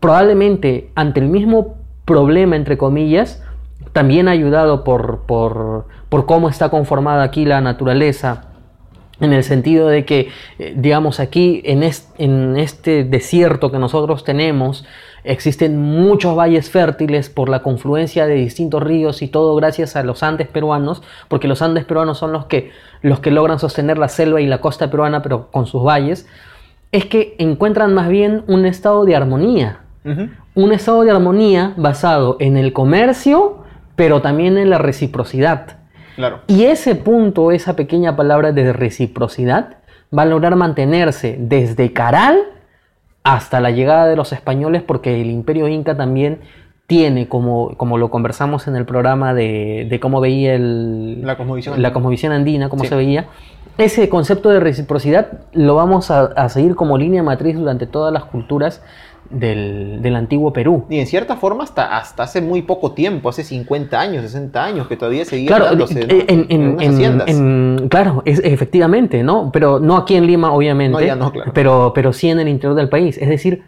probablemente 0.00 0.90
ante 0.94 1.20
el 1.20 1.28
mismo 1.28 1.76
problema, 2.04 2.56
entre 2.56 2.78
comillas, 2.78 3.42
también 3.92 4.28
ayudado 4.28 4.84
por, 4.84 5.26
por, 5.26 5.86
por 6.08 6.26
cómo 6.26 6.48
está 6.48 6.70
conformada 6.70 7.22
aquí 7.22 7.44
la 7.44 7.60
naturaleza, 7.60 8.47
en 9.20 9.32
el 9.32 9.42
sentido 9.42 9.88
de 9.88 10.04
que, 10.04 10.28
eh, 10.58 10.74
digamos, 10.76 11.18
aquí 11.20 11.60
en, 11.64 11.82
est- 11.82 12.08
en 12.18 12.56
este 12.56 13.04
desierto 13.04 13.70
que 13.72 13.78
nosotros 13.78 14.22
tenemos, 14.24 14.84
existen 15.24 15.78
muchos 15.78 16.36
valles 16.36 16.70
fértiles 16.70 17.28
por 17.28 17.48
la 17.48 17.60
confluencia 17.62 18.26
de 18.26 18.34
distintos 18.34 18.82
ríos 18.82 19.20
y 19.22 19.28
todo 19.28 19.56
gracias 19.56 19.96
a 19.96 20.02
los 20.04 20.22
Andes 20.22 20.46
peruanos, 20.48 21.02
porque 21.28 21.48
los 21.48 21.60
Andes 21.62 21.84
peruanos 21.84 22.18
son 22.18 22.32
los 22.32 22.46
que, 22.46 22.70
los 23.02 23.20
que 23.20 23.30
logran 23.30 23.58
sostener 23.58 23.98
la 23.98 24.08
selva 24.08 24.40
y 24.40 24.46
la 24.46 24.60
costa 24.60 24.90
peruana, 24.90 25.22
pero 25.22 25.50
con 25.50 25.66
sus 25.66 25.82
valles, 25.84 26.26
es 26.92 27.04
que 27.04 27.34
encuentran 27.38 27.92
más 27.92 28.08
bien 28.08 28.44
un 28.46 28.64
estado 28.66 29.04
de 29.04 29.16
armonía 29.16 29.80
un 30.54 30.72
estado 30.72 31.02
de 31.02 31.10
armonía 31.10 31.74
basado 31.76 32.36
en 32.40 32.56
el 32.56 32.72
comercio, 32.72 33.58
pero 33.94 34.22
también 34.22 34.56
en 34.56 34.70
la 34.70 34.78
reciprocidad. 34.78 35.77
Claro. 36.18 36.40
Y 36.48 36.64
ese 36.64 36.94
punto, 36.96 37.52
esa 37.52 37.74
pequeña 37.76 38.16
palabra 38.16 38.52
de 38.52 38.72
reciprocidad, 38.72 39.76
va 40.16 40.22
a 40.22 40.26
lograr 40.26 40.56
mantenerse 40.56 41.36
desde 41.38 41.92
Caral 41.92 42.38
hasta 43.22 43.60
la 43.60 43.70
llegada 43.70 44.06
de 44.06 44.16
los 44.16 44.32
españoles, 44.32 44.82
porque 44.82 45.20
el 45.20 45.30
imperio 45.30 45.68
inca 45.68 45.96
también 45.96 46.40
tiene, 46.86 47.28
como, 47.28 47.76
como 47.76 47.98
lo 47.98 48.10
conversamos 48.10 48.66
en 48.66 48.74
el 48.74 48.84
programa 48.86 49.34
de, 49.34 49.86
de 49.90 50.00
cómo 50.00 50.20
veía 50.20 50.54
el, 50.54 51.20
La 51.24 51.36
cosmovisión 51.36 51.72
la 51.72 51.76
andina. 51.76 51.92
cosmovisión 51.92 52.32
andina, 52.32 52.68
cómo 52.68 52.82
Sí. 52.84 52.88
se 52.88 52.96
veía, 52.96 53.26
ese 53.76 54.08
concepto 54.08 54.48
de 54.48 54.58
reciprocidad 54.60 55.28
lo 55.52 55.74
vamos 55.74 56.10
a, 56.10 56.22
a 56.24 56.48
seguir 56.48 56.74
como 56.74 56.96
línea 56.98 57.22
matriz 57.22 57.56
durante 57.56 57.86
todas 57.86 58.12
las 58.12 58.24
culturas 58.24 58.82
del, 59.30 60.00
del 60.00 60.16
antiguo 60.16 60.52
Perú. 60.52 60.84
Y 60.88 60.98
en 60.98 61.06
cierta 61.06 61.36
forma 61.36 61.64
hasta, 61.64 61.96
hasta 61.96 62.22
hace 62.22 62.40
muy 62.40 62.62
poco 62.62 62.92
tiempo, 62.92 63.28
hace 63.28 63.44
50 63.44 64.00
años, 64.00 64.22
60 64.22 64.64
años, 64.64 64.88
que 64.88 64.96
todavía 64.96 65.24
seguía 65.24 65.48
Claro, 65.48 65.66
eh, 65.84 66.24
en, 66.28 66.46
en- 66.48 66.80
en- 66.80 67.22
en- 67.26 67.88
claro, 67.88 68.22
es, 68.24 68.40
efectivamente, 68.44 69.22
¿no? 69.22 69.50
Pero 69.52 69.80
no 69.80 69.96
aquí 69.96 70.14
en 70.16 70.26
Lima, 70.26 70.52
obviamente. 70.52 70.92
No, 71.00 71.06
ya 71.06 71.14
no, 71.16 71.32
claro. 71.32 71.52
pero, 71.54 71.92
pero 71.94 72.12
sí 72.12 72.30
en 72.30 72.40
el 72.40 72.48
interior 72.48 72.74
del 72.74 72.88
país. 72.88 73.18
Es 73.18 73.28
decir, 73.28 73.62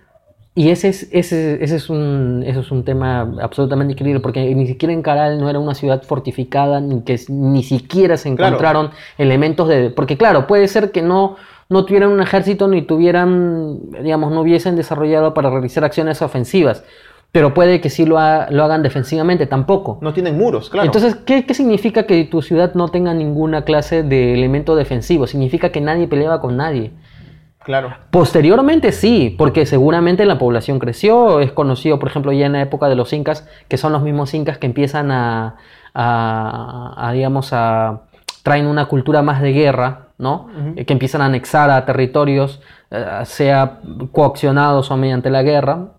y 0.55 0.71
ese 0.71 0.89
es, 0.89 1.09
ese, 1.13 1.63
ese 1.63 1.77
es, 1.77 1.89
un, 1.91 2.43
ese 2.45 2.61
es 2.61 2.71
un 2.73 2.85
tema 2.85 3.21
absolutamente 3.41 3.93
increíble, 3.93 4.21
porque 4.21 4.53
ni 4.55 4.67
siquiera 4.67 4.93
en 4.93 5.01
Caral 5.01 5.41
no 5.41 5.49
era 5.49 5.59
una 5.61 5.75
ciudad 5.75 6.03
fortificada, 6.03 6.81
ni 6.81 7.03
que 7.03 7.21
ni 7.29 7.63
siquiera 7.63 8.17
se 8.17 8.35
Claro. 8.35 8.49
encontraron 8.57 8.91
elementos 9.17 9.69
de... 9.69 9.91
Porque 9.91 10.17
claro, 10.17 10.47
puede 10.49 10.67
ser 10.69 10.91
que 10.91 11.03
no, 11.03 11.37
no 11.71 11.85
tuvieran 11.87 12.11
un 12.11 12.21
ejército 12.21 12.69
ni 12.69 12.83
tuvieran, 12.83 13.79
digamos, 14.03 14.31
no 14.33 14.43
hubiesen 14.43 14.77
desarrollado 14.77 15.33
para 15.33 15.49
realizar 15.49 15.83
acciones 15.85 16.21
ofensivas, 16.21 16.85
pero 17.33 17.55
puede 17.55 17.81
que 17.81 17.89
sí 17.91 18.05
lo, 18.05 18.19
ha- 18.19 18.49
lo 18.51 18.65
hagan 18.65 18.83
defensivamente, 18.83 19.47
tampoco. 19.47 19.99
No 20.03 20.13
tienen 20.13 20.37
muros, 20.37 20.69
claro. 20.69 20.85
Entonces, 20.87 21.15
¿qué, 21.15 21.47
qué 21.47 21.55
significa 21.55 22.03
que 22.03 22.25
tu 22.25 22.43
ciudad 22.43 22.75
no 22.75 22.89
tenga 22.89 23.15
ninguna 23.15 23.63
clase 23.65 24.03
de 24.03 24.35
elemento 24.35 24.75
defensivo? 24.77 25.27
Significa 25.27 25.71
que 25.71 25.81
nadie 25.81 26.09
peleaba 26.09 26.41
con 26.41 26.57
nadie. 26.57 26.91
claro. 27.63 27.95
Posteriormente 28.11 28.91
sí, 28.91 29.35
porque 29.39 29.65
seguramente 29.65 30.27
la 30.27 30.39
población 30.39 30.81
creció, 30.81 31.39
es 31.39 31.53
conocido, 31.53 32.01
por 32.01 32.09
ejemplo, 32.09 32.33
ya 32.33 32.47
en 32.47 32.53
la 32.55 32.63
época 32.63 32.89
de 32.89 32.97
los 32.97 33.13
incas, 33.13 33.47
que 33.69 33.77
son 33.79 33.93
los 33.93 34.03
mismos 34.03 34.35
incas 34.35 34.59
que 34.59 34.67
empiezan 34.67 35.13
a, 35.13 35.55
a- 35.95 36.95
a, 37.09 37.13
digamos, 37.13 37.53
a 37.53 38.01
traen 38.43 38.67
una 38.67 38.87
cultura 38.87 39.23
más 39.23 39.41
de 39.43 39.53
guerra, 39.53 40.07
¿no? 40.21 40.49
Eh, 40.77 40.85
Que 40.85 40.93
empiezan 40.93 41.23
a 41.23 41.27
anexar 41.27 41.71
a 41.71 41.85
territorios, 41.85 42.61
eh, 42.91 43.05
sea 43.25 43.81
coaccionados 44.13 44.91
o 44.91 44.97
mediante 44.97 45.31
la 45.31 45.43
guerra, 45.43 45.95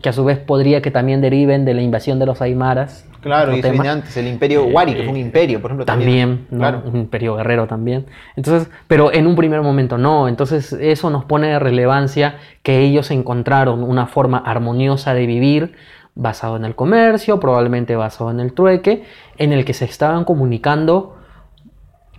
que 0.00 0.08
a 0.08 0.12
su 0.12 0.24
vez 0.24 0.38
podría 0.38 0.80
que 0.80 0.90
también 0.90 1.20
deriven 1.20 1.64
de 1.64 1.74
la 1.74 1.82
invasión 1.82 2.18
de 2.18 2.26
los 2.26 2.40
aymaras. 2.40 3.06
Claro, 3.20 3.54
y 3.54 3.60
eso 3.60 3.70
viene 3.70 3.88
antes, 3.88 4.16
el 4.16 4.26
imperio 4.26 4.64
Wari, 4.64 4.94
que 4.94 5.02
fue 5.04 5.12
un 5.12 5.18
imperio, 5.18 5.60
por 5.60 5.70
ejemplo. 5.70 5.84
También, 5.84 6.46
¿no? 6.50 6.58
Claro. 6.58 6.82
un 6.84 6.96
imperio 6.96 7.36
guerrero 7.36 7.66
también. 7.66 8.06
Entonces, 8.34 8.68
pero 8.88 9.12
en 9.12 9.26
un 9.26 9.36
primer 9.36 9.62
momento 9.62 9.96
no. 9.96 10.28
Entonces, 10.28 10.72
eso 10.72 11.10
nos 11.10 11.24
pone 11.24 11.48
de 11.48 11.58
relevancia 11.58 12.36
que 12.62 12.80
ellos 12.80 13.10
encontraron 13.10 13.84
una 13.84 14.06
forma 14.06 14.38
armoniosa 14.38 15.14
de 15.14 15.26
vivir 15.26 15.74
basado 16.14 16.56
en 16.56 16.64
el 16.64 16.74
comercio, 16.74 17.38
probablemente 17.38 17.94
basado 17.94 18.30
en 18.30 18.40
el 18.40 18.54
trueque, 18.54 19.04
en 19.38 19.52
el 19.52 19.64
que 19.64 19.72
se 19.72 19.84
estaban 19.84 20.24
comunicando 20.24 21.16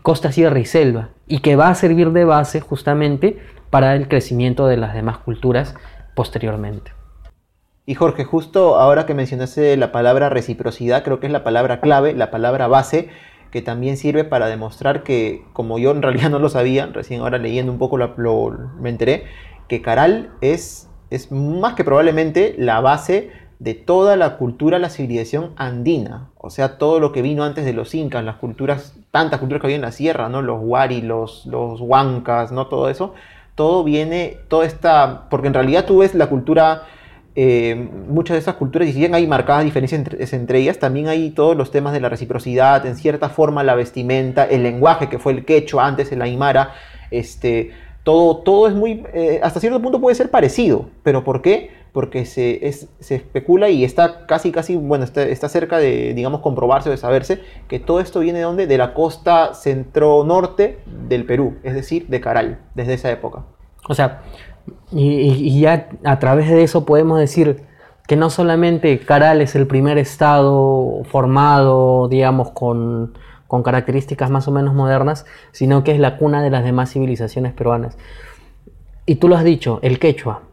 costa, 0.04 0.32
sierra 0.32 0.60
y 0.60 0.66
selva, 0.66 1.10
y 1.28 1.40
que 1.40 1.56
va 1.56 1.70
a 1.70 1.76
servir 1.76 2.12
de 2.12 2.26
base 2.26 2.60
justamente 2.60 3.40
para 3.70 3.96
el 3.96 4.08
crecimiento 4.08 4.68
de 4.68 4.78
las 4.78 4.94
demás 4.94 5.18
culturas 5.18 5.76
posteriormente. 6.16 6.92
Y 7.86 7.96
Jorge, 7.96 8.24
justo 8.24 8.76
ahora 8.78 9.06
que 9.06 9.14
mencionaste 9.14 9.76
la 9.76 9.92
palabra 9.92 10.30
reciprocidad, 10.30 11.04
creo 11.04 11.20
que 11.20 11.28
es 11.28 11.34
la 11.34 11.44
palabra 11.44 11.82
clave, 11.82 12.14
la 12.14 12.32
palabra 12.32 12.68
base, 12.68 13.10
que 13.52 13.62
también 13.62 13.98
sirve 13.98 14.24
para 14.24 14.48
demostrar 14.48 15.04
que, 15.04 15.44
como 15.54 15.80
yo 15.80 15.92
en 15.92 16.02
realidad 16.02 16.30
no 16.30 16.40
lo 16.40 16.50
sabía, 16.50 16.88
recién 16.88 17.22
ahora 17.22 17.38
leyendo 17.38 17.72
un 17.72 17.80
poco 17.80 17.98
lo, 17.98 18.58
me 18.80 18.90
enteré, 18.90 19.26
que 19.68 19.82
Caral 19.82 20.32
es, 20.40 20.90
es 21.10 21.32
más 21.32 21.74
que 21.74 21.84
probablemente 21.84 22.56
la 22.58 22.80
base 22.80 23.32
de 23.60 23.74
toda 23.74 24.16
la 24.16 24.38
cultura, 24.38 24.80
la 24.80 24.90
civilización 24.90 25.52
andina. 25.56 26.30
O 26.38 26.50
sea, 26.50 26.78
todo 26.78 27.00
lo 27.00 27.12
que 27.12 27.22
vino 27.22 27.44
antes 27.44 27.66
de 27.66 27.74
los 27.74 27.94
incas, 27.96 28.24
las 28.24 28.36
culturas, 28.36 28.96
tantas 29.12 29.40
culturas 29.40 29.62
que 29.62 29.68
había 29.68 29.76
en 29.78 29.82
la 29.82 29.92
sierra, 29.92 30.30
¿no? 30.30 30.42
Los 30.42 30.60
wari, 30.62 31.02
los, 31.02 31.46
los 31.46 31.80
huancas, 31.82 32.52
¿no? 32.52 32.68
Todo 32.68 32.90
eso. 32.90 33.14
Todo 33.56 33.84
viene, 33.84 34.38
toda 34.48 34.66
esta... 34.66 35.30
Porque 35.30 35.48
en 35.48 35.54
realidad 35.54 35.86
tú 35.86 36.00
ves 36.00 36.16
la 36.16 36.28
cultura 36.28 36.84
eh, 37.36 37.90
muchas 38.08 38.36
de 38.36 38.40
esas 38.40 38.56
culturas, 38.56 38.88
y 38.88 38.94
si 38.94 39.00
bien 39.00 39.16
hay 39.16 39.26
marcadas 39.26 39.64
diferencias 39.64 40.34
entre, 40.34 40.60
ellas, 40.60 40.78
también 40.78 41.08
hay 41.08 41.32
todos 41.32 41.58
los 41.58 41.72
temas 41.72 41.92
de 41.92 42.00
la 42.00 42.08
reciprocidad, 42.10 42.86
en 42.86 42.96
cierta 42.96 43.30
forma 43.30 43.64
la 43.64 43.74
vestimenta, 43.74 44.46
el 44.46 44.62
lenguaje 44.62 45.10
que 45.10 45.18
fue 45.18 45.32
el 45.32 45.44
quechua, 45.44 45.88
antes 45.88 46.12
el 46.12 46.22
aymara, 46.22 46.76
este, 47.10 47.72
todo, 48.04 48.38
todo 48.38 48.68
es 48.68 48.76
muy, 48.76 49.06
eh, 49.14 49.40
hasta 49.44 49.60
cierto 49.60 49.82
punto 49.82 50.02
puede 50.02 50.16
ser 50.16 50.30
parecido, 50.30 50.88
pero 51.04 51.24
¿por 51.24 51.42
qué? 51.42 51.72
Porque 51.94 52.26
se, 52.26 52.70
se 53.00 53.16
especula 53.16 53.70
y 53.70 53.86
está 53.86 54.26
casi, 54.26 54.52
casi, 54.52 54.76
bueno, 54.76 55.06
está, 55.06 55.50
cerca 55.50 55.78
de, 55.78 56.14
digamos, 56.14 56.42
comprobarse 56.42 56.90
o 56.90 56.92
de 56.92 56.98
saberse 56.98 57.40
que 57.68 57.80
todo 57.80 58.00
esto 58.00 58.20
viene 58.20 58.40
de 58.40 58.46
dónde? 58.46 58.68
De 58.68 58.78
la 58.78 58.94
costa 58.94 59.54
centro-norte 59.54 60.80
del 61.08 61.26
Perú, 61.26 61.56
es 61.64 61.76
decir, 61.76 62.08
de 62.08 62.20
Caral, 62.20 62.60
desde 62.76 62.96
esa 62.96 63.12
época. 63.12 63.44
O 63.88 63.94
sea, 63.94 64.24
y, 64.92 65.62
ya 65.62 65.90
a 66.04 66.20
través 66.20 66.50
de 66.50 66.64
eso 66.64 66.86
podemos 66.86 67.20
decir 67.20 67.64
que 68.08 68.18
no 68.18 68.30
solamente 68.30 69.00
Caral 69.00 69.42
es 69.42 69.56
el 69.56 69.68
primer 69.68 69.98
estado 69.98 71.04
formado, 71.06 72.10
digamos, 72.10 72.52
con, 72.52 73.14
características 73.62 74.32
más 74.32 74.48
o 74.48 74.52
menos 74.52 74.74
modernas, 74.74 75.26
sino 75.52 75.84
que 75.84 75.92
es 75.92 76.00
la 76.00 76.18
cuna 76.18 76.42
de 76.42 76.50
las 76.50 76.64
demás 76.64 76.92
civilizaciones 76.92 77.54
peruanas. 77.54 77.98
Y 79.06 79.16
tú 79.16 79.28
lo 79.28 79.36
has 79.36 79.44
dicho, 79.44 79.80
el 79.84 80.00
quechua. 80.00 80.44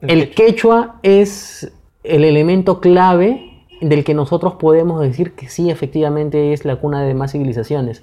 El, 0.00 0.30
quechua 0.34 1.00
es 1.02 1.72
el 2.04 2.24
elemento 2.24 2.80
clave 2.80 3.64
del 3.80 4.04
que 4.04 4.14
nosotros 4.14 4.54
podemos 4.54 5.00
decir 5.00 5.32
que 5.32 5.48
sí, 5.48 5.70
efectivamente 5.70 6.52
es 6.52 6.64
la 6.64 6.76
cuna 6.76 7.00
de 7.00 7.08
demás 7.08 7.32
civilizaciones 7.32 8.02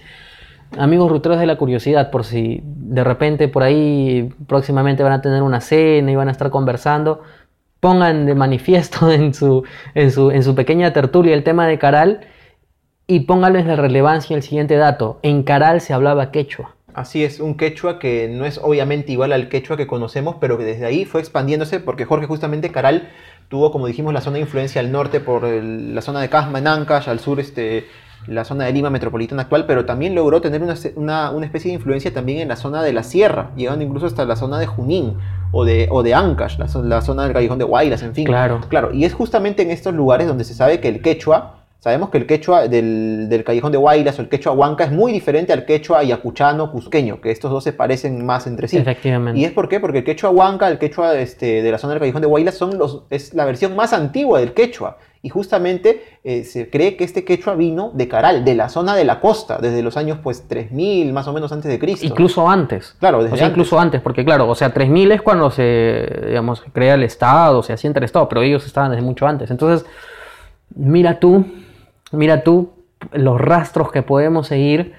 amigos 0.77 1.09
ruteros 1.09 1.39
de 1.39 1.45
la 1.45 1.57
curiosidad, 1.57 2.11
por 2.11 2.23
si 2.23 2.61
de 2.63 3.03
repente 3.03 3.47
por 3.47 3.63
ahí 3.63 4.29
próximamente 4.47 5.03
van 5.03 5.13
a 5.13 5.21
tener 5.21 5.41
una 5.41 5.61
cena 5.61 6.11
y 6.11 6.15
van 6.15 6.27
a 6.27 6.31
estar 6.31 6.49
conversando, 6.51 7.21
pongan 7.79 8.25
de 8.25 8.35
manifiesto 8.35 9.11
en 9.11 9.33
su, 9.33 9.63
en 9.95 10.11
su, 10.11 10.31
en 10.31 10.43
su 10.43 10.55
pequeña 10.55 10.93
tertulia 10.93 11.33
el 11.33 11.43
tema 11.43 11.67
de 11.67 11.79
Caral 11.79 12.21
y 13.09 13.21
pónganles 13.21 13.65
la 13.65 13.75
relevancia 13.75 14.35
el 14.35 14.43
siguiente 14.43 14.75
dato. 14.75 15.17
En 15.23 15.41
Caral 15.41 15.81
se 15.81 15.93
hablaba 15.93 16.29
quechua. 16.29 16.75
Así 16.93 17.23
es, 17.23 17.39
un 17.39 17.55
quechua 17.55 17.97
que 17.97 18.29
no 18.29 18.45
es 18.45 18.59
obviamente 18.59 19.11
igual 19.11 19.33
al 19.33 19.49
quechua 19.49 19.77
que 19.77 19.87
conocemos, 19.87 20.35
pero 20.39 20.59
que 20.59 20.63
desde 20.63 20.85
ahí 20.85 21.05
fue 21.05 21.19
expandiéndose 21.19 21.79
porque 21.79 22.05
Jorge 22.05 22.27
justamente 22.27 22.71
Caral 22.71 23.09
tuvo, 23.47 23.71
como 23.71 23.87
dijimos, 23.87 24.13
la 24.13 24.21
zona 24.21 24.35
de 24.35 24.41
influencia 24.41 24.79
al 24.79 24.91
norte 24.91 25.19
por 25.19 25.43
la 25.43 26.01
zona 26.03 26.21
de 26.21 26.29
Casma 26.29 26.59
en 26.59 26.67
Ancash, 26.67 27.09
al 27.09 27.19
sur 27.19 27.39
este, 27.39 27.87
la 28.27 28.45
zona 28.45 28.65
de 28.65 28.73
Lima 28.73 28.91
metropolitana 28.91 29.41
actual, 29.41 29.65
pero 29.65 29.85
también 29.85 30.13
logró 30.13 30.39
tener 30.39 30.61
una, 30.61 30.73
especie 31.43 31.71
de 31.71 31.75
influencia 31.75 32.13
también 32.13 32.41
en 32.41 32.47
la 32.47 32.57
zona 32.57 32.83
de 32.83 32.93
la 32.93 33.01
sierra, 33.01 33.49
llegando 33.55 33.83
incluso 33.83 34.05
hasta 34.05 34.23
la 34.25 34.35
zona 34.35 34.59
de 34.59 34.67
Junín 34.67 35.17
o 35.51 35.65
de, 35.65 35.87
o 35.89 36.03
de 36.03 36.13
Ancash, 36.13 36.59
la, 36.59 37.01
zona 37.01 37.23
del 37.23 37.33
callejón 37.33 37.57
de 37.57 37.65
Guaylas, 37.65 38.03
en 38.03 38.13
fin. 38.13 38.25
Claro. 38.25 38.61
Claro, 38.69 38.93
y 38.93 39.05
es 39.05 39.15
justamente 39.15 39.63
en 39.63 39.71
estos 39.71 39.95
lugares 39.95 40.27
donde 40.27 40.43
se 40.43 40.53
sabe 40.53 40.79
que 40.79 40.89
el 40.89 41.01
quechua, 41.01 41.58
sabemos 41.79 42.09
que 42.09 42.17
el 42.17 42.27
quechua 42.27 42.67
del, 42.67 43.43
callejón 43.45 43.71
de 43.71 43.77
Guaylas 43.77 44.19
o 44.19 44.21
el 44.21 44.29
quechua 44.29 44.51
huanca 44.51 44.83
es 44.83 44.91
muy 44.91 45.11
diferente 45.11 45.53
al 45.53 45.65
quechua 45.65 45.99
ayacuchano 45.99 46.71
cusqueño, 46.71 47.21
que 47.21 47.31
estos 47.31 47.51
dos 47.51 47.63
se 47.63 47.73
parecen 47.73 48.25
más 48.25 48.47
entre 48.47 48.67
sí. 48.67 48.77
Efectivamente. 48.77 49.39
¿Y 49.39 49.45
es 49.45 49.51
por 49.51 49.69
qué? 49.69 49.79
Porque 49.79 49.99
el 49.99 50.03
quechua 50.03 50.29
huanca, 50.29 50.67
el 50.67 50.77
quechua 50.77 51.17
este, 51.17 51.61
de 51.61 51.71
la 51.71 51.77
zona 51.77 51.93
del 51.93 51.99
callejón 51.99 52.21
de 52.21 52.27
Guaylas 52.27 52.55
son 52.55 52.77
los, 52.77 53.03
es 53.09 53.33
la 53.33 53.45
versión 53.45 53.75
más 53.75 53.93
antigua 53.93 54.39
del 54.39 54.53
quechua 54.53 54.97
y 55.21 55.29
justamente 55.29 56.19
eh, 56.23 56.43
se 56.45 56.69
cree 56.69 56.95
que 56.95 57.03
este 57.03 57.25
quechua 57.25 57.55
vino 57.55 57.91
de 57.93 58.07
Caral, 58.07 58.45
de 58.45 58.55
la 58.55 58.69
zona 58.69 58.95
de 58.95 59.03
la 59.03 59.19
costa, 59.19 59.57
desde 59.57 59.81
los 59.81 59.97
años 59.97 60.19
pues 60.23 60.47
3000 60.47 61.11
más 61.11 61.27
o 61.27 61.33
menos 61.33 61.51
antes 61.51 61.69
de 61.69 61.77
Cristo. 61.77 62.05
Incluso 62.05 62.49
antes. 62.49 62.95
Claro, 62.99 63.21
desde 63.23 63.35
o 63.35 63.37
sea, 63.37 63.47
incluso 63.47 63.77
antes, 63.77 64.01
porque 64.01 64.23
claro, 64.23 64.47
o 64.47 64.55
sea, 64.55 64.73
3000 64.73 65.11
es 65.11 65.21
cuando 65.21 65.51
se, 65.51 66.07
digamos, 66.27 66.63
crea 66.71 66.95
el 66.95 67.03
Estado, 67.03 67.61
se 67.63 67.73
asienta 67.73 67.99
el 67.99 68.05
Estado, 68.05 68.29
pero 68.29 68.41
ellos 68.41 68.65
estaban 68.65 68.91
desde 68.91 69.03
mucho 69.03 69.27
antes. 69.27 69.51
Entonces, 69.51 69.85
mira 70.73 71.19
tú, 71.19 71.45
mira 72.11 72.43
tú 72.43 72.71
los 73.11 73.39
rastros 73.39 73.91
que 73.91 74.01
podemos 74.01 74.47
seguir. 74.47 74.93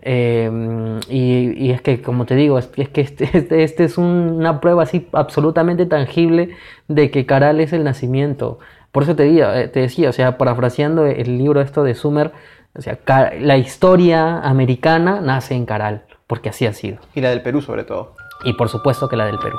Eh, 0.00 1.00
y, 1.08 1.70
es 1.70 1.82
que, 1.82 2.00
como 2.00 2.24
te 2.24 2.36
digo, 2.36 2.58
es, 2.58 2.66
que 2.66 3.00
este, 3.00 3.28
este, 3.36 3.64
este 3.64 3.84
es 3.84 3.98
una 3.98 4.60
prueba 4.60 4.84
así 4.84 5.08
absolutamente 5.12 5.86
tangible 5.86 6.56
de 6.86 7.10
que 7.10 7.26
Caral 7.26 7.60
es 7.60 7.72
el 7.72 7.84
nacimiento. 7.84 8.58
Por 8.92 9.02
eso 9.02 9.16
te, 9.16 9.26
eh, 9.28 9.68
te 9.68 9.80
decía, 9.80 10.10
o 10.10 10.12
sea, 10.12 10.38
parafraseando 10.38 11.06
el 11.06 11.38
libro 11.38 11.60
esto 11.60 11.82
de 11.82 11.94
Sumer, 11.94 12.32
o 12.74 12.80
sea, 12.80 12.98
la 13.40 13.56
historia 13.58 14.38
americana 14.40 15.20
nace 15.20 15.54
en 15.54 15.66
Caral, 15.66 16.04
porque 16.26 16.50
así 16.50 16.66
ha 16.66 16.72
sido. 16.72 16.98
Y 17.14 17.20
la 17.20 17.30
del 17.30 17.42
Perú 17.42 17.60
sobre 17.60 17.84
todo. 17.84 18.14
Y 18.44 18.52
por 18.52 18.68
supuesto 18.68 19.08
que 19.08 19.16
la 19.16 19.26
del 19.26 19.38
Perú. 19.38 19.58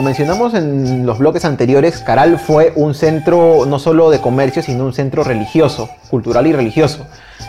Como 0.00 0.08
mencionamos 0.08 0.54
en 0.54 1.04
los 1.04 1.18
bloques 1.18 1.44
anteriores, 1.44 1.98
Caral 1.98 2.38
fue 2.38 2.72
un 2.74 2.94
centro 2.94 3.66
no 3.66 3.78
solo 3.78 4.08
de 4.08 4.18
comercio, 4.18 4.62
sino 4.62 4.86
un 4.86 4.94
centro 4.94 5.24
religioso, 5.24 5.90
cultural 6.08 6.46
y 6.46 6.54
religioso. 6.54 7.06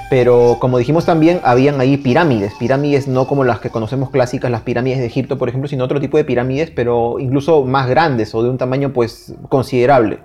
Pero 0.09 0.57
como 0.59 0.77
dijimos 0.77 1.05
también, 1.05 1.39
habían 1.45 1.79
ahí 1.79 1.95
pirámides, 1.95 2.51
pirámides 2.59 3.07
no 3.07 3.25
como 3.25 3.45
las 3.45 3.61
que 3.61 3.69
conocemos 3.69 4.09
clásicas, 4.09 4.51
las 4.51 4.63
pirámides 4.63 4.99
de 4.99 5.05
Egipto, 5.05 5.37
por 5.37 5.47
ejemplo, 5.47 5.69
sino 5.69 5.85
otro 5.85 6.01
tipo 6.01 6.17
de 6.17 6.25
pirámides, 6.25 6.71
pero 6.71 7.19
incluso 7.19 7.63
más 7.63 7.87
grandes 7.87 8.35
o 8.35 8.43
de 8.43 8.49
un 8.49 8.57
tamaño 8.57 8.91
pues 8.91 9.33
considerable. 9.47 10.19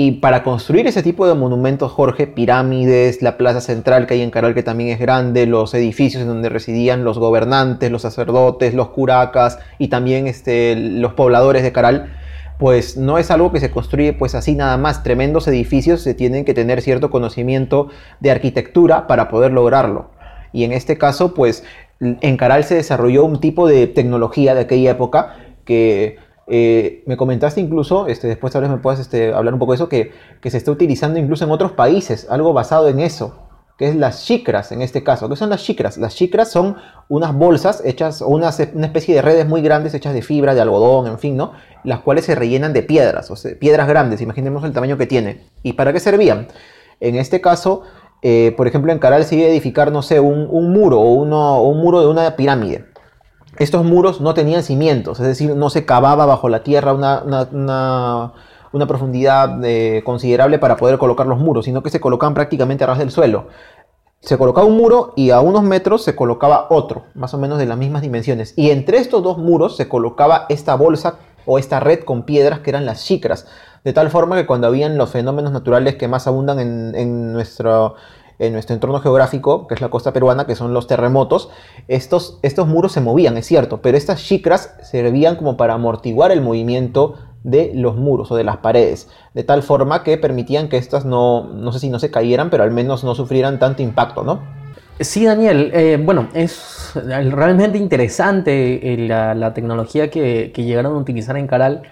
Y 0.00 0.12
para 0.12 0.44
construir 0.44 0.86
ese 0.86 1.02
tipo 1.02 1.26
de 1.26 1.34
monumentos, 1.34 1.90
Jorge, 1.90 2.28
pirámides, 2.28 3.20
la 3.20 3.36
plaza 3.36 3.60
central 3.60 4.06
que 4.06 4.14
hay 4.14 4.22
en 4.22 4.30
Caral, 4.30 4.54
que 4.54 4.62
también 4.62 4.90
es 4.90 5.00
grande, 5.00 5.44
los 5.44 5.74
edificios 5.74 6.22
en 6.22 6.28
donde 6.28 6.48
residían 6.48 7.02
los 7.02 7.18
gobernantes, 7.18 7.90
los 7.90 8.02
sacerdotes, 8.02 8.74
los 8.74 8.90
curacas 8.90 9.58
y 9.76 9.88
también 9.88 10.28
este, 10.28 10.76
los 10.76 11.14
pobladores 11.14 11.64
de 11.64 11.72
Caral, 11.72 12.12
pues 12.60 12.96
no 12.96 13.18
es 13.18 13.32
algo 13.32 13.50
que 13.50 13.58
se 13.58 13.72
construye 13.72 14.12
pues 14.12 14.36
así 14.36 14.54
nada 14.54 14.76
más. 14.76 15.02
Tremendos 15.02 15.48
edificios 15.48 16.00
se 16.00 16.14
tienen 16.14 16.44
que 16.44 16.54
tener 16.54 16.80
cierto 16.80 17.10
conocimiento 17.10 17.88
de 18.20 18.30
arquitectura 18.30 19.08
para 19.08 19.28
poder 19.28 19.50
lograrlo. 19.50 20.12
Y 20.52 20.62
en 20.62 20.70
este 20.70 20.96
caso, 20.96 21.34
pues 21.34 21.64
en 21.98 22.36
Caral 22.36 22.62
se 22.62 22.76
desarrolló 22.76 23.24
un 23.24 23.40
tipo 23.40 23.66
de 23.66 23.88
tecnología 23.88 24.54
de 24.54 24.60
aquella 24.60 24.92
época 24.92 25.34
que 25.64 26.18
eh, 26.48 27.02
me 27.06 27.16
comentaste 27.16 27.60
incluso, 27.60 28.06
este, 28.06 28.26
después 28.26 28.52
tal 28.52 28.62
vez 28.62 28.70
me 28.70 28.78
puedas 28.78 29.00
este, 29.00 29.32
hablar 29.32 29.54
un 29.54 29.60
poco 29.60 29.72
de 29.72 29.76
eso, 29.76 29.88
que, 29.88 30.12
se 30.42 30.56
está 30.56 30.70
utilizando 30.70 31.18
incluso 31.18 31.44
en 31.44 31.50
otros 31.50 31.72
países, 31.72 32.26
algo 32.30 32.52
basado 32.52 32.88
en 32.88 33.00
eso. 33.00 33.44
que 33.76 33.88
es 33.88 33.94
las 33.94 34.24
chicras 34.24 34.72
en 34.72 34.82
este 34.82 35.04
caso. 35.04 35.28
¿Qué 35.28 35.36
son 35.36 35.50
las 35.50 35.62
chicras? 35.62 35.98
Las 35.98 36.16
chicras 36.16 36.50
son 36.50 36.76
unas 37.08 37.32
bolsas 37.32 37.80
hechas, 37.84 38.22
o 38.22 38.28
una, 38.28 38.48
especie 38.48 39.14
de 39.14 39.22
redes 39.22 39.46
muy 39.46 39.62
grandes 39.62 39.94
hechas 39.94 40.14
de 40.14 40.22
fibra, 40.22 40.54
de 40.54 40.60
algodón, 40.60 41.06
en 41.06 41.18
fin, 41.20 41.36
¿no? 41.36 41.52
Las 41.84 42.00
cuales 42.00 42.24
se 42.24 42.34
rellenan 42.34 42.72
de 42.72 42.82
piedras, 42.82 43.30
o 43.30 43.36
sea, 43.36 43.56
piedras 43.56 43.86
grandes, 43.86 44.20
imaginemos 44.20 44.64
el 44.64 44.72
tamaño 44.72 44.98
que 44.98 45.06
tiene. 45.06 45.46
¿Y 45.62 45.74
para 45.74 45.92
qué 45.92 46.00
servían? 46.00 46.48
En 46.98 47.14
este 47.14 47.40
caso, 47.40 47.84
eh, 48.20 48.52
por 48.56 48.66
ejemplo, 48.66 48.90
en 48.90 48.98
Caral 48.98 49.24
se 49.24 49.36
iba 49.36 49.46
a 49.46 49.50
edificar, 49.50 49.92
no 49.92 50.02
sé, 50.02 50.18
un, 50.18 50.72
muro 50.72 51.00
o, 51.00 51.12
un 51.12 51.80
muro 51.80 52.00
de 52.00 52.08
una 52.08 52.34
pirámide. 52.34 52.86
Estos 53.58 53.84
muros 53.84 54.20
no 54.20 54.34
tenían 54.34 54.62
cimientos, 54.62 55.18
es 55.20 55.26
decir, 55.26 55.54
no 55.54 55.70
se 55.70 55.84
cavaba 55.84 56.26
bajo 56.26 56.48
la 56.48 56.62
tierra 56.62 56.92
una, 56.92 57.22
una, 58.72 58.86
profundidad 58.86 59.64
eh, 59.64 60.02
considerable 60.04 60.58
para 60.58 60.76
poder 60.76 60.98
colocar 60.98 61.26
los 61.26 61.38
muros, 61.38 61.64
sino 61.64 61.82
que 61.82 61.90
se 61.90 62.00
colocaban 62.00 62.34
prácticamente 62.34 62.84
a 62.84 62.88
ras 62.88 62.98
del 62.98 63.10
suelo. 63.10 63.46
Se 64.20 64.38
colocaba 64.38 64.66
un 64.66 64.76
muro 64.76 65.12
y 65.16 65.30
a 65.30 65.40
unos 65.40 65.62
metros 65.62 66.02
se 66.02 66.16
colocaba 66.16 66.66
otro, 66.70 67.04
más 67.14 67.34
o 67.34 67.38
menos 67.38 67.58
de 67.58 67.66
las 67.66 67.78
mismas 67.78 68.02
dimensiones. 68.02 68.52
Y 68.56 68.70
entre 68.70 68.98
estos 68.98 69.22
dos 69.22 69.38
muros 69.38 69.76
se 69.76 69.88
colocaba 69.88 70.46
esta 70.48 70.74
bolsa 70.74 71.18
o 71.46 71.58
esta 71.58 71.80
red 71.80 72.00
con 72.04 72.24
piedras 72.24 72.60
que 72.60 72.70
eran 72.70 72.84
las 72.84 73.04
chicras 73.04 73.46
de 73.84 73.92
tal 73.92 74.10
forma 74.10 74.36
que 74.36 74.46
cuando 74.46 74.66
habían 74.66 74.98
los 74.98 75.10
fenómenos 75.10 75.52
naturales 75.52 75.96
que 75.96 76.08
más 76.08 76.26
abundan 76.26 76.58
en, 76.60 77.32
nuestro, 77.32 77.94
en 78.38 78.52
nuestro 78.52 78.74
entorno 78.74 79.00
geográfico, 79.00 79.66
que 79.66 79.74
es 79.74 79.80
la 79.80 79.88
costa 79.88 80.12
peruana, 80.12 80.46
que 80.46 80.54
son 80.54 80.72
los 80.72 80.86
terremotos, 80.86 81.50
estos, 81.88 82.38
estos 82.42 82.68
muros 82.68 82.92
se 82.92 83.00
movían, 83.00 83.36
es 83.36 83.46
cierto, 83.46 83.80
pero 83.82 83.96
estas 83.96 84.22
chicras 84.22 84.74
servían 84.82 85.36
como 85.36 85.56
para 85.56 85.74
amortiguar 85.74 86.30
el 86.30 86.40
movimiento 86.40 87.14
de 87.42 87.72
los 87.74 87.96
muros 87.96 88.30
o 88.30 88.36
de 88.36 88.44
las 88.44 88.58
paredes, 88.58 89.08
de 89.34 89.44
tal 89.44 89.62
forma 89.62 90.02
que 90.02 90.18
permitían 90.18 90.68
que 90.68 90.76
estas 90.76 91.04
no, 91.04 91.44
no 91.44 91.72
sé 91.72 91.80
si 91.80 91.88
no 91.88 91.98
se 91.98 92.10
cayeran, 92.10 92.50
pero 92.50 92.62
al 92.62 92.70
menos 92.70 93.04
no 93.04 93.14
sufrieran 93.14 93.58
tanto 93.58 93.82
impacto, 93.82 94.22
¿no? 94.22 94.40
Sí, 95.00 95.24
Daniel, 95.24 95.70
eh, 95.72 96.00
bueno, 96.02 96.28
es 96.34 96.92
realmente 96.94 97.78
interesante 97.78 98.94
eh, 98.94 98.96
la, 99.06 99.54
tecnología 99.54 100.10
que, 100.10 100.50
que, 100.52 100.64
llegaron 100.64 100.94
a 100.94 100.98
utilizar 100.98 101.36
en 101.36 101.46
Caral 101.46 101.82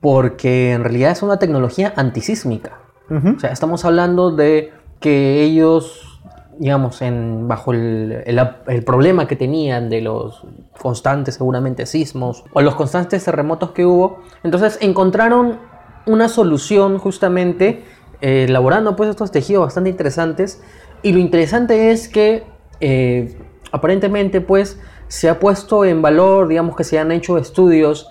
porque 0.00 0.72
en 0.72 0.82
realidad 0.82 1.12
es 1.12 1.22
una 1.22 1.38
tecnología 1.38 1.92
antisísmica. 1.96 2.80
O 3.08 3.38
sea, 3.38 3.50
estamos 3.50 3.84
hablando 3.84 4.32
de 4.32 4.72
que 5.00 5.42
ellos, 5.42 6.20
digamos, 6.58 7.02
en, 7.02 7.48
bajo 7.48 7.72
el, 7.72 8.24
problema 8.84 9.26
que 9.26 9.36
tenían 9.36 9.88
de 9.88 10.00
los 10.00 10.42
constantes, 10.80 11.36
seguramente, 11.36 11.86
sismos 11.86 12.44
o 12.52 12.60
los 12.62 12.74
constantes 12.74 13.24
terremotos 13.24 13.72
que 13.72 13.84
hubo, 13.84 14.20
entonces 14.42 14.78
encontraron 14.80 15.58
una 16.06 16.28
solución 16.28 16.98
justamente 16.98 17.84
eh, 18.20 18.44
elaborando 18.48 18.96
pues 18.96 19.10
estos 19.10 19.30
tejidos 19.30 19.64
bastante 19.64 19.90
interesantes. 19.90 20.62
Y 21.02 21.12
lo 21.12 21.18
interesante 21.18 21.90
es 21.90 22.08
que 22.08 22.44
eh, 22.80 23.36
aparentemente 23.72 24.40
pues 24.40 24.78
se 25.08 25.28
ha 25.28 25.38
puesto 25.38 25.84
en 25.84 26.02
valor, 26.02 26.48
digamos 26.48 26.76
que 26.76 26.84
se 26.84 26.98
han 26.98 27.12
hecho 27.12 27.38
estudios 27.38 28.10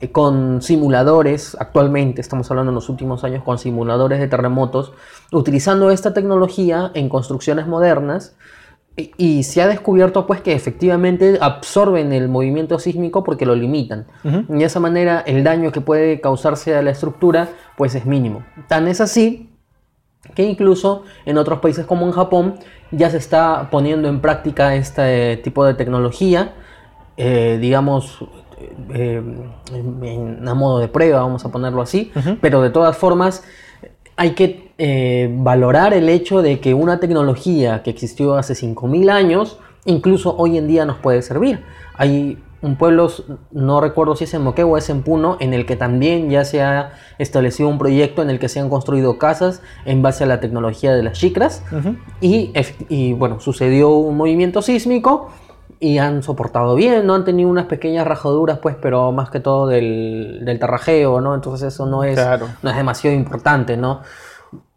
eh, 0.00 0.10
con 0.10 0.62
simuladores, 0.62 1.56
actualmente 1.60 2.20
estamos 2.20 2.50
hablando 2.50 2.70
en 2.70 2.74
los 2.74 2.88
últimos 2.88 3.22
años 3.24 3.44
con 3.44 3.58
simuladores 3.58 4.18
de 4.18 4.28
terremotos, 4.28 4.92
utilizando 5.30 5.90
esta 5.90 6.14
tecnología 6.14 6.90
en 6.94 7.08
construcciones 7.08 7.66
modernas 7.66 8.34
y, 8.96 9.42
se 9.44 9.62
ha 9.62 9.66
descubierto 9.66 10.26
pues 10.26 10.40
que 10.40 10.52
efectivamente 10.52 11.38
absorben 11.40 12.12
el 12.12 12.28
movimiento 12.28 12.78
sísmico 12.78 13.22
porque 13.24 13.46
lo 13.46 13.54
limitan. 13.54 14.06
Y 14.24 14.58
de 14.58 14.64
esa 14.64 14.80
manera 14.80 15.20
el 15.20 15.44
daño 15.44 15.72
que 15.72 15.80
puede 15.80 16.20
causarse 16.20 16.74
a 16.74 16.82
la 16.82 16.90
estructura 16.90 17.48
pues 17.76 17.94
es 17.94 18.04
mínimo. 18.04 18.44
Tan 18.68 18.88
es 18.88 19.00
así 19.00 19.50
que 20.34 20.42
incluso 20.42 21.04
en 21.24 21.38
otros 21.38 21.60
países 21.60 21.86
como 21.86 22.06
en 22.06 22.12
Japón 22.12 22.56
ya 22.90 23.10
se 23.10 23.16
está 23.16 23.68
poniendo 23.70 24.08
en 24.08 24.20
práctica 24.20 24.74
este 24.74 25.36
tipo 25.38 25.64
de 25.64 25.74
tecnología, 25.74 26.54
eh, 27.16 27.58
digamos, 27.60 28.24
eh, 28.94 29.22
en, 29.72 30.48
a 30.48 30.54
modo 30.54 30.78
de 30.78 30.88
prueba, 30.88 31.20
vamos 31.20 31.44
a 31.44 31.50
ponerlo 31.50 31.82
así, 31.82 32.12
pero 32.40 32.62
de 32.62 32.70
todas 32.70 32.96
formas 32.96 33.44
hay 34.16 34.32
que 34.32 34.72
eh, 34.76 35.30
valorar 35.32 35.94
el 35.94 36.08
hecho 36.08 36.42
de 36.42 36.60
que 36.60 36.74
una 36.74 37.00
tecnología 37.00 37.82
que 37.82 37.90
existió 37.90 38.34
hace 38.34 38.54
5.000 38.54 39.10
años, 39.10 39.58
incluso 39.86 40.36
hoy 40.36 40.58
en 40.58 40.68
día 40.68 40.84
nos 40.84 40.98
puede 40.98 41.22
servir. 41.22 41.64
Hay 41.94 42.38
un 42.62 42.76
pueblo, 42.76 43.10
no 43.50 43.80
recuerdo 43.80 44.16
si 44.16 44.24
es 44.24 44.34
en 44.34 44.42
Moquegua 44.42 44.74
o 44.74 44.76
es 44.76 44.90
en 44.90 45.02
Puno, 45.02 45.38
en 45.40 45.54
el 45.54 45.64
que 45.64 45.76
también 45.76 46.28
ya 46.28 46.44
se 46.44 46.60
ha 46.62 46.92
establecido 47.18 47.68
un 47.70 47.78
proyecto 47.78 48.22
en 48.22 48.28
el 48.28 48.38
que 48.38 48.50
se 48.50 48.60
han 48.60 48.68
construido 48.68 49.16
casas 49.18 49.62
en 49.86 50.02
base 50.02 50.24
a 50.24 50.26
la 50.26 50.40
tecnología 50.40 50.92
de 50.94 51.02
las 51.02 51.18
chicras. 51.18 51.62
y, 52.20 52.52
y, 52.90 53.14
bueno, 53.14 53.40
sucedió 53.40 53.90
un 53.90 54.16
movimiento 54.16 54.60
sísmico 54.60 55.30
y 55.82 55.96
han 55.96 56.22
soportado 56.22 56.74
bien, 56.74 57.06
¿no? 57.06 57.14
Han 57.14 57.24
tenido 57.24 57.48
unas 57.48 57.64
pequeñas 57.64 58.06
rajaduras, 58.06 58.58
pues, 58.58 58.76
pero 58.80 59.10
más 59.12 59.30
que 59.30 59.40
todo 59.40 59.66
del, 59.66 60.42
del 60.44 60.58
terrajeo, 60.58 61.22
¿no? 61.22 61.34
Entonces 61.34 61.72
eso 61.72 61.86
no 61.86 62.04
es, 62.04 62.20
no 62.62 62.70
es 62.70 62.76
demasiado 62.76 63.16
importante, 63.16 63.78
¿no? 63.78 64.02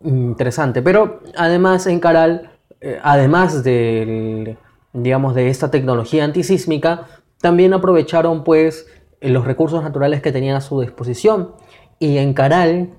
Interesante. 0.02 0.82
Pero 0.82 1.20
además 1.36 1.88
en 1.88 2.00
Caral, 2.00 2.52
eh, 2.80 3.00
además 3.04 3.66
de, 3.66 4.58
digamos, 4.94 5.36
de 5.36 5.50
esta 5.50 5.70
tecnología 5.70 6.24
antisísmica, 6.24 7.08
también 7.42 7.74
aprovecharon, 7.74 8.46
pues, 8.46 8.88
los 9.20 9.44
recursos 9.44 9.84
naturales 9.84 10.22
que 10.22 10.32
tenían 10.32 10.56
a 10.56 10.62
su 10.62 10.80
disposición. 10.80 11.52
Y 12.00 12.18
en 12.18 12.34
Caral 12.34 12.92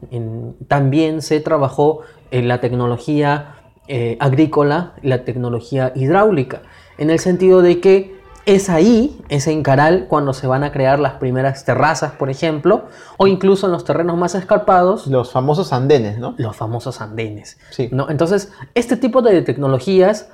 también 0.68 1.22
se 1.22 1.40
trabajó 1.40 2.00
en 2.30 2.48
la 2.48 2.60
tecnología 2.60 3.56
eh, 3.88 4.18
agrícola, 4.20 4.92
la 5.02 5.24
tecnología 5.24 5.92
hidráulica 5.94 6.62
en 6.98 7.10
el 7.10 7.18
sentido 7.18 7.62
de 7.62 7.80
que 7.80 8.14
es 8.46 8.68
ahí, 8.68 9.20
es 9.28 9.46
en 9.46 9.62
Caral, 9.62 10.06
cuando 10.08 10.34
se 10.34 10.46
van 10.46 10.64
a 10.64 10.72
crear 10.72 10.98
las 10.98 11.14
primeras 11.14 11.64
terrazas, 11.64 12.12
por 12.12 12.28
ejemplo, 12.28 12.84
o 13.16 13.26
incluso 13.26 13.66
en 13.66 13.72
los 13.72 13.84
terrenos 13.84 14.18
más 14.18 14.34
escarpados. 14.34 15.06
Los 15.06 15.32
famosos 15.32 15.72
andenes, 15.72 16.18
¿no? 16.18 16.34
Los 16.36 16.54
famosos 16.54 17.00
andenes. 17.00 17.58
Sí. 17.70 17.88
¿no? 17.90 18.10
Entonces, 18.10 18.52
este 18.74 18.98
tipo 18.98 19.22
de 19.22 19.40
tecnologías, 19.40 20.28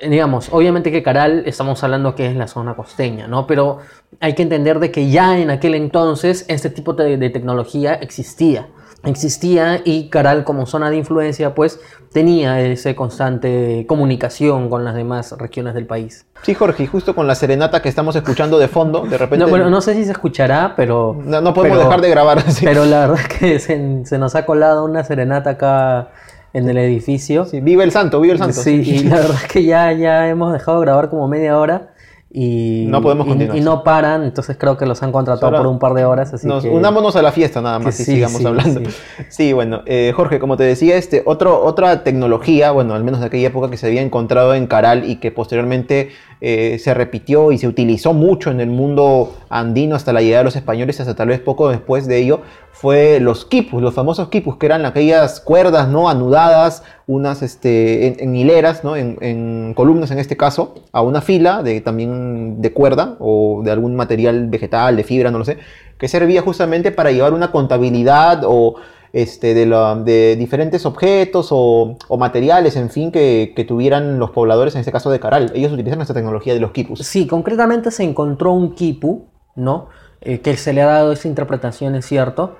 digamos, 0.00 0.48
obviamente 0.50 0.90
que 0.90 1.02
Caral 1.02 1.44
estamos 1.46 1.82
hablando 1.84 2.16
que 2.16 2.26
es 2.26 2.36
la 2.36 2.48
zona 2.48 2.74
costeña, 2.74 3.28
¿no? 3.28 3.46
Pero 3.46 3.78
hay 4.18 4.34
que 4.34 4.42
entender 4.42 4.80
de 4.80 4.90
que 4.90 5.10
ya 5.10 5.38
en 5.38 5.50
aquel 5.50 5.74
entonces 5.74 6.44
este 6.48 6.70
tipo 6.70 6.94
de 6.94 7.30
tecnología 7.30 7.94
existía 7.94 8.68
existía 9.08 9.80
y 9.84 10.08
Caral 10.08 10.44
como 10.44 10.66
zona 10.66 10.90
de 10.90 10.96
influencia 10.96 11.54
pues 11.54 11.80
tenía 12.12 12.60
esa 12.60 12.94
constante 12.94 13.84
comunicación 13.88 14.70
con 14.70 14.84
las 14.84 14.94
demás 14.94 15.32
regiones 15.38 15.74
del 15.74 15.86
país. 15.86 16.26
Sí, 16.42 16.54
Jorge, 16.54 16.86
justo 16.86 17.14
con 17.14 17.26
la 17.26 17.34
serenata 17.34 17.82
que 17.82 17.88
estamos 17.88 18.16
escuchando 18.16 18.58
de 18.58 18.68
fondo, 18.68 19.02
de 19.02 19.18
repente... 19.18 19.44
No, 19.44 19.50
bueno, 19.50 19.70
no 19.70 19.80
sé 19.80 19.94
si 19.94 20.04
se 20.04 20.12
escuchará, 20.12 20.74
pero... 20.76 21.16
No, 21.24 21.52
podemos 21.52 21.78
dejar 21.78 22.00
de 22.00 22.10
grabar 22.10 22.38
así. 22.38 22.64
Pero 22.64 22.84
la 22.84 23.00
verdad 23.00 23.20
es 23.20 23.38
que 23.38 23.58
se, 24.04 24.18
nos 24.18 24.34
ha 24.34 24.46
colado 24.46 24.84
una 24.84 25.04
serenata 25.04 25.50
acá 25.50 26.10
en 26.52 26.68
el 26.68 26.78
edificio. 26.78 27.44
Sí, 27.44 27.60
vive 27.60 27.84
el 27.84 27.90
santo, 27.90 28.20
vive 28.20 28.34
el 28.34 28.38
santo. 28.38 28.60
Sí, 28.60 28.82
y 28.84 28.98
la 29.04 29.16
verdad 29.16 29.36
es 29.42 29.52
que 29.52 29.64
ya, 29.64 29.92
ya 29.92 30.28
hemos 30.28 30.52
dejado 30.52 30.80
de 30.80 30.86
grabar 30.86 31.10
como 31.10 31.28
media 31.28 31.58
hora 31.58 31.90
y 32.30 32.84
no 32.88 33.00
podemos 33.00 33.26
y, 33.26 33.60
no 33.60 33.82
paran, 33.82 34.22
entonces 34.22 34.58
creo 34.58 34.76
que 34.76 34.84
los 34.84 35.02
han 35.02 35.12
contratado 35.12 35.56
por 35.56 35.66
un 35.66 35.78
par 35.78 35.94
de 35.94 36.04
horas. 36.04 36.34
Así 36.34 36.46
unámonos 36.68 37.16
a 37.16 37.22
la 37.22 37.32
fiesta 37.32 37.62
nada 37.62 37.78
más 37.78 37.98
y 38.00 38.04
sigamos 38.04 38.44
hablando. 38.44 38.82
Sí, 39.30 39.54
bueno, 39.54 39.82
eh, 39.86 40.12
Jorge, 40.14 40.38
como 40.38 40.56
te 40.56 40.64
decía, 40.64 40.96
este, 40.96 41.22
otro, 41.24 41.64
otra 41.64 42.04
tecnología, 42.04 42.70
bueno, 42.70 42.94
al 42.94 43.02
menos 43.02 43.20
de 43.20 43.26
aquella 43.26 43.48
época 43.48 43.70
que 43.70 43.78
se 43.78 43.86
había 43.86 44.02
encontrado 44.02 44.54
en 44.54 44.66
Caral 44.66 45.08
y 45.08 45.16
que 45.16 45.30
posteriormente 45.30 46.10
eh, 46.40 46.78
se 46.78 46.92
repitió 46.92 47.50
y 47.50 47.58
se 47.58 47.66
utilizó 47.66 48.12
mucho 48.12 48.50
en 48.50 48.60
el 48.60 48.68
mundo 48.68 49.34
andino 49.50 49.96
hasta 49.96 50.12
la 50.12 50.20
llegada 50.20 50.40
de 50.40 50.44
los 50.44 50.56
españoles, 50.56 51.00
hasta 51.00 51.14
tal 51.14 51.28
vez 51.28 51.40
poco 51.40 51.68
después 51.68 52.06
de 52.06 52.18
ello, 52.18 52.40
fue 52.72 53.18
los 53.20 53.44
quipus, 53.44 53.82
los 53.82 53.94
famosos 53.94 54.28
quipus, 54.28 54.56
que 54.56 54.66
eran 54.66 54.86
aquellas 54.86 55.40
cuerdas 55.40 55.88
no 55.88 56.08
anudadas, 56.08 56.82
unas 57.06 57.42
este, 57.42 58.22
en, 58.22 58.36
hileras, 58.36 58.84
¿no? 58.84 58.96
En, 58.96 59.74
columnas 59.74 60.10
en 60.10 60.18
este 60.18 60.36
caso, 60.36 60.74
a 60.92 61.02
una 61.02 61.20
fila 61.20 61.62
de, 61.62 61.80
también 61.80 62.60
de 62.60 62.72
cuerda 62.72 63.16
o 63.18 63.62
de 63.64 63.70
algún 63.70 63.96
material 63.96 64.48
vegetal, 64.48 64.96
de 64.96 65.04
fibra, 65.04 65.30
no 65.30 65.38
lo 65.38 65.44
sé, 65.44 65.58
que 65.98 66.08
servía 66.08 66.42
justamente 66.42 66.92
para 66.92 67.10
llevar 67.10 67.32
una 67.32 67.50
contabilidad 67.50 68.42
o 68.44 68.76
este, 69.12 69.54
de, 69.54 69.66
de, 70.04 70.36
diferentes 70.36 70.86
objetos 70.86 71.48
o, 71.50 71.96
materiales, 72.18 72.76
en 72.76 72.90
fin, 72.90 73.10
que, 73.10 73.64
tuvieran 73.66 74.18
los 74.18 74.30
pobladores, 74.30 74.74
en 74.74 74.80
este 74.80 74.92
caso 74.92 75.10
de 75.10 75.20
Caral. 75.20 75.52
Ellos 75.54 75.72
utilizan 75.72 76.00
esta 76.00 76.14
tecnología 76.14 76.54
de 76.54 76.60
los 76.60 76.72
quipus. 76.72 77.00
Sí, 77.00 77.26
concretamente 77.26 77.90
se 77.90 78.04
encontró 78.04 78.52
un 78.52 78.74
quipu, 78.74 79.26
¿no? 79.58 79.88
Eh, 80.20 80.40
que 80.40 80.56
se 80.56 80.72
le 80.72 80.82
ha 80.82 80.86
dado 80.86 81.12
esa 81.12 81.28
interpretación, 81.28 81.94
es 81.94 82.06
cierto. 82.06 82.56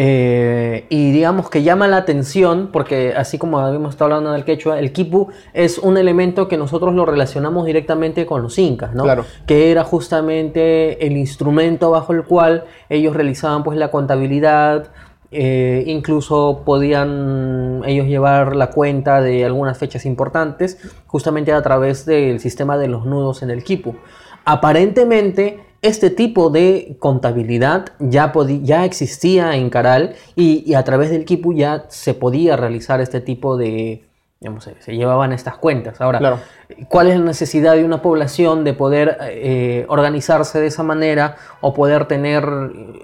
Eh, 0.00 0.86
y 0.90 1.10
digamos 1.10 1.50
que 1.50 1.64
llama 1.64 1.88
la 1.88 1.96
atención 1.96 2.68
porque 2.72 3.14
así 3.16 3.36
como 3.36 3.58
habíamos 3.58 3.94
estado 3.94 4.12
hablando 4.12 4.30
del 4.30 4.44
quechua, 4.44 4.78
el 4.78 4.92
quipu 4.92 5.30
es 5.54 5.76
un 5.78 5.96
elemento 5.96 6.46
que 6.46 6.56
nosotros 6.56 6.94
lo 6.94 7.04
relacionamos 7.04 7.66
directamente 7.66 8.24
con 8.24 8.42
los 8.42 8.56
incas, 8.60 8.94
¿no? 8.94 9.02
Claro. 9.02 9.24
Que 9.44 9.72
era 9.72 9.82
justamente 9.82 11.04
el 11.04 11.16
instrumento 11.16 11.90
bajo 11.90 12.12
el 12.12 12.22
cual 12.22 12.64
ellos 12.88 13.16
realizaban 13.16 13.64
pues 13.64 13.76
la 13.76 13.90
contabilidad, 13.90 14.92
eh, 15.32 15.82
incluso 15.86 16.62
podían 16.64 17.82
ellos 17.84 18.06
llevar 18.06 18.54
la 18.54 18.70
cuenta 18.70 19.20
de 19.20 19.44
algunas 19.44 19.76
fechas 19.78 20.06
importantes 20.06 20.78
justamente 21.06 21.52
a 21.52 21.60
través 21.60 22.06
del 22.06 22.38
sistema 22.38 22.78
de 22.78 22.86
los 22.86 23.04
nudos 23.04 23.42
en 23.42 23.50
el 23.50 23.64
Kipu. 23.64 23.96
Aparentemente, 24.44 25.60
este 25.82 26.10
tipo 26.10 26.50
de 26.50 26.96
contabilidad 26.98 27.86
ya, 27.98 28.32
ya 28.62 28.84
existía 28.84 29.54
en 29.56 29.70
Caral 29.70 30.14
y, 30.34 30.74
a 30.74 30.82
través 30.84 31.10
del 31.10 31.24
Kipu 31.24 31.52
ya 31.52 31.84
se 31.88 32.14
podía 32.14 32.56
realizar 32.56 33.00
este 33.00 33.20
tipo 33.20 33.56
de, 33.56 34.04
digamos, 34.40 34.68
se 34.78 34.96
llevaban 34.96 35.32
estas 35.32 35.56
cuentas. 35.56 36.00
Ahora, 36.00 36.40
¿cuál 36.88 37.08
es 37.08 37.18
la 37.18 37.24
necesidad 37.24 37.74
de 37.74 37.84
una 37.84 38.02
población 38.02 38.64
de 38.64 38.72
poder 38.72 39.18
eh, 39.22 39.86
organizarse 39.88 40.60
de 40.60 40.66
esa 40.66 40.82
manera 40.82 41.36
o 41.60 41.74
poder 41.74 42.06
tener 42.06 42.44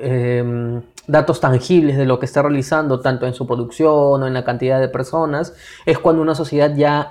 eh, 0.00 0.80
datos 1.06 1.40
tangibles 1.40 1.96
de 1.96 2.06
lo 2.06 2.18
que 2.18 2.26
está 2.26 2.42
realizando, 2.42 3.00
tanto 3.00 3.26
en 3.26 3.34
su 3.34 3.46
producción 3.46 4.22
o 4.22 4.26
en 4.26 4.34
la 4.34 4.44
cantidad 4.44 4.80
de 4.80 4.88
personas, 4.88 5.54
es 5.86 5.98
cuando 5.98 6.22
una 6.22 6.34
sociedad 6.34 6.74
ya 6.74 7.08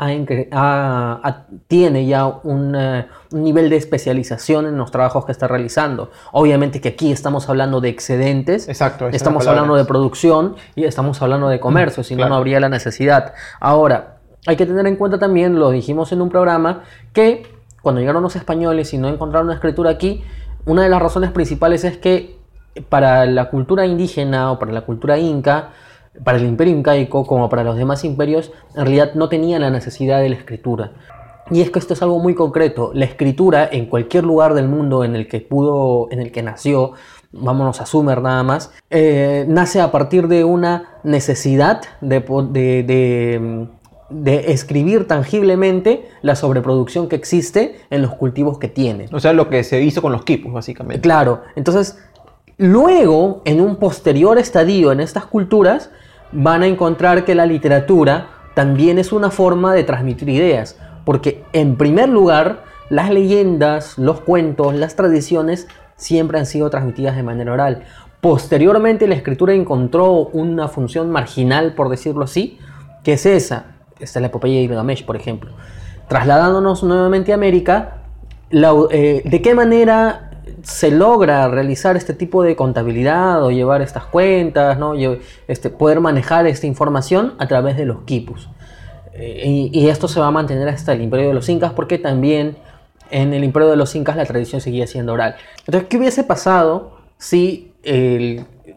tiene 1.67 2.05
ya 2.05 2.27
un, 2.27 2.77
nivel 3.31 3.69
de 3.69 3.77
especialización 3.77 4.67
en 4.67 4.77
los 4.77 4.91
trabajos 4.91 5.25
que 5.25 5.31
está 5.31 5.47
realizando. 5.47 6.11
Obviamente 6.31 6.81
que 6.81 6.89
aquí 6.89 7.11
estamos 7.11 7.49
hablando 7.49 7.81
de 7.81 7.89
excedentes, 7.89 8.67
Exacto, 8.67 9.07
estamos 9.09 9.47
hablando 9.47 9.75
de 9.75 9.85
producción 9.85 10.55
y 10.75 10.85
estamos 10.85 11.21
hablando 11.21 11.49
de 11.49 11.59
comercio, 11.59 12.03
si 12.03 12.15
no, 12.15 12.27
no 12.29 12.35
habría 12.35 12.59
la 12.59 12.69
necesidad. 12.69 13.33
Ahora, 13.59 14.17
hay 14.45 14.55
que 14.55 14.65
tener 14.65 14.85
en 14.87 14.97
cuenta 14.97 15.19
también, 15.19 15.59
lo 15.59 15.71
dijimos 15.71 16.11
en 16.11 16.21
un 16.21 16.29
programa, 16.29 16.83
que 17.13 17.43
cuando 17.81 18.01
llegaron 18.01 18.23
los 18.23 18.35
españoles 18.35 18.93
y 18.93 18.97
no 18.97 19.07
encontraron 19.07 19.47
una 19.47 19.55
escritura 19.55 19.91
aquí, 19.91 20.23
una 20.65 20.83
de 20.83 20.89
las 20.89 21.01
razones 21.01 21.31
principales 21.31 21.83
es 21.83 21.97
que 21.97 22.42
para 22.89 23.25
la 23.25 23.49
cultura 23.49 23.85
indígena 23.85 24.51
o 24.51 24.59
para 24.59 24.71
la 24.71 24.81
cultura 24.81 25.17
inca, 25.19 25.69
para 26.23 26.37
el 26.37 26.45
imperio 26.45 26.75
incaico 26.75 27.25
como 27.25 27.49
para 27.49 27.63
los 27.63 27.77
demás 27.77 28.03
imperios, 28.03 28.51
en 28.75 28.81
realidad 28.81 29.13
no 29.15 29.29
tenían 29.29 29.61
la 29.61 29.69
necesidad 29.69 30.21
de 30.21 30.29
la 30.29 30.35
escritura. 30.35 30.91
Y 31.51 31.61
es 31.61 31.71
que 31.71 31.79
esto 31.79 31.93
es 31.93 32.01
algo 32.01 32.19
muy 32.19 32.35
concreto. 32.35 32.91
La 32.93 33.05
escritura 33.05 33.67
en 33.69 33.87
cualquier 33.87 34.23
lugar 34.23 34.53
del 34.53 34.67
mundo 34.67 35.03
en 35.03 35.15
el 35.15 35.27
que 35.27 35.41
pudo, 35.41 36.07
en 36.11 36.19
el 36.19 36.31
que 36.31 36.41
nació, 36.41 36.93
vámonos 37.31 37.81
a 37.81 37.85
Sumer 37.85 38.21
nada 38.21 38.43
más, 38.43 38.71
eh, 38.89 39.45
nace 39.47 39.81
a 39.81 39.91
partir 39.91 40.27
de 40.27 40.43
una 40.43 40.99
necesidad 41.03 41.81
de, 41.99 42.21
de, 42.21 43.67
de, 44.09 44.51
escribir 44.51 45.07
tangiblemente 45.07 46.07
la 46.21 46.35
sobreproducción 46.35 47.09
que 47.09 47.15
existe 47.15 47.79
en 47.89 48.03
los 48.03 48.13
cultivos 48.13 48.59
que 48.59 48.67
tiene. 48.67 49.07
O 49.11 49.19
sea, 49.19 49.33
lo 49.33 49.49
que 49.49 49.63
se 49.63 49.81
hizo 49.81 50.01
con 50.01 50.11
los 50.11 50.23
quipos, 50.23 50.53
básicamente. 50.53 51.01
Claro, 51.01 51.41
entonces 51.55 51.97
Luego, 52.57 53.41
en 53.45 53.61
un 53.61 53.77
posterior 53.77 54.37
estadio 54.37 54.91
en 54.91 54.99
estas 54.99 55.25
culturas, 55.25 55.89
van 56.31 56.63
a 56.63 56.67
encontrar 56.67 57.25
que 57.25 57.35
la 57.35 57.45
literatura 57.45 58.27
también 58.53 58.99
es 58.99 59.11
una 59.11 59.31
forma 59.31 59.73
de 59.73 59.83
transmitir 59.83 60.29
ideas, 60.29 60.77
porque 61.05 61.43
en 61.53 61.75
primer 61.75 62.09
lugar, 62.09 62.63
las 62.89 63.09
leyendas, 63.09 63.97
los 63.97 64.21
cuentos, 64.21 64.75
las 64.75 64.95
tradiciones 64.95 65.67
siempre 65.95 66.37
han 66.37 66.45
sido 66.45 66.69
transmitidas 66.69 67.15
de 67.15 67.23
manera 67.23 67.53
oral. 67.53 67.83
Posteriormente, 68.21 69.07
la 69.07 69.15
escritura 69.15 69.53
encontró 69.53 70.11
una 70.27 70.67
función 70.67 71.09
marginal, 71.09 71.73
por 71.73 71.89
decirlo 71.89 72.23
así, 72.23 72.59
que 73.03 73.13
es 73.13 73.25
esa. 73.25 73.65
Esta 73.99 74.19
es 74.19 74.21
la 74.21 74.27
epopeya 74.27 74.55
de 74.55 74.67
Gilgamesh, 74.67 75.05
por 75.05 75.15
ejemplo. 75.15 75.51
Trasladándonos 76.07 76.83
nuevamente 76.83 77.31
a 77.31 77.35
América, 77.35 78.03
eh, 78.51 79.21
¿de 79.25 79.41
qué 79.41 79.55
manera 79.55 80.32
se 80.63 80.91
logra 80.91 81.47
realizar 81.49 81.97
este 81.97 82.13
tipo 82.13 82.41
de 82.41 82.55
contabilidad 82.55 83.43
o 83.43 83.51
llevar 83.51 83.81
estas 83.81 84.05
cuentas, 84.05 84.79
¿no? 84.79 84.93
este, 85.47 85.69
poder 85.69 85.99
manejar 85.99 86.47
esta 86.47 86.65
información 86.67 87.33
a 87.37 87.47
través 87.47 87.75
de 87.77 87.85
los 87.85 88.03
quipus. 88.03 88.49
Eh, 89.13 89.69
y, 89.71 89.87
esto 89.89 90.07
se 90.07 90.19
va 90.19 90.27
a 90.27 90.31
mantener 90.31 90.67
hasta 90.69 90.93
el 90.93 91.01
imperio 91.01 91.27
de 91.27 91.33
los 91.35 91.47
incas 91.47 91.73
porque 91.73 91.99
también 91.99 92.55
en 93.11 93.33
el 93.33 93.43
imperio 93.43 93.69
de 93.69 93.75
los 93.75 93.93
incas 93.93 94.15
la 94.15 94.25
tradición 94.25 94.61
seguía 94.61 94.87
siendo 94.87 95.13
oral. 95.13 95.35
Entonces, 95.67 95.87
¿qué 95.89 95.97
hubiese 95.97 96.23
pasado 96.23 96.97
si, 97.17 97.73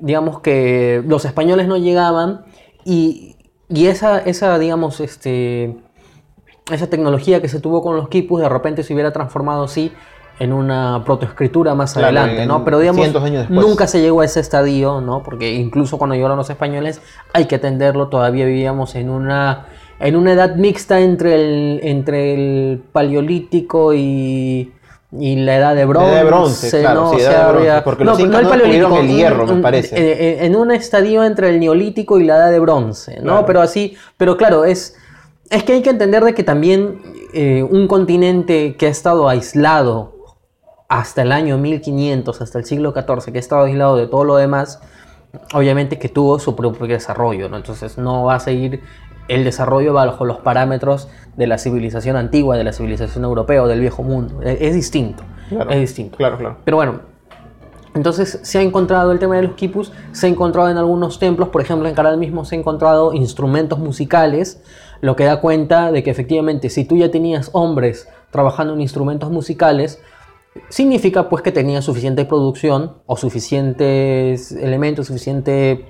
digamos 0.00 0.40
que 0.40 1.02
los 1.06 1.24
españoles 1.24 1.68
no 1.68 1.78
llegaban 1.78 2.44
y, 2.84 3.36
y 3.68 3.86
esa, 3.86 4.18
esa, 4.18 4.58
digamos, 4.58 5.00
este, 5.00 5.76
esa 6.72 6.88
tecnología 6.88 7.40
que 7.40 7.48
se 7.48 7.60
tuvo 7.60 7.80
con 7.80 7.96
los 7.96 8.08
quipus 8.08 8.40
de 8.40 8.48
repente 8.48 8.82
se 8.82 8.92
hubiera 8.92 9.12
transformado 9.12 9.64
así 9.64 9.92
en 10.38 10.52
una 10.52 11.02
protoescritura 11.04 11.74
más 11.74 11.96
adelante, 11.96 12.46
¿no? 12.46 12.64
Pero 12.64 12.78
digamos, 12.78 13.08
nunca 13.48 13.86
se 13.86 14.00
llegó 14.00 14.20
a 14.20 14.24
ese 14.24 14.40
estadio, 14.40 15.00
¿no? 15.00 15.22
Porque 15.22 15.54
incluso 15.54 15.98
cuando 15.98 16.14
llegaron 16.14 16.36
los 16.36 16.50
españoles, 16.50 17.00
hay 17.32 17.46
que 17.46 17.56
atenderlo, 17.56 18.08
todavía 18.08 18.44
vivíamos 18.46 18.94
en 18.94 19.10
una 19.10 19.66
en 19.98 20.14
una 20.14 20.32
edad 20.32 20.56
mixta 20.56 21.00
entre 21.00 21.34
el 21.34 21.80
entre 21.82 22.34
el 22.34 22.82
paleolítico 22.92 23.94
y 23.94 24.72
y 25.18 25.36
la 25.36 25.56
edad 25.56 25.74
de 25.74 25.84
bronce, 25.86 26.14
de 26.14 26.24
bronce 26.24 26.80
claro, 26.80 27.12
sí, 27.14 27.22
edad 27.22 27.46
de 27.46 27.52
bronce, 27.52 27.82
porque 27.82 28.04
los 28.04 28.18
no, 28.18 28.38
el 28.38 28.48
paleolítico, 28.48 28.98
el 28.98 29.08
hierro, 29.08 29.46
me 29.46 29.62
parece. 29.62 29.96
Eh, 29.96 30.12
eh, 30.12 30.38
en 30.42 30.56
un 30.56 30.70
estadio 30.72 31.24
entre 31.24 31.48
el 31.48 31.60
neolítico 31.60 32.18
y 32.18 32.24
la 32.24 32.36
edad 32.36 32.50
de 32.50 32.58
bronce, 32.58 33.20
¿no? 33.22 33.46
Pero 33.46 33.62
así, 33.62 33.96
pero 34.18 34.36
claro, 34.36 34.64
es 34.64 34.96
es 35.48 35.62
que 35.62 35.74
hay 35.74 35.82
que 35.82 35.90
entender 35.90 36.24
de 36.24 36.34
que 36.34 36.42
también 36.42 37.00
eh, 37.32 37.62
un 37.62 37.86
continente 37.86 38.76
que 38.76 38.86
ha 38.86 38.90
estado 38.90 39.28
aislado 39.28 40.15
hasta 40.88 41.22
el 41.22 41.32
año 41.32 41.58
1500, 41.58 42.40
hasta 42.40 42.58
el 42.58 42.64
siglo 42.64 42.92
XIV, 42.92 43.32
que 43.32 43.38
ha 43.38 43.40
estado 43.40 43.64
aislado 43.64 43.96
de 43.96 44.06
todo 44.06 44.24
lo 44.24 44.36
demás, 44.36 44.80
obviamente 45.52 45.98
que 45.98 46.08
tuvo 46.08 46.38
su 46.38 46.54
propio 46.54 46.86
desarrollo, 46.86 47.48
¿no? 47.48 47.56
Entonces 47.56 47.98
no 47.98 48.24
va 48.24 48.36
a 48.36 48.40
seguir 48.40 48.82
el 49.28 49.44
desarrollo 49.44 49.92
bajo 49.92 50.24
los 50.24 50.38
parámetros 50.38 51.08
de 51.36 51.46
la 51.46 51.58
civilización 51.58 52.16
antigua, 52.16 52.56
de 52.56 52.64
la 52.64 52.72
civilización 52.72 53.24
europea 53.24 53.62
o 53.62 53.66
del 53.66 53.80
viejo 53.80 54.02
mundo. 54.02 54.40
Es, 54.42 54.58
es 54.60 54.74
distinto. 54.74 55.24
es 55.68 55.80
distinto. 55.80 56.16
Claro, 56.16 56.38
claro. 56.38 56.58
Pero 56.64 56.76
bueno, 56.76 57.00
entonces 57.96 58.40
se 58.42 58.58
ha 58.58 58.62
encontrado 58.62 59.10
el 59.10 59.18
tema 59.18 59.36
de 59.36 59.42
los 59.42 59.52
quipus, 59.52 59.90
se 60.12 60.26
ha 60.26 60.30
encontrado 60.30 60.68
en 60.68 60.76
algunos 60.76 61.18
templos, 61.18 61.48
por 61.48 61.62
ejemplo 61.62 61.88
en 61.88 61.94
Caral 61.94 62.18
mismo 62.18 62.44
se 62.44 62.54
ha 62.54 62.58
encontrado 62.58 63.14
instrumentos 63.14 63.78
musicales, 63.78 64.62
lo 65.00 65.16
que 65.16 65.24
da 65.24 65.40
cuenta 65.40 65.90
de 65.90 66.02
que 66.02 66.10
efectivamente 66.10 66.68
si 66.68 66.84
tú 66.84 66.96
ya 66.96 67.10
tenías 67.10 67.48
hombres 67.52 68.06
trabajando 68.30 68.74
en 68.74 68.82
instrumentos 68.82 69.30
musicales, 69.30 70.00
significa 70.68 71.28
pues 71.28 71.42
que 71.42 71.52
tenía 71.52 71.82
suficiente 71.82 72.24
producción 72.24 72.96
o 73.06 73.16
suficientes 73.16 74.52
elementos, 74.52 75.06
suficiente, 75.06 75.86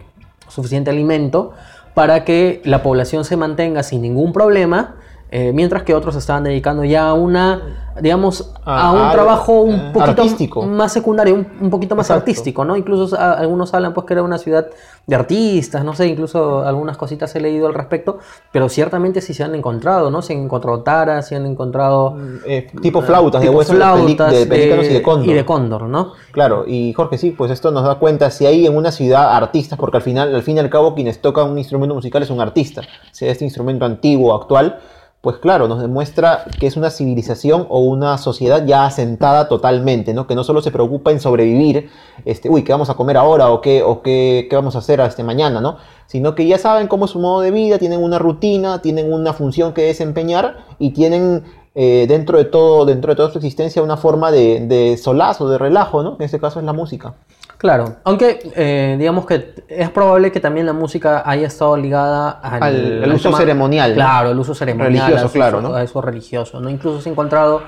suficiente 0.49 0.91
alimento 0.91 1.53
para 1.95 2.25
que 2.25 2.61
la 2.65 2.83
población 2.83 3.25
se 3.25 3.37
mantenga 3.37 3.83
sin 3.83 4.03
ningún 4.03 4.33
problema 4.33 4.96
eh, 5.29 5.53
mientras 5.53 5.83
que 5.83 5.93
otros 5.93 6.15
estaban 6.15 6.45
dedicando 6.45 6.85
ya 6.85 7.09
a 7.09 7.15
una, 7.15 7.91
digamos, 8.01 8.53
a, 8.65 8.93
un 8.93 9.11
trabajo 9.11 9.63
un 9.63 9.75
eh, 9.75 9.91
poquito 9.93 10.63
más 10.63 10.93
secundario, 10.93 11.35
un, 11.35 11.69
poquito 11.69 11.97
más 11.97 12.13
artístico, 12.13 12.65
¿no? 12.65 12.77
Incluso 12.77 13.19
algunos 13.19 13.75
hablan 13.75 13.93
pues 13.93 14.07
que 14.07 14.13
era 14.13 14.23
una 14.23 14.39
ciudad 14.39 14.69
de 15.05 15.17
artistas, 15.17 15.85
no 15.85 15.95
sé, 15.95 16.07
incluso 16.07 16.65
algunas 16.65 16.97
cositas 16.97 17.35
he 17.35 17.41
leído 17.41 17.67
al 17.67 17.75
respecto, 17.75 18.19
pero 18.53 18.69
ciertamente 18.69 19.21
sí 19.21 19.35
se 19.35 19.43
han 19.43 19.57
encontrado, 19.57 20.13
¿no? 20.13 20.23
Se 20.23 20.33
han 20.33 20.41
encontrado 20.41 20.83
taras, 20.83 21.27
se 21.27 21.35
han 21.35 21.45
encontrado... 21.45 22.13
Mm, 22.13 22.37
eh, 22.47 22.67
tipo 22.81 23.03
flautas, 23.03 23.43
de 23.43 23.49
huesos 23.49 23.77
de, 23.77 24.47
pelícanos 24.47 24.87
y 24.87 24.93
de 24.93 25.03
cóndor. 25.03 25.29
Y 25.29 25.33
de 25.33 25.45
cóndor, 25.45 25.83
¿no? 25.83 26.13
Claro, 26.31 26.65
y 26.69 26.93
Jorge, 26.93 27.19
sí, 27.19 27.33
pues 27.33 27.51
esto 27.51 27.73
nos 27.73 27.85
da 27.85 27.97
cuenta, 27.97 28.31
si 28.31 28.47
hay 28.47 28.67
en 28.67 28.77
una 28.77 28.93
ciudad 28.93 29.35
artistas, 29.35 29.77
porque 29.77 29.97
al 29.97 30.03
final, 30.05 30.33
al 30.33 30.43
fin 30.43 30.57
y 30.57 30.61
al 30.61 30.71
cabo, 30.71 30.95
quienes 30.95 31.21
tocan 31.21 31.51
un 31.51 31.59
instrumento 31.59 31.97
musical 31.97 32.23
es 32.23 32.31
un 32.31 32.41
artista, 32.41 32.83
sea 33.11 33.33
este 33.33 33.45
instrumento 33.45 33.85
antiguo 33.85 34.33
o 34.33 34.41
actual, 34.41 34.79
pues 35.27 35.39
claro, 35.39 35.67
nos 35.67 35.83
demuestra 35.83 36.45
que 36.61 36.69
es 36.69 36.77
una 36.77 36.89
civilización 36.89 37.67
o 37.69 37.81
una 37.81 38.17
sociedad 38.17 38.65
ya 38.65 38.87
asentada 38.87 39.49
totalmente, 39.49 40.15
¿no? 40.15 40.29
Que 40.29 40.37
no 40.37 40.45
solo 40.45 40.63
se 40.63 40.71
preocupa 40.71 41.11
en 41.11 41.19
sobrevivir, 41.19 41.91
este, 42.25 42.49
uy, 42.49 42.63
¿qué 42.63 42.71
vamos 42.71 42.91
a 42.91 42.95
comer 42.95 43.17
ahora 43.17 43.51
o 43.51 43.61
qué, 43.61 43.83
o 43.83 44.03
qué, 44.03 44.47
qué 44.49 44.55
vamos 44.55 44.77
a 44.77 44.79
hacer 44.79 45.01
este 45.01 45.25
mañana, 45.25 45.61
¿no? 45.61 45.79
Sino 46.07 46.37
que 46.37 46.47
ya 46.47 46.59
saben 46.59 46.87
cómo 46.87 47.07
es 47.07 47.11
su 47.11 47.19
modo 47.19 47.41
de 47.41 47.51
vida, 47.51 47.79
tienen 47.79 48.05
una 48.05 48.21
rutina, 48.21 48.81
tienen 48.83 49.13
una 49.13 49.33
función 49.33 49.73
que 49.73 49.83
desempeñar 49.83 50.59
y 50.79 50.91
tienen 50.91 51.43
eh, 51.75 52.07
dentro, 52.07 52.39
de 52.39 52.45
todo, 52.45 52.85
dentro 52.87 53.11
de 53.11 53.17
toda 53.17 53.33
su 53.33 53.39
existencia 53.39 53.83
una 53.83 53.97
forma 53.97 54.31
de, 54.31 54.61
de 54.61 54.97
solazo, 54.97 55.49
de 55.49 55.59
relajo, 55.59 56.05
¿no? 56.05 56.15
En 56.21 56.25
este 56.25 56.39
caso 56.39 56.61
es 56.61 56.65
la 56.65 56.73
música. 56.73 57.15
Claro, 57.59 57.97
aunque 58.05 58.53
eh, 58.55 58.97
digamos 58.99 59.25
que 59.25 59.55
es 59.69 59.91
probable 59.91 60.31
que 60.31 60.41
también 60.41 60.67
la 60.67 60.75
música 60.75 61.23
haya 61.25 61.47
estado 61.47 61.77
ligada 61.77 62.31
al, 62.31 63.11
uso 63.13 63.35
ceremonial. 63.35 63.95
Claro, 63.95 64.31
el 64.31 64.39
uso 64.39 64.55
ceremonial. 64.55 65.07
Religioso, 65.07 65.33
claro, 65.33 65.63
¿no? 65.63 65.75
A 65.75 65.83
eso 65.83 66.01
religioso, 66.03 66.61
¿no? 66.61 66.69
Incluso 66.69 67.01
se 67.01 67.09
ha 67.09 67.13
encontrado 67.13 67.63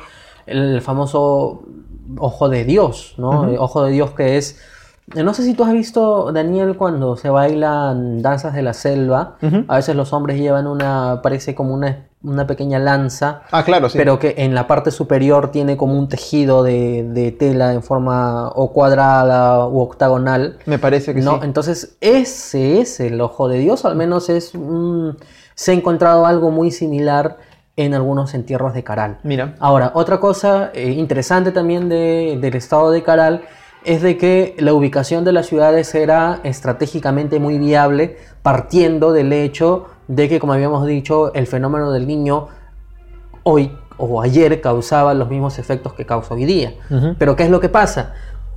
el 0.46 0.82
famoso 0.82 1.62
ojo 2.18 2.48
de 2.48 2.64
Dios, 2.64 3.14
¿no? 3.16 3.50
Ojo 3.58 3.84
de 3.84 3.92
Dios 3.92 4.10
que 4.10 4.36
es 4.36 4.60
No 5.14 5.32
sé 5.34 5.42
si 5.42 5.54
tú 5.54 5.64
has 5.64 5.72
visto, 5.72 6.32
Daniel, 6.32 6.76
cuando 6.76 7.16
se 7.16 7.30
bailan 7.30 8.20
danzas 8.20 8.54
de 8.54 8.62
la 8.62 8.74
selva, 8.74 9.36
a 9.68 9.76
veces 9.76 9.96
los 9.96 10.12
hombres 10.12 10.38
llevan 10.38 10.66
una, 10.66 11.20
parece 11.22 11.54
como 11.54 11.72
una, 11.74 12.04
una 12.22 12.46
pequeña 12.46 12.78
lanza, 12.78 13.42
Ah, 13.50 13.62
claro, 13.64 13.88
sí. 13.88 13.96
pero 13.96 14.18
que 14.18 14.34
en 14.38 14.54
la 14.54 14.66
parte 14.66 14.90
superior 14.90 15.50
tiene 15.50 15.76
como 15.76 15.98
un 15.98 16.08
tejido 16.08 16.62
de, 16.62 17.04
de 17.08 17.32
tela 17.32 17.72
en 17.72 17.82
forma 17.82 18.48
o 18.54 18.72
cuadrada 18.72 19.66
u 19.66 19.80
octagonal. 19.80 20.58
Me 20.66 20.78
parece 20.78 21.14
que 21.14 21.20
¿no? 21.22 21.34
sí. 21.36 21.40
Entonces, 21.44 21.96
ese 22.00 22.80
es 22.80 23.00
el 23.00 23.20
ojo 23.20 23.48
de 23.48 23.58
Dios, 23.60 23.84
al 23.84 23.96
menos 23.96 24.28
es 24.28 24.54
un- 24.54 25.16
se 25.54 25.70
ha 25.70 25.74
encontrado 25.74 26.26
algo 26.26 26.50
muy 26.50 26.70
similar 26.70 27.38
en 27.76 27.94
algunos 27.94 28.34
entierros 28.34 28.74
de 28.74 28.82
Caral. 28.84 29.18
Mira. 29.22 29.54
Ahora, 29.60 29.92
otra 29.94 30.18
cosa 30.20 30.70
eh, 30.74 30.90
interesante 30.90 31.52
también 31.52 31.88
de- 31.88 32.36
del 32.40 32.56
estado 32.56 32.90
de 32.90 33.02
Caral 33.04 33.42
es 33.88 34.02
de 34.02 34.18
que 34.18 34.54
la 34.58 34.74
ubicación 34.74 35.24
de 35.24 35.32
las 35.32 35.46
ciudades 35.46 35.94
era 35.94 36.40
estratégicamente 36.44 37.40
muy 37.40 37.58
viable, 37.58 38.18
partiendo 38.42 39.14
del 39.14 39.32
hecho 39.32 39.86
de 40.08 40.28
que, 40.28 40.38
como 40.38 40.52
habíamos 40.52 40.86
dicho, 40.86 41.32
el 41.32 41.46
fenómeno 41.46 41.90
del 41.90 42.06
niño 42.06 42.48
hoy 43.44 43.72
o 43.96 44.20
ayer 44.20 44.60
causaba 44.60 45.14
los 45.14 45.30
mismos 45.30 45.58
efectos 45.58 45.94
que 45.94 46.04
causa 46.04 46.34
hoy 46.34 46.44
día. 46.44 46.74
Pero 47.18 47.34
¿qué 47.34 47.44
es 47.44 47.50
lo 47.50 47.60
que 47.60 47.70
pasa? 47.70 48.12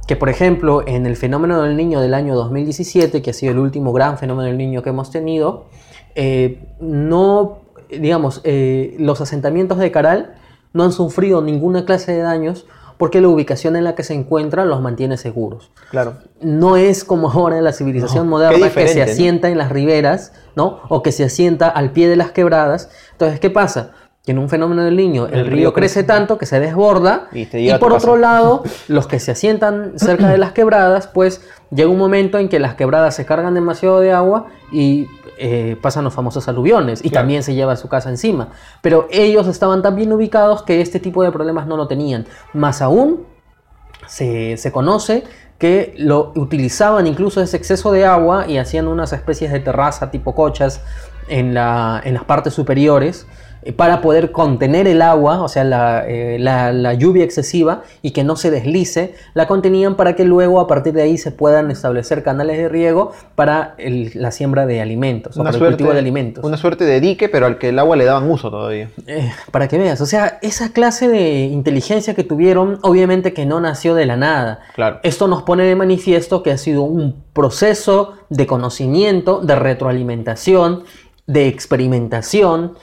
Que, 0.05 0.17
por 0.17 0.27
ejemplo, 0.27 0.85
en 0.85 1.05
el 1.05 1.15
fenómeno 1.15 1.61
del 1.61 1.77
niño 1.77 2.01
del 2.01 2.13
año 2.13 2.35
2017, 2.35 3.21
que 3.21 3.29
ha 3.29 3.33
sido 3.33 3.53
el 3.53 3.59
último 3.59 3.93
gran 3.93 4.17
fenómeno 4.17 4.47
del 4.47 4.57
niño 4.57 4.83
que 4.83 4.89
hemos 4.89 5.11
tenido, 5.11 5.67
eh, 6.13 6.75
no, 6.81 7.59
digamos, 7.89 8.41
eh, 8.43 8.97
los 8.99 9.21
asentamientos 9.21 9.77
de 9.77 9.91
Caral 9.91 10.35
no 10.73 10.83
han 10.83 10.91
sufrido 10.91 11.41
ninguna 11.41 11.85
clase 11.85 12.11
de 12.11 12.19
daños 12.19 12.65
porque 13.01 13.19
la 13.19 13.29
ubicación 13.29 13.75
en 13.75 13.83
la 13.83 13.95
que 13.95 14.03
se 14.03 14.13
encuentran 14.13 14.69
los 14.69 14.79
mantiene 14.79 15.17
seguros. 15.17 15.71
Claro. 15.89 16.17
No 16.39 16.77
es 16.77 17.03
como 17.03 17.31
ahora 17.31 17.57
en 17.57 17.63
la 17.63 17.73
civilización 17.73 18.25
No, 18.25 18.29
moderna 18.29 18.69
que 18.69 18.87
se 18.87 19.03
¿no? 19.03 19.11
asienta 19.11 19.49
en 19.49 19.57
las 19.57 19.71
riberas, 19.71 20.33
¿no? 20.55 20.81
O 20.87 21.01
que 21.01 21.11
se 21.11 21.23
asienta 21.23 21.67
al 21.67 21.93
pie 21.93 22.07
de 22.07 22.15
las 22.15 22.29
quebradas. 22.29 22.91
Entonces, 23.13 23.39
¿qué 23.39 23.49
pasa? 23.49 23.93
Que 24.25 24.33
en 24.33 24.37
un 24.37 24.49
fenómeno 24.49 24.83
del 24.83 24.95
niño 24.95 25.25
el, 25.25 25.33
El 25.39 25.45
río, 25.47 25.55
río 25.55 25.73
crece 25.73 25.93
crece. 26.01 26.07
tanto 26.07 26.37
que 26.37 26.45
se 26.45 26.59
desborda 26.59 27.27
Y 27.33 27.69
a 27.71 27.79
por 27.79 27.91
otro 27.91 28.17
lado, 28.17 28.63
los 28.87 29.07
que 29.07 29.19
se 29.19 29.31
asientan 29.31 29.93
cerca 29.97 30.29
de 30.29 30.37
las 30.37 30.51
quebradas, 30.51 31.07
pues 31.07 31.41
llega 31.71 31.89
un 31.89 31.97
momento 31.97 32.37
en 32.37 32.47
que 32.47 32.59
las 32.59 32.75
quebradas 32.75 33.15
se 33.15 33.25
cargan 33.25 33.55
demasiado 33.55 33.99
de 33.99 34.11
agua 34.11 34.45
y 34.71 35.07
eh, 35.39 35.75
pasan 35.81 36.03
los 36.03 36.13
famosos 36.13 36.47
aluviones 36.47 36.99
y 37.03 37.09
Claro. 37.09 37.23
también 37.23 37.41
se 37.41 37.55
lleva 37.55 37.75
su 37.75 37.87
casa 37.89 38.09
encima. 38.09 38.49
Pero 38.83 39.07
ellos 39.09 39.47
estaban 39.47 39.81
tan 39.81 39.95
bien 39.95 40.13
ubicados 40.13 40.61
que 40.61 40.81
este 40.81 40.99
tipo 40.99 41.23
de 41.23 41.31
problemas 41.31 41.65
no 41.65 41.75
lo 41.75 41.87
tenían. 41.87 42.27
Más 42.53 42.83
aún, 42.83 43.25
se, 44.07 44.55
se 44.57 44.71
conoce 44.71 45.23
que 45.57 45.93
lo 45.97 46.31
utilizaban 46.35 47.07
incluso 47.07 47.41
ese 47.41 47.57
exceso 47.57 47.91
de 47.91 48.05
agua 48.05 48.45
y 48.47 48.57
hacían 48.57 48.87
unas 48.87 49.13
especies 49.13 49.51
de 49.51 49.59
terraza 49.59 50.11
tipo 50.11 50.35
cochas 50.35 50.81
en, 51.27 51.53
la- 51.55 52.01
en 52.03 52.13
las 52.13 52.23
partes 52.25 52.53
superiores 52.53 53.25
para 53.75 54.01
poder 54.01 54.31
contener 54.31 54.87
el 54.87 55.01
agua, 55.01 55.41
o 55.43 55.47
sea, 55.47 55.63
la, 55.63 56.03
eh, 56.07 56.37
la- 56.39 56.73
la 56.73 56.93
lluvia 56.95 57.23
excesiva 57.23 57.83
y 58.01 58.11
que 58.11 58.23
no 58.23 58.35
se 58.35 58.49
deslice, 58.49 59.13
la 59.35 59.47
contenían 59.47 59.95
para 59.95 60.15
que 60.15 60.25
luego 60.25 60.59
a 60.59 60.67
partir 60.67 60.93
de 60.93 61.03
ahí 61.03 61.17
se 61.17 61.31
puedan 61.31 61.69
establecer 61.69 62.23
canales 62.23 62.57
de 62.57 62.69
riego 62.69 63.11
para 63.35 63.75
el- 63.77 64.11
la 64.15 64.31
siembra 64.31 64.65
de 64.65 64.81
alimentos, 64.81 65.37
o 65.37 65.43
para 65.43 65.55
el 65.55 65.63
cultivo 65.63 65.93
de 65.93 65.99
alimentos. 65.99 66.43
una 66.43 66.57
suerte 66.57 66.85
de 66.85 66.99
dique, 66.99 67.29
pero 67.29 67.45
al 67.45 67.57
que 67.59 67.69
el 67.69 67.77
agua 67.79 67.95
le 67.95 68.05
daban 68.05 68.29
uso 68.29 68.49
todavía. 68.49 68.89
Eh, 69.05 69.31
para 69.51 69.67
que 69.67 69.77
veas, 69.77 70.01
o 70.01 70.05
sea, 70.05 70.39
esa 70.41 70.73
clase 70.73 71.07
de 71.07 71.41
inteligencia 71.45 72.15
que 72.15 72.23
tuvieron, 72.23 72.79
obviamente 72.81 73.33
que 73.33 73.45
no 73.45 73.59
nació 73.61 73.93
de 73.93 74.05
la 74.07 74.17
nada. 74.17 74.59
Claro. 74.73 74.99
Esto 75.03 75.27
nos 75.27 75.43
pone 75.43 75.63
de 75.65 75.75
manifiesto 75.75 76.41
que 76.41 76.51
ha 76.51 76.57
sido 76.57 76.81
un 76.83 77.23
proceso 77.33 78.13
de 78.29 78.47
conocimiento, 78.47 79.39
de 79.41 79.55
retroalimentación, 79.55 80.83
de 81.27 81.47
experimentación 81.47 82.73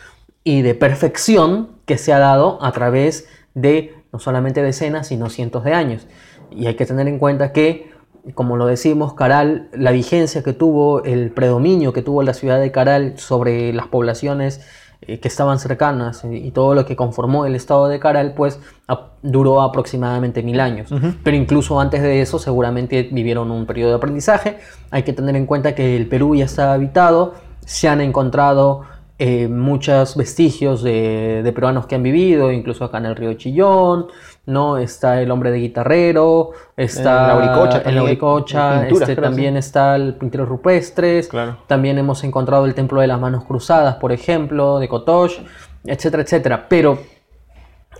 y 0.45 0.63
de 0.63 0.75
perfección 0.75 1.71
que 1.85 1.99
se 1.99 2.13
ha 2.13 2.19
dado 2.19 2.59
a 2.63 2.73
través 2.73 3.29
de 3.55 3.95
no 4.13 4.19
solamente 4.19 4.63
decenas, 4.63 5.09
sino 5.09 5.29
cientos 5.31 5.65
de 5.65 5.75
años. 5.75 6.07
Y 6.51 6.67
hay 6.67 6.75
que 6.77 6.87
tener 6.87 7.09
en 7.09 7.19
cuenta 7.19 7.53
que, 7.53 7.91
como 8.35 8.57
lo 8.57 8.67
decimos, 8.67 9.15
Caral, 9.15 9.69
la 9.73 9.91
vigencia 9.91 10.43
que 10.43 10.53
tuvo, 10.53 11.03
el 11.05 11.31
predominio 11.31 11.93
que 11.93 12.03
tuvo 12.03 12.23
la 12.23 12.33
ciudad 12.35 12.59
de 12.61 12.71
Caral 12.73 13.19
sobre 13.19 13.73
las 13.73 13.87
poblaciones 13.89 14.61
eh, 15.03 15.21
que 15.21 15.29
estaban 15.29 15.59
cercanas 15.59 16.25
eh, 16.25 16.35
y 16.37 16.51
todo 16.51 16.75
lo 16.75 16.85
que 16.87 16.97
conformó 16.97 17.45
el 17.47 17.55
estado 17.55 17.87
de 17.89 18.01
Caral, 18.01 18.35
pues 18.35 18.59
a- 18.89 19.09
duró 19.23 19.61
aproximadamente 19.63 20.43
mil 20.43 20.59
años. 20.61 20.91
Pero 21.23 21.37
incluso 21.37 21.79
antes 21.81 22.01
de 22.03 22.21
eso 22.23 22.39
seguramente 22.39 23.09
vivieron 23.13 23.51
un 23.51 23.67
periodo 23.67 23.91
de 23.91 23.97
aprendizaje. 23.97 24.59
Hay 24.91 25.03
que 25.03 25.13
tener 25.13 25.37
en 25.37 25.45
cuenta 25.47 25.75
que 25.75 25.97
el 25.97 26.09
Perú 26.09 26.35
ya 26.35 26.47
está 26.47 26.73
habitado, 26.73 27.35
se 27.65 27.89
han 27.89 28.01
encontrado 28.01 28.83
eh, 29.19 29.49
muchos 29.49 30.17
vestigios 30.17 30.83
de, 30.83 31.43
de 31.43 31.53
peruanos 31.53 31.87
que 31.87 31.97
han 31.97 32.03
vivido, 32.05 32.53
incluso 32.53 32.85
acá 32.85 32.99
en 32.99 33.07
el 33.07 33.17
río 33.17 33.35
Chillón, 33.35 34.07
¿no? 34.47 34.79
Está 34.79 35.21
el 35.21 35.31
hombre 35.31 35.51
de 35.51 35.59
guitarrero, 35.59 36.51
está 36.77 37.23
En 37.23 37.29
la 37.29 37.37
Uricocha 37.37 37.79
en 37.79 37.83
también 37.83 37.95
la 37.97 38.01
hay 38.03 38.07
Uricocha, 38.07 38.81
pinturas, 38.83 39.09
este, 39.09 39.23
también 39.23 39.55
sí. 39.55 39.59
está 39.59 39.97
el 39.97 40.15
pintero 40.15 40.47
rupestres, 40.47 41.29
Claro. 41.29 41.59
también 41.67 41.99
hemos 41.99 42.23
encontrado 42.23 42.65
el 42.65 42.75
templo 42.75 43.01
de 43.01 43.09
las 43.09 43.21
manos 43.21 43.45
cruzadas, 43.45 43.97
por 43.97 44.13
ejemplo, 44.13 44.79
de 44.79 44.89
Kotosh, 44.89 45.39
etcétera, 45.85 46.23
etcétera. 46.23 46.67
Pero 46.69 46.99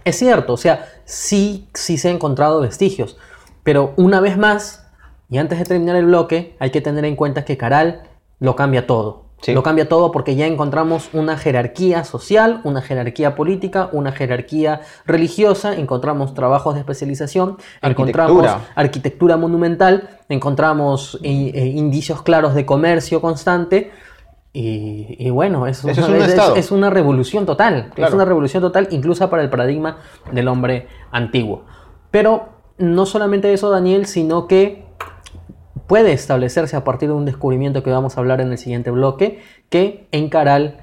es 0.05 0.17
cierto, 0.17 0.53
o 0.55 0.57
sea, 0.57 0.87
sí, 1.05 1.69
sí 1.75 1.99
se 1.99 2.09
han 2.11 2.15
encontrado 2.17 2.61
vestigios. 2.61 3.19
Pero 3.65 3.93
una 3.97 4.21
vez 4.21 4.39
más, 4.39 4.89
y 5.29 5.39
antes 5.39 5.59
de 5.59 5.65
terminar 5.65 5.97
el 5.97 6.07
bloque, 6.07 6.57
hay 6.61 6.71
que 6.71 6.81
tener 6.81 7.05
en 7.05 7.17
cuenta 7.17 7.45
que 7.45 7.57
Caral 7.59 8.05
lo 8.39 8.57
cambia 8.57 8.87
todo. 8.87 9.28
Sí. 9.41 9.53
Lo 9.55 9.63
cambia 9.63 9.89
todo 9.89 10.11
porque 10.11 10.35
ya 10.35 10.47
encontramos 10.47 11.11
una 11.13 11.37
jerarquía 11.39 12.03
social, 12.03 12.61
una 12.65 12.83
jerarquía 12.83 13.37
política, 13.37 13.89
una 13.93 14.11
jerarquía 14.11 14.81
religiosa, 15.07 15.77
encontramos 15.77 16.35
trabajos 16.35 16.75
de 16.75 16.81
especialización, 16.81 17.57
encontramos 17.81 18.43
Arquitectura. 18.45 18.73
arquitectura 18.75 19.37
monumental, 19.37 20.09
encontramos 20.29 21.21
eh, 21.23 21.53
eh, 21.55 21.67
indicios 21.67 22.23
claros 22.23 22.55
de 22.57 22.67
comercio 22.67 23.21
constante. 23.21 23.93
Y, 24.53 25.15
y 25.19 25.31
bueno, 25.31 25.69
es, 25.69 25.79
Eso 25.85 25.91
es 25.91 25.99
una, 25.99 26.09
un 26.09 26.17
es- 26.17 26.29
estado. 26.31 26.57
es 26.57 26.71
una 26.73 26.91
revolución 26.91 27.47
total. 27.47 27.93
Es 27.97 28.13
una 28.13 28.25
revolución 28.25 28.61
total, 28.61 28.89
incluso 28.91 29.31
para 29.31 29.43
el 29.43 29.51
paradigma 29.51 29.99
del 30.33 30.49
hombre 30.49 30.89
antiguo. 31.13 31.63
Pero 32.11 32.49
no 32.79 33.07
solamente 33.07 33.53
eso, 33.53 33.71
Daniel, 33.71 34.07
sino 34.07 34.49
que 34.49 34.88
puede 35.89 36.13
establecerse 36.13 36.77
a 36.77 36.85
partir 36.85 37.09
de 37.09 37.15
un 37.15 37.25
descubrimiento 37.25 37.83
que 37.83 37.91
vamos 37.91 38.17
a 38.17 38.21
hablar 38.21 38.41
en 38.41 38.53
el 38.53 38.59
siguiente 38.59 38.93
bloque, 38.93 39.41
que 39.71 40.07
en 40.13 40.29
Caral, 40.29 40.79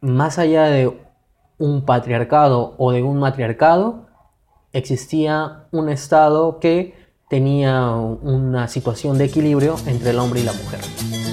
más 0.00 0.38
allá 0.38 0.66
de 0.66 0.92
un 1.58 1.84
patriarcado 1.84 2.74
o 2.78 2.92
de 2.92 3.02
un 3.02 3.18
matriarcado, 3.18 4.06
existía 4.72 5.64
un 5.72 5.88
estado 5.88 6.60
que 6.60 6.94
tenía 7.28 7.90
una 7.90 8.68
situación 8.68 9.18
de 9.18 9.24
equilibrio 9.24 9.76
entre 9.86 10.10
el 10.10 10.18
hombre 10.18 10.40
y 10.40 10.44
la 10.44 10.52
mujer. 10.52 11.23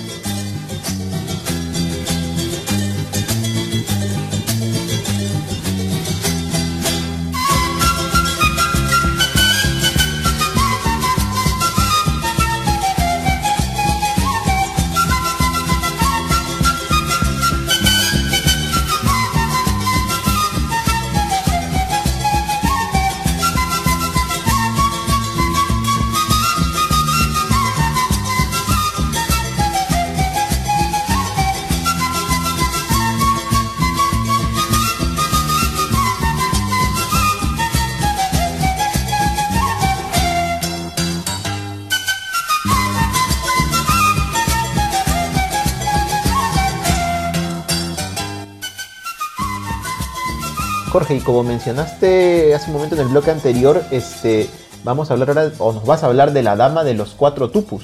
Jorge, 51.02 51.16
y 51.16 51.20
como 51.20 51.41
mencionaste 51.43 52.54
hace 52.54 52.68
un 52.68 52.74
momento 52.74 52.93
en 52.95 53.02
el 53.02 53.08
bloque 53.08 53.32
anterior, 53.32 53.82
este, 53.89 54.47
vamos 54.84 55.10
a 55.10 55.14
hablar 55.14 55.30
ahora, 55.30 55.52
o 55.58 55.74
nos 55.74 55.84
vas 55.86 56.04
a 56.04 56.06
hablar 56.06 56.32
de 56.32 56.43
la 56.43 56.56
dama 56.56 56.84
de 56.84 56.93
los 56.93 57.16
cuatro 57.18 57.49
tupus. 57.49 57.84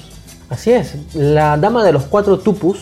Así 0.50 0.70
es, 0.70 0.94
la 1.14 1.56
dama 1.56 1.82
de 1.84 1.92
los 1.92 2.04
cuatro 2.04 2.38
tupus 2.38 2.78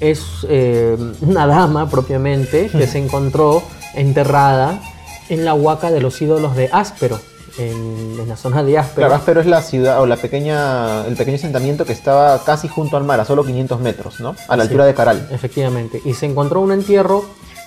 es 0.00 0.22
eh, 0.48 0.96
una 1.20 1.46
dama 1.46 1.90
propiamente 1.90 2.68
que 2.70 2.86
se 2.86 2.98
encontró 3.04 3.62
enterrada 3.94 4.80
en 5.28 5.44
la 5.44 5.52
huaca 5.52 5.90
de 5.90 6.00
los 6.00 6.20
ídolos 6.22 6.56
de 6.56 6.70
Áspero. 6.72 7.20
en, 7.58 8.16
en 8.20 8.26
la 8.28 8.36
zona 8.36 8.62
de 8.62 8.78
Áspero. 8.78 9.08
Claro, 9.08 9.14
Áspero 9.16 9.40
es 9.42 9.46
la 9.46 9.60
ciudad 9.60 10.00
o 10.00 10.06
la 10.06 10.16
pequeña, 10.16 11.04
el 11.06 11.14
pequeño 11.16 11.36
asentamiento 11.36 11.84
que 11.84 11.92
estaba 11.92 12.42
casi 12.44 12.68
junto 12.68 12.96
al 12.96 13.04
mar, 13.04 13.20
a 13.20 13.24
solo 13.26 13.44
500 13.44 13.80
metros, 13.80 14.20
¿no? 14.20 14.34
A 14.48 14.56
la 14.56 14.62
Sí. 14.62 14.68
altura 14.68 14.86
de 14.86 14.94
Caral. 14.94 15.28
Efectivamente. 15.30 16.00
Y 16.06 16.14
se 16.14 16.24
encontró 16.26 16.60
un 16.62 16.72
entierro 16.72 17.24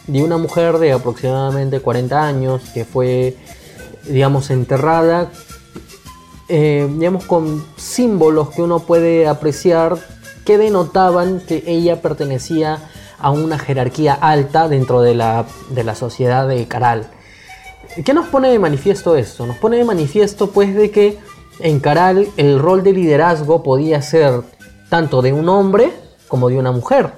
de 0.07 0.23
una 0.23 0.37
mujer 0.37 0.77
de 0.77 0.93
aproximadamente 0.93 1.79
40 1.79 2.23
años 2.23 2.61
que 2.73 2.85
fue, 2.85 3.37
digamos, 4.07 4.49
enterrada, 4.49 5.31
eh, 6.49 6.87
digamos, 6.91 7.25
con 7.25 7.63
símbolos 7.77 8.49
que 8.49 8.61
uno 8.61 8.79
puede 8.79 9.27
apreciar 9.27 9.97
que 10.45 10.57
denotaban 10.57 11.39
que 11.39 11.63
ella 11.67 12.01
pertenecía 12.01 12.79
a 13.19 13.29
una 13.29 13.59
jerarquía 13.59 14.13
alta 14.13 14.67
dentro 14.67 15.01
de 15.01 15.13
la, 15.13 15.45
de 15.69 15.83
la 15.83 15.95
sociedad 15.95 16.47
de 16.47 16.67
Caral. 16.67 17.07
¿Qué 18.03 18.13
nos 18.13 18.27
pone 18.27 18.49
de 18.49 18.57
manifiesto 18.57 19.15
esto? 19.15 19.45
Nos 19.45 19.57
pone 19.57 19.77
de 19.77 19.85
manifiesto 19.85 20.51
pues 20.51 20.73
de 20.75 20.91
que 20.91 21.19
en 21.59 21.79
Caral 21.79 22.27
el 22.37 22.57
rol 22.57 22.83
de 22.83 22.93
liderazgo 22.93 23.63
podía 23.63 24.01
ser 24.01 24.41
tanto 24.89 25.21
de 25.21 25.33
un 25.33 25.47
hombre 25.49 25.91
como 26.27 26.49
de 26.49 26.57
una 26.57 26.71
mujer. 26.71 27.11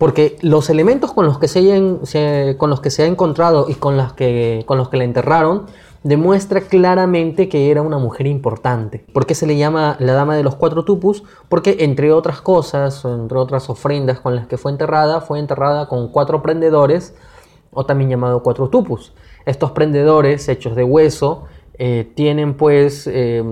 Porque 0.00 0.38
los 0.40 0.70
elementos 0.70 1.12
con 1.12 1.26
los 1.26 1.38
que 1.38 1.46
se, 1.46 2.56
con 2.56 2.70
los 2.70 2.80
que 2.80 2.88
se 2.88 3.02
ha 3.02 3.06
encontrado 3.06 3.66
y 3.68 3.74
con, 3.74 3.98
las 3.98 4.14
que, 4.14 4.64
con 4.64 4.78
los 4.78 4.88
que 4.88 4.96
la 4.96 5.04
enterraron 5.04 5.66
demuestra 6.04 6.62
claramente 6.62 7.50
que 7.50 7.70
era 7.70 7.82
una 7.82 7.98
mujer 7.98 8.26
importante. 8.26 9.04
¿Por 9.12 9.26
qué 9.26 9.34
se 9.34 9.46
le 9.46 9.58
llama 9.58 9.98
la 10.00 10.14
dama 10.14 10.36
de 10.36 10.42
los 10.42 10.56
cuatro 10.56 10.86
tupus? 10.86 11.22
Porque 11.50 11.76
entre 11.80 12.12
otras 12.12 12.40
cosas, 12.40 13.04
entre 13.04 13.36
otras 13.36 13.68
ofrendas 13.68 14.20
con 14.20 14.34
las 14.34 14.46
que 14.46 14.56
fue 14.56 14.72
enterrada, 14.72 15.20
fue 15.20 15.38
enterrada 15.38 15.86
con 15.86 16.08
cuatro 16.08 16.40
prendedores 16.40 17.14
o 17.70 17.84
también 17.84 18.08
llamado 18.08 18.42
cuatro 18.42 18.70
tupus. 18.70 19.12
Estos 19.44 19.72
prendedores 19.72 20.48
hechos 20.48 20.76
de 20.76 20.82
hueso 20.82 21.44
eh, 21.74 22.10
tienen 22.14 22.54
pues 22.54 23.06
eh, 23.06 23.44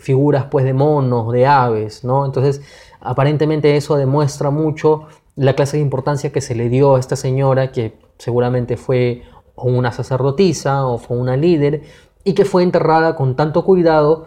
figuras 0.00 0.48
pues 0.50 0.66
de 0.66 0.74
monos, 0.74 1.32
de 1.32 1.46
aves, 1.46 2.04
¿no? 2.04 2.26
Entonces 2.26 2.60
aparentemente 3.00 3.74
eso 3.74 3.96
demuestra 3.96 4.50
mucho 4.50 5.06
la 5.36 5.54
clase 5.54 5.76
de 5.76 5.82
importancia 5.82 6.32
que 6.32 6.40
se 6.40 6.54
le 6.54 6.68
dio 6.68 6.96
a 6.96 7.00
esta 7.00 7.16
señora 7.16 7.70
que 7.70 7.98
seguramente 8.18 8.76
fue 8.76 9.22
una 9.54 9.92
sacerdotisa 9.92 10.86
o 10.86 10.98
fue 10.98 11.16
una 11.16 11.36
líder 11.36 11.82
y 12.24 12.34
que 12.34 12.44
fue 12.44 12.62
enterrada 12.62 13.14
con 13.16 13.36
tanto 13.36 13.64
cuidado 13.64 14.26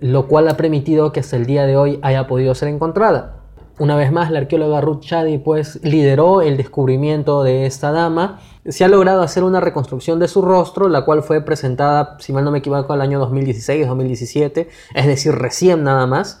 lo 0.00 0.26
cual 0.28 0.48
ha 0.48 0.56
permitido 0.56 1.12
que 1.12 1.20
hasta 1.20 1.36
el 1.36 1.46
día 1.46 1.66
de 1.66 1.76
hoy 1.76 1.98
haya 2.02 2.26
podido 2.26 2.54
ser 2.54 2.68
encontrada. 2.68 3.34
Una 3.78 3.96
vez 3.96 4.10
más, 4.10 4.30
la 4.30 4.40
arqueóloga 4.40 4.80
Ruth 4.80 5.02
Chadi 5.02 5.38
pues 5.38 5.78
lideró 5.84 6.42
el 6.42 6.56
descubrimiento 6.56 7.44
de 7.44 7.64
esta 7.64 7.92
dama. 7.92 8.40
Se 8.66 8.84
ha 8.84 8.88
logrado 8.88 9.22
hacer 9.22 9.44
una 9.44 9.60
reconstrucción 9.60 10.18
de 10.18 10.26
su 10.26 10.42
rostro, 10.42 10.88
la 10.88 11.04
cual 11.04 11.22
fue 11.22 11.42
presentada, 11.42 12.16
si 12.18 12.32
mal 12.32 12.44
no 12.44 12.50
me 12.50 12.58
equivoco, 12.58 12.92
el 12.92 13.00
año 13.00 13.24
2016-2017, 13.28 14.66
es 14.94 15.06
decir, 15.06 15.32
recién 15.32 15.84
nada 15.84 16.06
más. 16.06 16.40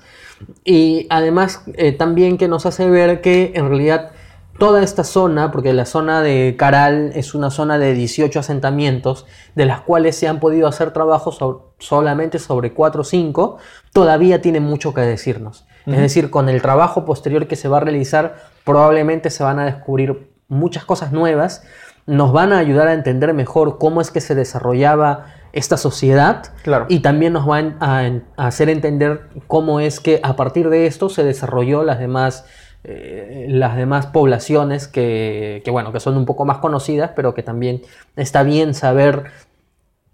Y 0.64 1.06
además 1.10 1.62
eh, 1.74 1.92
también 1.92 2.38
que 2.38 2.48
nos 2.48 2.66
hace 2.66 2.88
ver 2.88 3.20
que 3.20 3.52
en 3.54 3.68
realidad 3.68 4.10
toda 4.58 4.82
esta 4.82 5.04
zona, 5.04 5.52
porque 5.52 5.72
la 5.72 5.86
zona 5.86 6.20
de 6.20 6.56
Caral 6.58 7.12
es 7.14 7.34
una 7.34 7.50
zona 7.50 7.78
de 7.78 7.94
18 7.94 8.40
asentamientos, 8.40 9.24
de 9.54 9.66
las 9.66 9.80
cuales 9.82 10.16
se 10.16 10.26
han 10.26 10.40
podido 10.40 10.66
hacer 10.66 10.90
trabajos 10.92 11.36
so- 11.36 11.72
solamente 11.78 12.38
sobre 12.40 12.72
4 12.74 13.02
o 13.02 13.04
5, 13.04 13.58
todavía 13.92 14.40
tiene 14.42 14.58
mucho 14.60 14.92
que 14.94 15.00
decirnos. 15.02 15.64
Es 15.86 15.96
decir, 16.00 16.28
con 16.28 16.48
el 16.50 16.60
trabajo 16.60 17.06
posterior 17.06 17.46
que 17.46 17.56
se 17.56 17.66
va 17.68 17.78
a 17.78 17.80
realizar, 17.80 18.34
probablemente 18.64 19.30
se 19.30 19.42
van 19.42 19.58
a 19.58 19.64
descubrir 19.64 20.28
muchas 20.48 20.84
cosas 20.84 21.12
nuevas, 21.12 21.62
nos 22.04 22.32
van 22.32 22.52
a 22.52 22.58
ayudar 22.58 22.88
a 22.88 22.92
entender 22.94 23.32
mejor 23.32 23.78
cómo 23.78 24.00
es 24.02 24.10
que 24.10 24.20
se 24.20 24.34
desarrollaba 24.34 25.26
esta 25.52 25.76
sociedad 25.76 26.52
Claro. 26.62 26.86
y 26.88 27.00
también 27.00 27.32
nos 27.32 27.46
van 27.46 27.76
a, 27.80 28.00
a 28.36 28.46
hacer 28.46 28.68
entender 28.68 29.28
cómo 29.46 29.80
es 29.80 30.00
que 30.00 30.20
a 30.22 30.36
partir 30.36 30.68
de 30.70 30.86
esto 30.86 31.08
se 31.08 31.24
desarrolló 31.24 31.82
las 31.84 31.98
demás, 31.98 32.44
eh, 32.84 33.46
las 33.48 33.76
demás 33.76 34.06
poblaciones 34.06 34.88
que, 34.88 35.62
que, 35.64 35.70
bueno, 35.70 35.92
que 35.92 36.00
son 36.00 36.16
un 36.16 36.26
poco 36.26 36.44
más 36.44 36.58
conocidas, 36.58 37.12
pero 37.16 37.34
que 37.34 37.42
también 37.42 37.82
está 38.16 38.42
bien 38.42 38.74
saber 38.74 39.24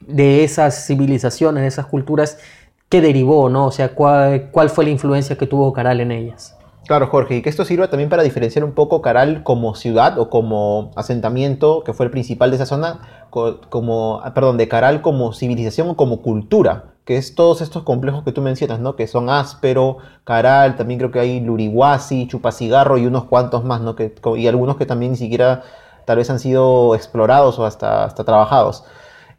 de 0.01 0.45
esas 0.45 0.87
civilizaciones, 0.87 1.63
de 1.63 1.69
esas 1.69 1.87
culturas, 1.87 2.39
qué 2.89 3.01
derivó, 3.01 3.49
¿no? 3.49 3.67
O 3.67 3.71
sea, 3.73 3.89
cuál, 3.95 4.51
cuál 4.51 4.71
fue 4.71 4.85
la 4.85 4.91
influencia 4.91 5.37
que 5.37 5.47
tuvo 5.47 5.73
Caral 5.73 6.01
en 6.01 6.13
ellas. 6.13 6.57
Claro, 6.87 7.07
Jorge, 7.07 7.37
y 7.37 7.43
que 7.43 7.49
esto 7.49 7.65
sirva 7.65 7.89
también 7.89 8.11
para 8.11 8.23
diferenciar 8.23 8.63
un 8.63 8.73
poco 8.73 9.01
Caral 9.01 9.43
como 9.43 9.75
ciudad 9.75 10.19
o 10.19 10.29
como 10.29 10.91
asentamiento, 10.97 11.83
que 11.83 11.95
fue 11.95 12.05
el 12.05 12.11
principal 12.13 12.51
de 12.51 12.57
esa 12.57 12.67
zona, 12.67 13.27
co- 13.31 13.61
como, 13.71 14.21
ah, 14.23 14.35
perdón, 14.35 14.59
de 14.59 14.69
Caral 14.69 15.01
como 15.01 15.33
civilización 15.33 15.89
o 15.89 15.97
como 15.97 16.21
cultura, 16.21 16.93
que 17.07 17.17
es 17.17 17.35
todos 17.35 17.63
estos 17.63 17.85
complejos 17.85 18.23
que 18.23 18.33
tú 18.33 18.43
mencionas, 18.43 18.81
¿no? 18.81 18.97
Que 18.97 19.07
son 19.07 19.31
Áspero, 19.31 19.97
Caral, 20.25 20.77
también 20.77 20.99
creo 20.99 21.11
que 21.11 21.21
hay 21.21 21.41
Lurihuasi, 21.41 22.27
Chupacigarro 22.29 22.99
y 22.99 23.07
unos 23.07 23.25
cuantos 23.25 23.65
más, 23.65 23.81
¿no? 23.81 23.97
Que, 23.97 24.15
y 24.37 24.47
algunos 24.47 24.77
que 24.77 24.85
también 24.85 25.13
ni 25.13 25.17
siquiera 25.19 25.63
tal 26.05 26.19
vez 26.19 26.29
han 26.29 26.39
sido 26.39 26.95
explorados 26.95 27.59
o 27.59 27.65
hasta, 27.65 28.05
hasta 28.05 28.25
trabajados. 28.25 28.85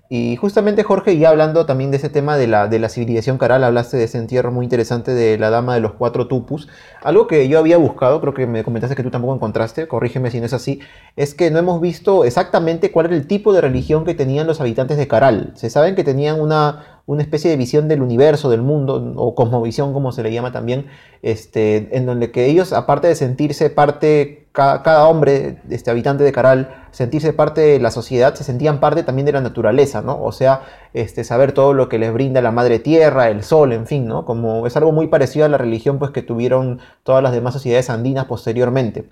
Y 0.08 0.36
justamente 0.36 0.84
Jorge, 0.84 1.18
ya 1.18 1.30
hablando 1.30 1.66
también 1.66 1.90
de 1.90 1.98
ese 1.98 2.10
tema 2.10 2.38
de 2.38 2.46
la, 2.46 2.68
de 2.68 2.78
la 2.78 2.90
civilización 2.90 3.40
caral, 3.40 3.64
hablaste 3.64 3.98
de 3.98 4.04
ese 4.04 4.20
entierro 4.20 4.52
muy 4.52 4.66
interesante 4.66 5.16
de 5.16 5.38
la 5.40 5.50
dama 5.50 5.74
de 5.74 5.82
los 5.82 5.94
cuatro 5.94 6.28
tupus. 6.28 6.68
Algo 7.02 7.26
que 7.26 7.48
yo 7.48 7.58
había 7.58 7.78
buscado, 7.78 8.22
creo 8.22 8.34
que 8.34 8.46
me 8.46 8.64
comentaste 8.64 8.96
que 8.96 9.02
tú 9.02 9.10
tampoco 9.10 9.34
encontraste, 9.34 9.88
corrígeme 9.88 10.30
si 10.30 10.40
no 10.40 10.46
es 10.46 10.54
así, 10.54 10.80
es 11.16 11.34
que 11.34 11.50
no 11.50 11.58
hemos 11.58 11.82
visto 11.82 12.24
exactamente 12.24 12.92
cuál 12.92 13.08
era 13.08 13.16
el 13.16 13.26
tipo 13.26 13.52
de 13.52 13.62
religión 13.62 14.06
que 14.06 14.14
tenían 14.14 14.46
los 14.46 14.62
habitantes 14.62 14.98
de 14.98 15.08
Caral. 15.08 15.52
Se 15.56 15.72
saben 15.72 15.96
que 15.96 16.04
tenían 16.04 16.40
una, 16.40 16.95
una 17.08 17.22
especie 17.22 17.52
de 17.52 17.58
visión 17.58 17.88
del 17.88 18.02
universo, 18.02 18.50
del 18.50 18.62
mundo, 18.62 19.14
o 19.18 19.36
cosmovisión 19.36 19.94
como 19.94 20.12
se 20.12 20.24
le 20.24 20.34
llama 20.34 20.52
también, 20.52 20.88
este, 21.22 21.96
en 21.96 22.06
donde 22.06 22.32
que 22.32 22.46
ellos, 22.48 22.74
aparte 22.74 23.08
de 23.08 23.16
sentirse 23.16 23.70
parte, 23.70 24.48
ca- 24.52 24.82
cada, 24.82 25.08
hombre, 25.08 25.58
este 25.70 25.92
habitante 25.92 26.24
de 26.24 26.32
Caral, 26.32 26.74
sentirse 26.92 27.32
parte 27.34 27.62
de 27.62 27.80
la 27.80 27.92
sociedad, 27.92 28.34
se 28.34 28.44
sentían 28.44 28.80
parte 28.80 29.04
también 29.04 29.26
de 29.26 29.34
la 29.34 29.42
naturaleza, 29.42 30.02
¿no? 30.02 30.20
O 30.24 30.32
sea, 30.32 30.62
este, 30.94 31.24
saber 31.24 31.52
todo 31.52 31.74
lo 31.74 31.90
que 31.90 32.00
les 32.00 32.12
brinda 32.12 32.42
la 32.42 32.52
madre 32.52 32.80
tierra, 32.80 33.30
el 33.30 33.44
sol, 33.44 33.74
en 33.74 33.86
fin, 33.86 34.08
¿no? 34.08 34.26
Como 34.26 34.66
es 34.66 34.76
algo 34.76 34.92
muy 34.92 35.08
parecido 35.08 35.46
a 35.46 35.50
la 35.50 35.58
religión 35.60 36.00
pues, 36.00 36.12
que 36.12 36.22
tuvieron 36.24 36.80
todas 37.04 37.22
las 37.22 37.34
demás 37.34 37.54
sociedades 37.54 37.90
andinas 37.90 38.26
posteriormente. 38.26 39.06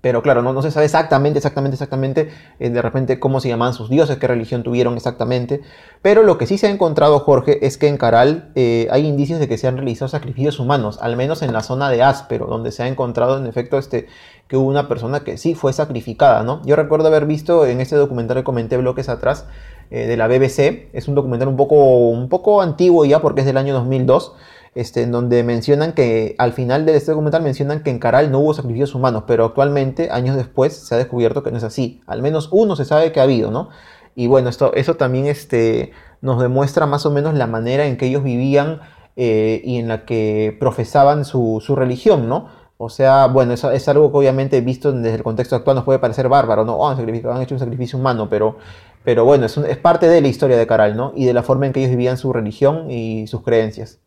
Pero 0.00 0.22
claro, 0.22 0.42
no, 0.42 0.52
no 0.52 0.62
se 0.62 0.70
sabe 0.70 0.86
exactamente, 0.86 1.38
exactamente, 1.38 1.74
exactamente 1.74 2.30
eh, 2.60 2.70
de 2.70 2.82
repente 2.82 3.18
cómo 3.18 3.40
se 3.40 3.48
llamaban 3.48 3.74
sus 3.74 3.90
dioses, 3.90 4.16
qué 4.18 4.26
religión 4.26 4.62
tuvieron 4.62 4.96
exactamente. 4.96 5.60
Pero 6.02 6.22
lo 6.22 6.38
que 6.38 6.46
sí 6.46 6.56
se 6.58 6.68
ha 6.68 6.70
encontrado, 6.70 7.18
Jorge, 7.20 7.66
es 7.66 7.78
que 7.78 7.88
en 7.88 7.96
Caral 7.96 8.50
eh, 8.54 8.86
hay 8.90 9.06
indicios 9.06 9.40
de 9.40 9.48
que 9.48 9.58
se 9.58 9.66
han 9.66 9.76
realizado 9.76 10.08
sacrificios 10.08 10.60
humanos, 10.60 10.98
al 11.02 11.16
menos 11.16 11.42
en 11.42 11.52
la 11.52 11.62
zona 11.62 11.90
de 11.90 12.02
Áspero, 12.02 12.46
donde 12.46 12.70
se 12.70 12.84
ha 12.84 12.88
encontrado 12.88 13.38
en 13.38 13.46
efecto 13.46 13.78
este, 13.78 14.06
que 14.46 14.56
hubo 14.56 14.68
una 14.68 14.88
persona 14.88 15.20
que 15.20 15.36
sí 15.36 15.54
fue 15.54 15.72
sacrificada, 15.72 16.42
¿no? 16.42 16.62
Yo 16.64 16.76
recuerdo 16.76 17.08
haber 17.08 17.26
visto 17.26 17.66
en 17.66 17.80
este 17.80 17.96
documental 17.96 18.36
que 18.38 18.44
comenté 18.44 18.76
bloques 18.76 19.08
atrás 19.08 19.46
eh, 19.90 20.06
de 20.06 20.16
la 20.16 20.28
BBC, 20.28 20.88
es 20.92 21.08
un 21.08 21.14
documental 21.14 21.48
un 21.48 21.56
poco, 21.56 21.74
un 22.08 22.28
poco 22.28 22.62
antiguo 22.62 23.04
ya 23.04 23.20
porque 23.20 23.40
es 23.40 23.46
del 23.46 23.56
año 23.56 23.74
2002, 23.74 24.34
este, 24.74 25.02
en 25.02 25.12
donde 25.12 25.42
mencionan 25.42 25.92
que 25.92 26.34
al 26.38 26.52
final 26.52 26.86
de 26.86 26.96
este 26.96 27.10
documental 27.10 27.42
mencionan 27.42 27.82
que 27.82 27.90
en 27.90 27.98
Caral 27.98 28.30
no 28.30 28.38
hubo 28.40 28.54
sacrificios 28.54 28.94
humanos, 28.94 29.24
pero 29.26 29.44
actualmente, 29.44 30.10
años 30.10 30.36
después, 30.36 30.74
se 30.74 30.94
ha 30.94 30.98
descubierto 30.98 31.42
que 31.42 31.50
no 31.50 31.58
es 31.58 31.64
así. 31.64 32.00
Al 32.06 32.22
menos 32.22 32.48
uno 32.52 32.76
se 32.76 32.84
sabe 32.84 33.12
que 33.12 33.20
ha 33.20 33.24
habido, 33.24 33.50
¿no? 33.50 33.70
Y 34.14 34.26
bueno, 34.26 34.48
esto, 34.48 34.72
eso 34.74 34.96
también 34.96 35.26
este, 35.26 35.92
nos 36.20 36.40
demuestra 36.40 36.86
más 36.86 37.06
o 37.06 37.10
menos 37.10 37.34
la 37.34 37.46
manera 37.46 37.86
en 37.86 37.96
que 37.96 38.06
ellos 38.06 38.24
vivían 38.24 38.80
eh, 39.16 39.60
y 39.64 39.78
en 39.78 39.88
la 39.88 40.04
que 40.04 40.56
profesaban 40.58 41.24
su, 41.24 41.62
su 41.64 41.76
religión, 41.76 42.28
¿no? 42.28 42.48
O 42.80 42.90
sea, 42.90 43.26
bueno, 43.26 43.52
eso 43.54 43.72
es 43.72 43.88
algo 43.88 44.12
que 44.12 44.18
obviamente 44.18 44.60
visto 44.60 44.92
desde 44.92 45.16
el 45.16 45.24
contexto 45.24 45.56
actual 45.56 45.74
nos 45.74 45.84
puede 45.84 45.98
parecer 45.98 46.28
bárbaro, 46.28 46.64
¿no? 46.64 46.76
Oh, 46.76 46.88
han, 46.88 47.00
hecho 47.42 47.54
un 47.54 47.58
sacrificio 47.58 47.98
humano, 47.98 48.28
pero, 48.30 48.56
pero 49.02 49.24
bueno, 49.24 49.46
es, 49.46 49.56
es 49.58 49.76
parte 49.78 50.08
de 50.08 50.20
la 50.20 50.28
historia 50.28 50.56
de 50.56 50.66
Caral, 50.66 50.96
¿no? 50.96 51.12
Y 51.16 51.24
de 51.24 51.32
la 51.32 51.42
forma 51.42 51.66
en 51.66 51.72
que 51.72 51.80
ellos 51.80 51.90
vivían 51.90 52.16
su 52.16 52.32
religión 52.32 52.88
y 52.90 53.26
sus 53.26 53.42
creencias. 53.42 53.98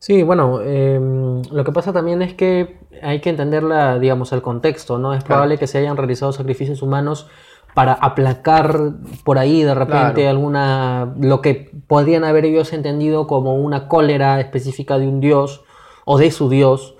Sí, 0.00 0.22
bueno, 0.22 0.60
eh, 0.62 1.00
lo 1.50 1.64
que 1.64 1.72
pasa 1.72 1.92
también 1.92 2.22
es 2.22 2.34
que 2.34 2.78
hay 3.02 3.20
que 3.20 3.30
entender 3.30 3.62
la, 3.64 3.98
digamos, 3.98 4.32
el 4.32 4.42
contexto, 4.42 4.98
¿no? 4.98 5.12
Es 5.12 5.18
Claro. 5.24 5.26
probable 5.40 5.58
que 5.58 5.66
se 5.66 5.78
hayan 5.78 5.96
realizado 5.96 6.32
sacrificios 6.32 6.82
humanos 6.82 7.28
para 7.74 7.92
aplacar 7.94 8.78
por 9.24 9.38
ahí 9.38 9.62
de 9.62 9.74
repente 9.74 10.22
Claro. 10.22 10.30
alguna, 10.30 11.14
lo 11.20 11.40
que 11.40 11.70
podrían 11.86 12.24
haber 12.24 12.44
ellos 12.44 12.72
entendido 12.72 13.26
como 13.26 13.56
una 13.56 13.88
cólera 13.88 14.40
específica 14.40 14.98
de 14.98 15.06
un 15.08 15.20
dios 15.20 15.64
o 16.04 16.16
de 16.18 16.30
su 16.30 16.48
dios, 16.48 16.94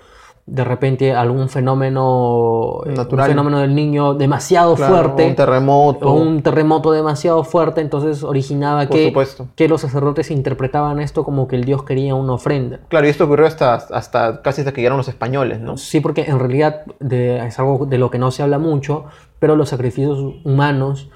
de 0.51 0.63
repente 0.63 1.13
algún 1.13 1.47
fenómeno, 1.47 2.81
eh, 2.85 2.93
Natural. 2.95 3.25
un 3.27 3.31
fenómeno 3.33 3.59
del 3.59 3.75
niño 3.75 4.15
demasiado 4.15 4.73
Claro, 4.75 4.93
fuerte, 4.95 5.27
Un 5.27 5.35
terremoto. 5.35 6.09
o 6.09 6.13
un 6.13 6.41
terremoto 6.41 6.91
demasiado 6.91 7.43
fuerte, 7.43 7.81
entonces 7.81 8.23
originaba 8.23 8.87
Por 8.87 8.97
que, 8.97 9.07
supuesto. 9.09 9.47
que 9.55 9.67
los 9.67 9.81
sacerdotes 9.81 10.31
interpretaban 10.31 10.99
esto 10.99 11.23
como 11.23 11.47
que 11.47 11.55
el 11.55 11.65
dios 11.65 11.83
quería 11.83 12.15
una 12.15 12.33
ofrenda. 12.33 12.79
Claro, 12.87 13.05
y 13.05 13.09
esto 13.09 13.25
ocurrió 13.25 13.45
hasta, 13.45 13.75
hasta 13.75 14.41
casi 14.41 14.61
hasta 14.61 14.71
que 14.73 14.81
llegaron 14.81 14.97
los 14.97 15.07
españoles, 15.07 15.59
¿no? 15.59 15.77
Sí, 15.77 15.99
porque 15.99 16.23
en 16.23 16.39
realidad 16.39 16.81
de- 16.99 17.45
es 17.45 17.59
algo 17.59 17.85
de 17.85 17.97
lo 17.99 18.09
que 18.09 18.17
no 18.17 18.31
se 18.31 18.41
habla 18.41 18.57
mucho, 18.57 19.05
pero 19.37 19.55
los 19.55 19.69
sacrificios 19.69 20.17
humanos 20.43 21.09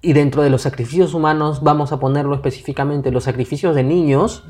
y 0.00 0.12
dentro 0.12 0.42
de 0.42 0.50
los 0.50 0.62
sacrificios 0.62 1.12
humanos, 1.14 1.62
vamos 1.62 1.90
a 1.90 1.98
ponerlo 1.98 2.34
específicamente, 2.34 3.10
los 3.10 3.24
sacrificios 3.24 3.74
de 3.74 3.82
niños, 3.82 4.44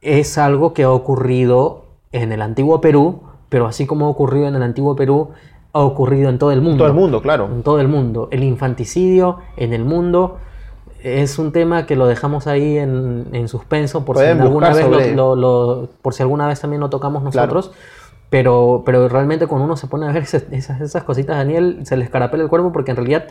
es 0.00 0.38
algo 0.38 0.72
que 0.72 0.84
ha 0.84 0.90
ocurrido 0.90 1.84
en 2.12 2.32
el 2.32 2.42
antiguo 2.42 2.80
Perú, 2.80 3.22
pero 3.48 3.66
así 3.66 3.86
como 3.86 4.06
ha 4.06 4.08
ocurrido 4.08 4.46
en 4.46 4.54
el 4.54 4.62
antiguo 4.62 4.94
Perú, 4.96 5.30
ha 5.72 5.80
ocurrido 5.80 6.28
en 6.28 6.38
todo 6.38 6.52
el 6.52 6.60
mundo. 6.60 6.78
Todo 6.78 6.88
el 6.88 6.94
mundo, 6.94 7.22
claro. 7.22 7.46
En 7.46 7.62
todo 7.62 7.80
el 7.80 7.88
mundo. 7.88 8.28
El 8.30 8.44
infanticidio 8.44 9.38
en 9.56 9.72
el 9.72 9.84
mundo 9.84 10.38
es 11.02 11.38
un 11.38 11.52
tema 11.52 11.86
que 11.86 11.96
lo 11.96 12.06
dejamos 12.06 12.46
ahí 12.46 12.78
en, 12.78 13.48
suspenso 13.48 14.04
por 14.04 14.18
si, 14.18 14.24
alguna 14.24 14.72
vez 14.72 15.16
lo, 15.16 15.88
por 16.00 16.14
si 16.14 16.22
alguna 16.22 16.46
vez 16.46 16.60
también 16.60 16.80
lo 16.80 16.90
tocamos 16.90 17.22
nosotros. 17.22 17.72
Pero, 18.30 18.82
pero 18.86 19.08
realmente 19.08 19.46
cuando 19.46 19.66
uno 19.66 19.76
se 19.76 19.86
pone 19.88 20.08
a 20.08 20.12
ver 20.12 20.22
esas, 20.22 20.44
esas 20.50 21.04
cositas, 21.04 21.36
Daniel, 21.36 21.80
se 21.84 21.98
le 21.98 22.04
escarapela 22.04 22.42
el 22.42 22.48
cuerpo 22.48 22.72
porque 22.72 22.90
en 22.90 22.96
realidad 22.96 23.26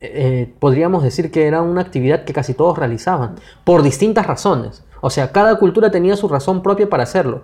eh, 0.00 0.52
podríamos 0.58 1.02
decir 1.02 1.30
que 1.30 1.46
era 1.46 1.62
una 1.62 1.80
actividad 1.80 2.24
que 2.24 2.32
casi 2.32 2.52
todos 2.52 2.78
realizaban, 2.78 3.36
por 3.64 3.82
distintas 3.82 4.26
razones. 4.26 4.84
O 5.00 5.10
sea, 5.10 5.32
cada 5.32 5.58
cultura 5.58 5.90
tenía 5.90 6.16
su 6.16 6.28
razón 6.28 6.62
propia 6.62 6.88
para 6.90 7.04
hacerlo. 7.04 7.42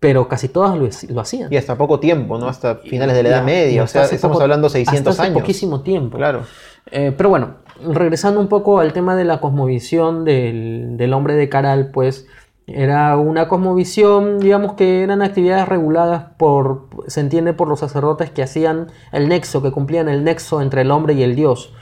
Pero 0.00 0.28
casi 0.28 0.48
todas 0.48 0.76
lo, 0.76 1.20
hacían. 1.20 1.52
Y 1.52 1.56
hasta 1.56 1.76
poco 1.76 2.00
tiempo, 2.00 2.38
¿no? 2.38 2.48
Hasta 2.48 2.76
finales 2.76 3.14
de 3.14 3.22
la 3.22 3.28
Edad 3.28 3.44
Media. 3.44 3.82
O 3.84 3.86
sea, 3.86 4.04
estamos 4.04 4.40
hablando 4.40 4.68
600 4.70 5.10
hasta 5.12 5.24
hace 5.24 5.32
poquísimo 5.32 5.82
tiempo. 5.82 6.16
Claro. 6.16 6.42
Eh, 6.90 7.12
pero 7.14 7.28
bueno, 7.28 7.56
regresando 7.86 8.40
un 8.40 8.48
poco 8.48 8.80
al 8.80 8.94
tema 8.94 9.14
de 9.14 9.24
la 9.24 9.40
cosmovisión 9.40 10.24
del, 10.24 10.96
del 10.96 11.12
hombre 11.12 11.34
de 11.34 11.50
Caral, 11.50 11.90
pues 11.92 12.26
era 12.72 13.16
una 13.16 13.48
cosmovisión, 13.48 14.38
digamos 14.38 14.74
que 14.74 15.02
eran 15.02 15.22
actividades 15.22 15.68
reguladas 15.68 16.24
por, 16.36 16.88
se 17.08 17.20
entiende 17.20 17.52
por 17.52 17.68
los 17.68 17.80
sacerdotes 17.80 18.30
que 18.30 18.42
hacían 18.42 18.88
el 19.12 19.28
nexo, 19.28 19.62
que 19.62 19.72
cumplían 19.72 20.08
el 20.08 20.24
nexo 20.24 20.62
entre 20.62 20.82
el 20.82 20.90
hombre 20.90 21.14
y 21.14 21.22
el 21.22 21.34
dios. 21.34 21.72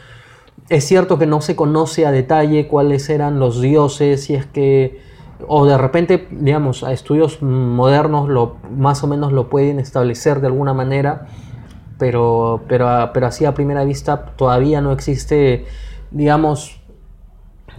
Es 0.69 0.85
cierto 0.85 1.19
que 1.19 1.27
no 1.27 1.41
se 1.41 1.57
conoce 1.57 2.07
a 2.07 2.11
detalle 2.11 2.69
cuáles 2.69 3.09
eran 3.11 3.39
los 3.39 3.61
dioses, 3.61 4.25
si 4.25 4.35
es 4.35 4.47
que, 4.47 5.01
o 5.47 5.67
de 5.67 5.79
repente, 5.79 6.27
digamos, 6.31 6.83
a 6.83 6.93
estudios 6.93 7.43
modernos 7.43 8.29
lo, 8.29 8.57
más 8.71 9.03
o 9.05 9.07
menos 9.07 9.33
lo 9.33 9.49
pueden 9.49 9.79
establecer 9.79 10.41
de 10.41 10.49
alguna 10.49 10.75
manera, 10.75 11.27
pero, 11.99 12.63
pero, 12.69 13.11
pero 13.13 13.27
así 13.27 13.45
a 13.45 13.55
primera 13.55 13.85
vista 13.85 14.27
todavía 14.37 14.81
no 14.81 14.93
existe, 14.93 15.67
digamos, 16.11 16.81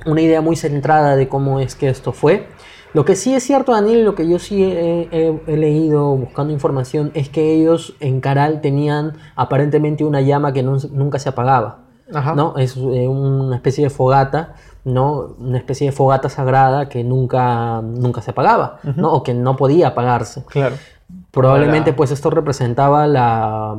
una 0.05 0.21
idea 0.21 0.41
muy 0.41 0.55
centrada 0.55 1.15
de 1.15 1.27
cómo 1.27 1.59
es 1.59 1.75
que 1.75 1.89
esto 1.89 2.13
fue. 2.13 2.47
Lo 2.93 3.05
que 3.05 3.15
sí 3.15 3.35
es 3.35 3.43
cierto, 3.43 3.71
Daniel, 3.73 4.03
lo 4.03 4.15
que 4.15 4.27
yo 4.27 4.39
sí 4.39 4.63
he, 4.63 5.39
leído 5.45 6.15
buscando 6.15 6.51
información 6.51 7.11
es 7.13 7.29
que 7.29 7.53
ellos 7.53 7.95
en 7.99 8.19
Caral 8.19 8.61
tenían 8.61 9.13
aparentemente 9.35 10.03
una 10.03 10.21
llama 10.21 10.53
que 10.53 10.63
nunca 10.63 11.19
se 11.19 11.29
apagaba. 11.29 11.85
¿no? 12.35 12.57
Es 12.57 12.75
eh, 12.77 13.07
una 13.07 13.55
especie 13.55 13.83
de 13.83 13.89
fogata, 13.91 14.55
¿no? 14.83 15.35
Una 15.39 15.57
especie 15.57 15.87
de 15.87 15.91
fogata 15.91 16.29
sagrada 16.29 16.89
que 16.89 17.03
nunca, 17.03 17.81
nunca 17.81 18.21
se 18.21 18.31
apagaba, 18.31 18.79
¿no? 18.95 19.13
O 19.13 19.23
que 19.23 19.33
no 19.33 19.55
podía 19.55 19.89
apagarse. 19.89 20.43
Claro. 20.45 20.75
Probablemente 21.31 21.93
pues 21.93 22.11
esto 22.11 22.29
representaba 22.29 23.07
la, 23.07 23.75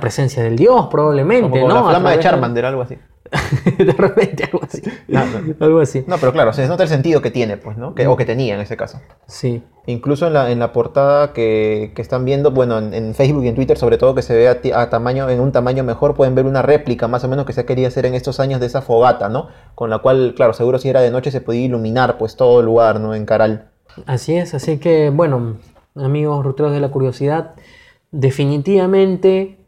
presencia 0.00 0.42
del 0.42 0.56
dios, 0.56 0.88
probablemente, 0.90 1.50
Como 1.50 1.68
¿no? 1.68 1.74
La 1.74 1.90
flama 1.90 2.12
de 2.12 2.20
Charmander, 2.20 2.64
algo 2.64 2.82
así. 2.82 2.98
de 3.78 3.92
repente, 3.92 4.44
algo 4.44 4.60
así. 4.62 4.82
No, 5.08 5.20
Algo 5.60 5.80
así. 5.80 6.04
No, 6.06 6.18
pero 6.18 6.32
claro, 6.32 6.52
se 6.52 6.66
nota 6.66 6.82
el 6.82 6.88
sentido 6.88 7.22
que 7.22 7.30
tiene, 7.30 7.56
pues, 7.56 7.76
¿no? 7.76 7.94
o 8.06 8.16
que 8.16 8.24
tenía 8.24 8.54
en 8.54 8.60
ese 8.60 8.76
caso. 8.76 9.00
Sí. 9.26 9.62
Incluso 9.86 10.26
en 10.26 10.34
la, 10.34 10.50
en 10.50 10.58
la 10.58 10.72
portada 10.72 11.32
que, 11.32 11.92
que 11.94 12.02
están 12.02 12.24
viendo, 12.24 12.50
bueno, 12.50 12.78
en, 12.78 13.14
Facebook 13.14 13.44
y 13.44 13.48
en 13.48 13.54
Twitter, 13.54 13.78
sobre 13.78 13.98
todo 13.98 14.14
que 14.14 14.22
se 14.22 14.36
ve 14.36 14.48
a, 14.48 14.90
tamaño, 14.90 15.28
en 15.28 15.40
un 15.40 15.50
tamaño 15.50 15.82
mejor, 15.82 16.14
pueden 16.14 16.34
ver 16.34 16.46
una 16.46 16.62
réplica 16.62 17.08
más 17.08 17.24
o 17.24 17.28
menos 17.28 17.46
que 17.46 17.52
se 17.52 17.64
quería 17.64 17.88
hacer 17.88 18.06
en 18.06 18.14
estos 18.14 18.38
años 18.38 18.60
de 18.60 18.66
esa 18.66 18.82
fogata, 18.82 19.28
¿no? 19.28 19.48
Con 19.74 19.90
la 19.90 19.98
cual, 19.98 20.34
claro, 20.36 20.52
seguro 20.52 20.78
si 20.78 20.88
era 20.88 21.00
de 21.00 21.10
noche 21.10 21.30
se 21.30 21.40
podía 21.40 21.62
iluminar, 21.62 22.18
pues, 22.18 22.36
todo 22.36 22.60
el 22.60 22.66
lugar, 22.66 23.00
¿no? 23.00 23.14
En 23.14 23.24
Caral. 23.24 23.70
Así 24.06 24.36
es, 24.36 24.54
así 24.54 24.78
que, 24.78 25.10
bueno, 25.10 25.58
amigos 25.96 26.44
ruteros 26.44 26.72
de 26.72 26.80
la 26.80 26.90
curiosidad, 26.90 27.54
definitivamente 28.10 29.61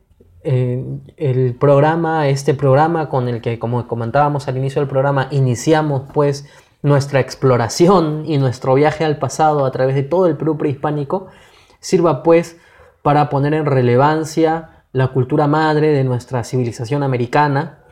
el 0.44 1.56
programa, 1.58 2.28
este 2.28 2.54
programa 2.54 3.08
con 3.08 3.28
el 3.28 3.40
que, 3.40 3.58
como 3.58 3.86
comentábamos 3.88 4.46
al 4.46 4.56
inicio 4.56 4.80
del 4.80 4.88
programa, 4.88 5.28
iniciamos 5.30 6.02
pues 6.12 6.46
nuestra 6.82 7.20
exploración 7.20 8.24
y 8.26 8.36
nuestro 8.36 8.74
viaje 8.74 9.04
al 9.04 9.18
pasado 9.18 9.64
a 9.64 9.70
través 9.70 9.94
de 9.94 10.02
todo 10.02 10.26
el 10.26 10.36
Perú 10.36 10.58
prehispánico, 10.58 11.28
sirva 11.80 12.22
pues 12.22 12.58
para 13.02 13.30
poner 13.30 13.54
en 13.54 13.64
relevancia 13.64 14.84
la 14.92 15.08
cultura 15.08 15.46
madre 15.46 15.88
de 15.88 16.04
nuestra 16.04 16.44
civilización 16.44 17.02
americana 17.02 17.83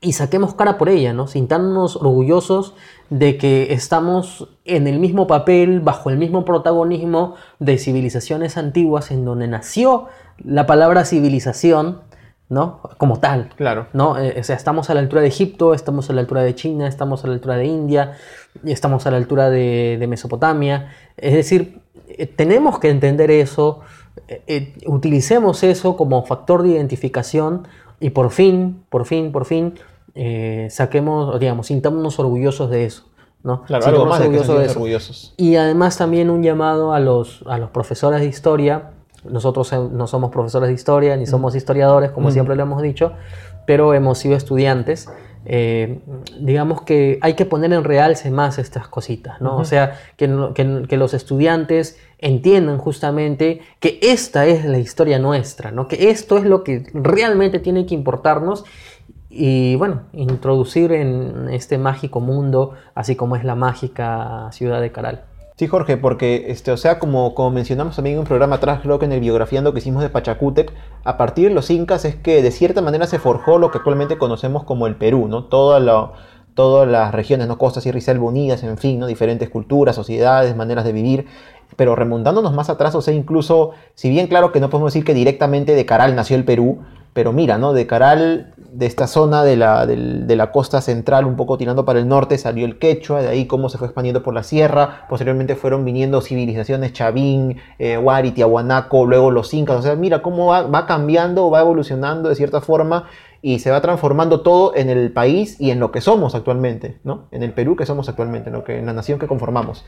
y 0.00 0.12
saquemos 0.12 0.54
cara 0.54 0.78
por 0.78 0.88
ella, 0.88 1.12
¿no? 1.12 1.26
Sintámonos 1.26 1.96
orgullosos 1.96 2.74
de 3.10 3.36
que 3.36 3.72
estamos 3.72 4.48
en 4.64 4.86
el 4.86 5.00
mismo 5.00 5.26
papel, 5.26 5.80
bajo 5.80 6.10
el 6.10 6.18
mismo 6.18 6.44
protagonismo 6.44 7.34
de 7.58 7.78
civilizaciones 7.78 8.56
antiguas 8.56 9.10
en 9.10 9.24
donde 9.24 9.48
nació 9.48 10.06
la 10.38 10.66
palabra 10.66 11.04
civilización, 11.04 12.02
¿no? 12.48 12.80
Como 12.96 13.18
tal. 13.18 13.50
Claro. 13.56 13.88
¿no? 13.92 14.18
Eh, 14.18 14.36
o 14.38 14.44
sea, 14.44 14.54
estamos 14.54 14.88
a 14.88 14.94
la 14.94 15.00
altura 15.00 15.22
de 15.22 15.28
Egipto, 15.28 15.74
estamos 15.74 16.08
a 16.10 16.12
la 16.12 16.20
altura 16.20 16.42
de 16.42 16.54
China, 16.54 16.86
estamos 16.86 17.24
a 17.24 17.26
la 17.26 17.34
altura 17.34 17.56
de 17.56 17.66
India, 17.66 18.12
estamos 18.64 19.04
a 19.06 19.10
la 19.10 19.16
altura 19.16 19.50
de, 19.50 20.04
Mesopotamia. 20.08 20.92
Es 21.16 21.34
decir, 21.34 21.80
eh, 22.06 22.26
tenemos 22.26 22.78
que 22.78 22.90
entender 22.90 23.32
eso, 23.32 23.80
eh, 24.28 24.74
utilicemos 24.86 25.64
eso 25.64 25.96
como 25.96 26.24
factor 26.24 26.62
de 26.62 26.70
identificación 26.70 27.66
y 28.00 28.10
por 28.10 28.30
fin, 28.30 28.82
por 28.88 29.06
fin, 29.06 29.32
por 29.32 29.44
fin, 29.44 29.74
saquemos, 30.70 31.38
digamos, 31.38 31.66
sintámonos 31.66 32.18
orgullosos 32.18 32.70
de 32.70 32.84
eso. 32.84 33.04
¿no? 33.44 33.62
Claro, 33.62 33.86
algo 33.86 34.06
más 34.06 34.20
de 34.20 34.36
eso. 34.36 34.56
orgullosos. 34.56 35.34
Y 35.36 35.56
además 35.56 35.96
también 35.96 36.28
un 36.28 36.42
llamado 36.42 36.92
a 36.92 37.00
los, 37.00 37.44
a 37.46 37.58
los 37.58 37.70
profesores 37.70 38.20
de 38.20 38.26
historia 38.26 38.90
nosotros 39.24 39.72
eh, 39.72 39.78
no 39.90 40.06
somos 40.06 40.30
profesores 40.30 40.68
de 40.68 40.74
historia 40.74 41.16
ni 41.16 41.26
somos 41.26 41.54
historiadores, 41.54 42.10
como 42.10 42.30
siempre 42.30 42.56
lo 42.56 42.62
hemos 42.62 42.82
dicho, 42.82 43.12
pero 43.66 43.94
hemos 43.94 44.18
sido 44.18 44.36
estudiantes. 44.36 45.08
Eh, 45.44 46.00
digamos 46.40 46.82
que 46.82 47.18
hay 47.22 47.34
que 47.34 47.46
poner 47.46 47.72
en 47.72 47.84
realce 47.84 48.30
más 48.30 48.58
estas 48.58 48.88
cositas, 48.88 49.40
¿no? 49.40 49.56
O 49.56 49.64
sea, 49.64 49.98
que, 50.16 50.86
que, 50.88 50.96
los 50.96 51.14
estudiantes 51.14 51.98
entiendan 52.18 52.78
justamente 52.78 53.60
que 53.80 53.98
esta 54.02 54.46
es 54.46 54.64
la 54.64 54.78
historia 54.78 55.18
nuestra, 55.18 55.70
¿no? 55.70 55.88
Que 55.88 56.10
esto 56.10 56.36
es 56.38 56.44
lo 56.44 56.64
que 56.64 56.84
realmente 56.92 57.58
tiene 57.58 57.86
que 57.86 57.94
importarnos 57.94 58.64
y, 59.30 59.76
bueno, 59.76 60.02
introducir 60.12 60.92
en 60.92 61.48
este 61.50 61.78
mágico 61.78 62.20
mundo, 62.20 62.72
así 62.94 63.14
como 63.14 63.36
es 63.36 63.44
la 63.44 63.54
mágica 63.54 64.48
ciudad 64.52 64.80
de 64.80 64.90
Caral. 64.90 65.24
Sí, 65.56 65.66
Jorge, 65.66 65.96
porque, 65.96 66.46
este, 66.52 66.70
o 66.70 66.76
sea, 66.76 67.00
como, 67.00 67.34
como 67.34 67.50
mencionamos 67.50 67.96
también 67.96 68.14
en 68.14 68.20
un 68.20 68.26
programa 68.26 68.56
atrás, 68.56 68.80
creo 68.80 69.00
que 69.00 69.06
en 69.06 69.12
el 69.12 69.18
biografiando 69.18 69.72
que 69.72 69.80
hicimos 69.80 70.02
de 70.02 70.08
Pachacútec, 70.08 70.72
a 71.02 71.16
partir 71.16 71.48
de 71.48 71.54
los 71.54 71.68
incas 71.70 72.04
es 72.04 72.14
que 72.14 72.42
de 72.42 72.52
cierta 72.52 72.80
manera 72.80 73.08
se 73.08 73.18
forjó 73.18 73.58
lo 73.58 73.72
que 73.72 73.78
actualmente 73.78 74.18
conocemos 74.18 74.62
como 74.62 74.86
el 74.86 74.94
Perú, 74.94 75.26
¿no? 75.26 75.46
Toda 75.46 75.80
la, 75.80 76.12
todas 76.54 76.88
las 76.88 77.12
regiones, 77.12 77.48
¿no? 77.48 77.58
Costa, 77.58 77.80
Sierra 77.80 77.98
y 77.98 78.02
Selva 78.02 78.26
unidas, 78.26 78.62
en 78.62 78.78
fin, 78.78 79.00
¿no? 79.00 79.08
Diferentes 79.08 79.50
culturas, 79.50 79.96
sociedades, 79.96 80.54
maneras 80.54 80.84
de 80.84 80.92
vivir. 80.92 81.26
Pero 81.76 81.94
remontándonos 81.94 82.52
más 82.54 82.70
atrás, 82.70 82.94
o 82.94 83.02
sea, 83.02 83.14
incluso, 83.14 83.72
si 83.94 84.10
bien 84.10 84.26
claro 84.26 84.52
que 84.52 84.60
no 84.60 84.70
podemos 84.70 84.92
decir 84.92 85.04
que 85.04 85.14
directamente 85.14 85.74
de 85.74 85.86
Caral 85.86 86.16
nació 86.16 86.36
el 86.36 86.44
Perú, 86.44 86.78
pero 87.12 87.32
mira, 87.32 87.58
¿no? 87.58 87.72
De 87.72 87.86
Caral, 87.86 88.54
de 88.72 88.86
esta 88.86 89.06
zona 89.06 89.42
de 89.42 89.56
la, 89.56 89.86
de, 89.86 90.36
la, 90.36 90.52
costa 90.52 90.80
central, 90.80 91.24
un 91.24 91.36
poco 91.36 91.58
tirando 91.58 91.84
para 91.84 91.98
el 91.98 92.06
norte, 92.06 92.38
salió 92.38 92.64
el 92.64 92.78
quechua, 92.78 93.22
de 93.22 93.28
ahí 93.28 93.46
cómo 93.46 93.68
se 93.68 93.78
fue 93.78 93.88
expandiendo 93.88 94.22
por 94.22 94.34
la 94.34 94.42
sierra, 94.42 95.06
posteriormente 95.08 95.56
fueron 95.56 95.84
viniendo 95.84 96.20
civilizaciones 96.20 96.92
Chavín, 96.92 97.56
eh, 97.78 97.98
Huari, 97.98 98.34
luego 98.36 99.30
los 99.30 99.52
incas, 99.52 99.78
o 99.78 99.82
sea, 99.82 99.96
mira 99.96 100.22
cómo 100.22 100.46
va, 100.46 100.62
va 100.62 100.86
cambiando, 100.86 101.50
va 101.50 101.60
evolucionando 101.60 102.28
de 102.28 102.34
cierta 102.34 102.60
forma 102.60 103.08
y 103.42 103.58
se 103.60 103.70
va 103.70 103.80
transformando 103.80 104.42
todo 104.42 104.74
en 104.76 104.90
el 104.90 105.12
país 105.12 105.60
y 105.60 105.70
en 105.70 105.80
lo 105.80 105.90
que 105.90 106.00
somos 106.00 106.34
actualmente, 106.34 106.98
¿no? 107.04 107.24
En 107.30 107.42
el 107.42 107.52
Perú 107.52 107.76
que 107.76 107.86
somos 107.86 108.08
actualmente, 108.08 108.50
¿no? 108.50 108.64
que, 108.64 108.78
en 108.78 108.86
la 108.86 108.92
nación 108.92 109.18
que 109.18 109.26
conformamos 109.26 109.84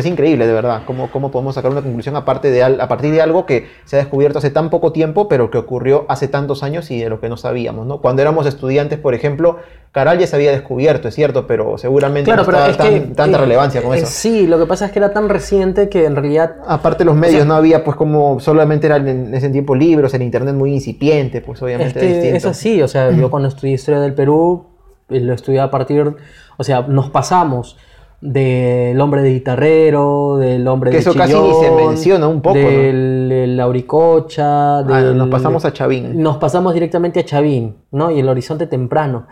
es 0.00 0.06
increíble, 0.06 0.46
de 0.46 0.52
verdad, 0.54 0.82
cómo, 0.86 1.10
cómo 1.10 1.30
podemos 1.30 1.54
sacar 1.54 1.70
una 1.70 1.82
conclusión 1.82 2.16
aparte 2.16 2.50
de, 2.50 2.62
a 2.62 2.88
partir 2.88 3.12
de 3.12 3.20
algo 3.20 3.44
que 3.44 3.68
se 3.84 3.96
ha 3.96 3.98
descubierto 3.98 4.38
hace 4.38 4.50
tan 4.50 4.70
poco 4.70 4.90
tiempo, 4.90 5.28
pero 5.28 5.50
que 5.50 5.58
ocurrió 5.58 6.06
hace 6.08 6.28
tantos 6.28 6.62
años 6.62 6.90
y 6.90 6.98
de 6.98 7.10
lo 7.10 7.20
que 7.20 7.28
no 7.28 7.36
sabíamos. 7.36 7.86
¿no? 7.86 8.00
Cuando 8.00 8.22
éramos 8.22 8.46
estudiantes, 8.46 8.98
por 8.98 9.14
ejemplo, 9.14 9.58
Caral 9.92 10.18
ya 10.18 10.26
se 10.26 10.36
había 10.36 10.50
descubierto, 10.50 11.08
es 11.08 11.14
cierto, 11.14 11.46
pero 11.46 11.76
seguramente 11.76 12.34
no 12.34 12.40
estaba 12.40 12.72
tanta 13.14 13.36
relevancia 13.36 13.82
con 13.82 13.94
eso. 13.94 14.06
sí, 14.06 14.46
lo 14.46 14.58
que 14.58 14.64
pasa 14.64 14.86
es 14.86 14.92
que 14.92 14.98
era 14.98 15.12
tan 15.12 15.28
reciente 15.28 15.90
que 15.90 16.06
en 16.06 16.16
realidad... 16.16 16.56
Aparte 16.66 17.04
los 17.04 17.14
medios 17.14 17.44
no 17.44 17.54
había, 17.54 17.84
pues 17.84 17.94
como 17.96 18.40
solamente 18.40 18.86
eran 18.86 19.06
en 19.06 19.34
ese 19.34 19.50
tiempo 19.50 19.74
libros, 19.74 20.14
el 20.14 20.22
internet 20.22 20.54
muy 20.54 20.72
incipiente, 20.72 21.42
pues 21.42 21.60
obviamente 21.60 22.00
es, 22.00 22.22
que 22.22 22.36
es 22.36 22.46
así, 22.46 22.80
o 22.80 22.88
sea, 22.88 23.10
yo 23.10 23.30
cuando 23.30 23.50
estudié 23.50 23.74
Historia 23.74 24.00
del 24.00 24.14
Perú, 24.14 24.64
eh, 25.10 25.20
lo 25.20 25.34
estudié 25.34 25.60
a 25.60 25.70
partir, 25.70 26.14
o 26.56 26.64
sea, 26.64 26.86
nos 26.88 27.10
pasamos 27.10 27.76
del 28.22 29.00
hombre 29.00 29.20
de 29.20 29.30
guitarrero, 29.32 30.36
del 30.38 30.66
hombre 30.68 30.90
Que 30.90 30.96
de 30.98 31.00
eso 31.00 31.12
casi 31.12 31.34
ni 31.34 31.54
se 31.54 31.70
menciona 31.72 32.28
un 32.28 32.40
poco, 32.40 32.54
¿no? 32.56 32.62
del, 32.62 33.26
del 33.28 33.56
Lauricocha, 33.56 34.78
Ah, 34.78 34.82
nos 35.14 35.28
pasamos 35.28 35.64
a 35.64 35.72
Chavín. 35.72 36.22
nos 36.22 36.36
pasamos 36.36 36.72
directamente 36.72 37.18
a 37.20 37.24
Chavín, 37.24 37.76
¿no? 37.90 38.10
Y 38.12 38.20
el 38.20 38.28
horizonte 38.28 38.66
temprano. 38.68 39.26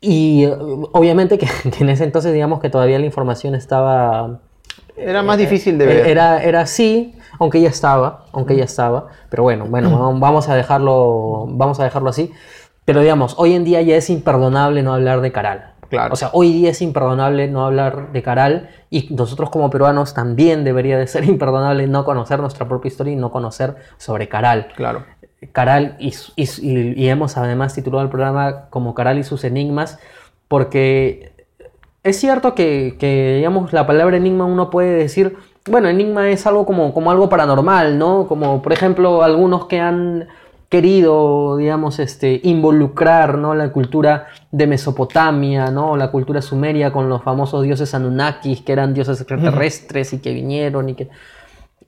Y 0.00 0.44
eh, 0.44 0.56
obviamente 0.92 1.36
que, 1.38 1.46
que 1.76 1.84
en 1.84 1.90
ese 1.90 2.04
entonces, 2.04 2.32
digamos 2.32 2.60
que 2.60 2.70
todavía 2.70 2.98
la 2.98 3.04
información 3.06 3.54
estaba... 3.54 4.40
Era 4.96 5.22
más 5.22 5.36
difícil 5.38 5.76
de 5.76 5.86
ver. 5.86 5.96
Eh, 6.06 6.10
Era, 6.10 6.42
era 6.42 6.60
así, 6.62 7.14
aunque 7.38 7.60
ya 7.60 7.68
estaba, 7.68 8.24
aunque 8.32 8.56
ya 8.56 8.64
estaba. 8.64 9.08
Pero 9.28 9.42
bueno, 9.42 9.66
bueno, 9.68 9.90
vamos- 9.98 10.20
vamos 10.20 10.48
a 10.48 10.54
dejarlo, 10.54 11.46
vamos 11.50 11.78
a 11.78 11.84
dejarlo 11.84 12.08
así. 12.08 12.32
Pero 12.86 13.00
digamos, 13.00 13.34
hoy 13.38 13.54
en 13.54 13.64
día 13.64 13.82
ya 13.82 13.96
es 13.96 14.08
imperdonable 14.08 14.82
no 14.82 14.94
hablar 14.94 15.20
de 15.20 15.30
Caral. 15.32 15.73
Claro. 15.94 16.12
O 16.12 16.16
sea, 16.16 16.30
hoy 16.32 16.52
día 16.52 16.70
es 16.70 16.82
imperdonable 16.82 17.46
no 17.48 17.64
hablar 17.64 18.12
de 18.12 18.22
Caral 18.22 18.68
y 18.90 19.14
nosotros 19.14 19.50
como 19.50 19.70
peruanos 19.70 20.12
también 20.12 20.64
debería 20.64 20.98
de 20.98 21.06
ser 21.06 21.24
imperdonable 21.28 21.86
no 21.86 22.04
conocer 22.04 22.40
nuestra 22.40 22.66
propia 22.68 22.88
historia 22.88 23.12
y 23.12 23.16
no 23.16 23.30
conocer 23.30 23.76
sobre 23.96 24.28
Caral. 24.28 24.68
Claro. 24.76 25.04
Caral 25.52 25.96
y 25.98 27.08
hemos 27.08 27.36
además 27.36 27.74
titulado 27.74 28.02
el 28.02 28.08
programa 28.08 28.66
como 28.70 28.94
Caral 28.94 29.18
y 29.18 29.24
sus 29.24 29.44
enigmas 29.44 29.98
porque 30.48 31.32
es 32.02 32.18
cierto 32.18 32.54
que, 32.54 32.96
que, 32.98 33.36
digamos 33.36 33.72
la 33.72 33.86
palabra 33.86 34.16
enigma 34.16 34.46
uno 34.46 34.70
puede 34.70 34.94
decir 34.94 35.36
bueno 35.68 35.88
enigma 35.88 36.30
es 36.30 36.46
algo 36.46 36.64
como, 36.64 36.94
como 36.94 37.10
algo 37.10 37.28
paranormal 37.28 37.98
no 37.98 38.26
como 38.26 38.62
por 38.62 38.72
ejemplo 38.72 39.22
algunos 39.22 39.66
que 39.66 39.80
han 39.80 40.28
querido 40.74 41.56
digamos 41.56 42.00
este 42.00 42.40
involucrar 42.42 43.38
no 43.38 43.54
la 43.54 43.70
cultura 43.70 44.26
de 44.50 44.66
Mesopotamia 44.66 45.70
no 45.70 45.96
la 45.96 46.10
cultura 46.10 46.42
sumeria 46.42 46.92
con 46.92 47.08
los 47.08 47.22
famosos 47.22 47.62
dioses 47.62 47.94
Anunnakis 47.94 48.62
que 48.62 48.72
eran 48.72 48.92
dioses 48.92 49.20
extraterrestres 49.20 50.12
y 50.14 50.18
que 50.18 50.34
vinieron 50.34 50.88
y 50.88 50.94
que 50.94 51.10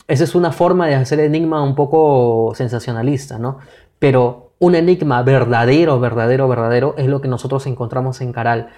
esa 0.07 0.23
es 0.23 0.37
una 0.37 0.53
forma 0.53 0.87
de 0.87 0.95
hacer 0.95 1.19
enigma 1.19 1.63
un 1.63 1.75
poco 1.75 2.53
sensacionalista, 2.55 3.39
¿no? 3.39 3.59
Pero 3.99 4.53
un 4.61 4.77
enigma 4.77 5.23
verdadero, 5.23 5.99
verdadero, 5.99 6.47
verdadero 6.47 6.95
es 6.97 7.09
lo 7.09 7.21
que 7.21 7.27
nosotros 7.27 7.67
encontramos 7.67 8.21
en 8.21 8.33
Caral. 8.33 8.69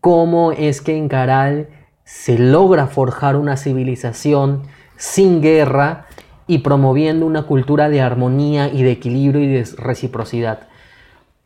¿Cómo 0.00 0.50
es 0.50 0.80
que 0.80 0.96
en 0.96 1.08
Caral 1.08 1.68
se 2.02 2.36
logra 2.36 2.88
forjar 2.88 3.36
una 3.36 3.56
civilización 3.56 4.62
sin 4.96 5.40
guerra 5.40 6.06
y 6.50 6.58
promoviendo 6.58 7.26
una 7.26 7.44
cultura 7.44 7.88
de 7.88 8.00
armonía 8.00 8.72
y 8.72 8.82
de 8.82 8.90
equilibrio 8.90 9.40
y 9.40 9.46
de 9.46 9.64
reciprocidad? 9.76 10.66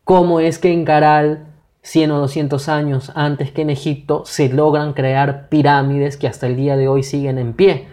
¿Cómo 0.03 0.39
es 0.39 0.57
que 0.57 0.73
en 0.73 0.83
Caral, 0.83 1.45
100 1.83 2.09
o 2.09 2.17
200 2.17 2.67
años 2.69 3.11
antes 3.13 3.51
que 3.51 3.61
en 3.61 3.69
Egipto, 3.69 4.23
se 4.25 4.49
logran 4.49 4.93
crear 4.93 5.47
pirámides 5.47 6.17
que 6.17 6.27
hasta 6.27 6.47
el 6.47 6.55
día 6.55 6.75
de 6.75 6.87
hoy 6.87 7.03
siguen 7.03 7.37
en 7.37 7.53
pie? 7.53 7.87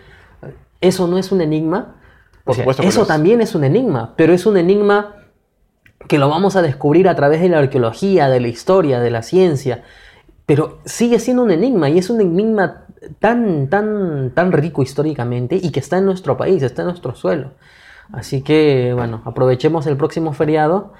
¿Eso 0.81 1.07
no 1.07 1.19
es 1.19 1.31
un 1.33 1.43
enigma? 1.43 1.97
Por 2.45 2.53
O 2.53 2.55
sea, 2.55 2.65
supuesto 2.65 2.83
que 2.83 2.89
eso 2.89 3.03
es. 3.03 3.09
también 3.09 3.43
es 3.43 3.55
un 3.55 3.65
enigma, 3.65 4.15
pero 4.17 4.33
es 4.33 4.47
un 4.47 4.57
enigma 4.57 5.17
que 6.09 6.17
lo 6.17 6.31
vamos 6.31 6.57
a 6.57 6.63
descubrir 6.63 7.09
a 7.11 7.15
través 7.15 7.43
de 7.43 7.51
la 7.51 7.59
arqueología, 7.59 8.31
de 8.31 8.41
la 8.41 8.49
historia, 8.49 9.01
de 9.01 9.11
la 9.11 9.23
ciencia. 9.23 9.83
Pero 10.53 10.81
sigue 10.85 11.19
siendo 11.19 11.45
un 11.45 11.51
enigma 11.51 11.89
y 11.89 11.97
es 11.97 12.11
un 12.11 12.21
enigma 12.21 12.85
tan, 13.21 13.71
tan, 13.71 14.33
tan 14.35 14.53
rico 14.53 14.83
históricamente 14.83 15.57
y 15.57 15.73
que 15.73 15.81
está 15.81 15.97
en 15.97 16.05
nuestro 16.05 16.37
país, 16.37 16.63
está 16.63 16.83
en 16.83 16.89
nuestro 16.89 17.15
suelo. 17.15 17.53
Así 18.13 18.43
que, 18.43 18.93
bueno, 18.95 19.23
aprovechemos 19.25 19.87
el 19.87 19.97
próximo 19.97 20.35
feriado, 20.35 20.93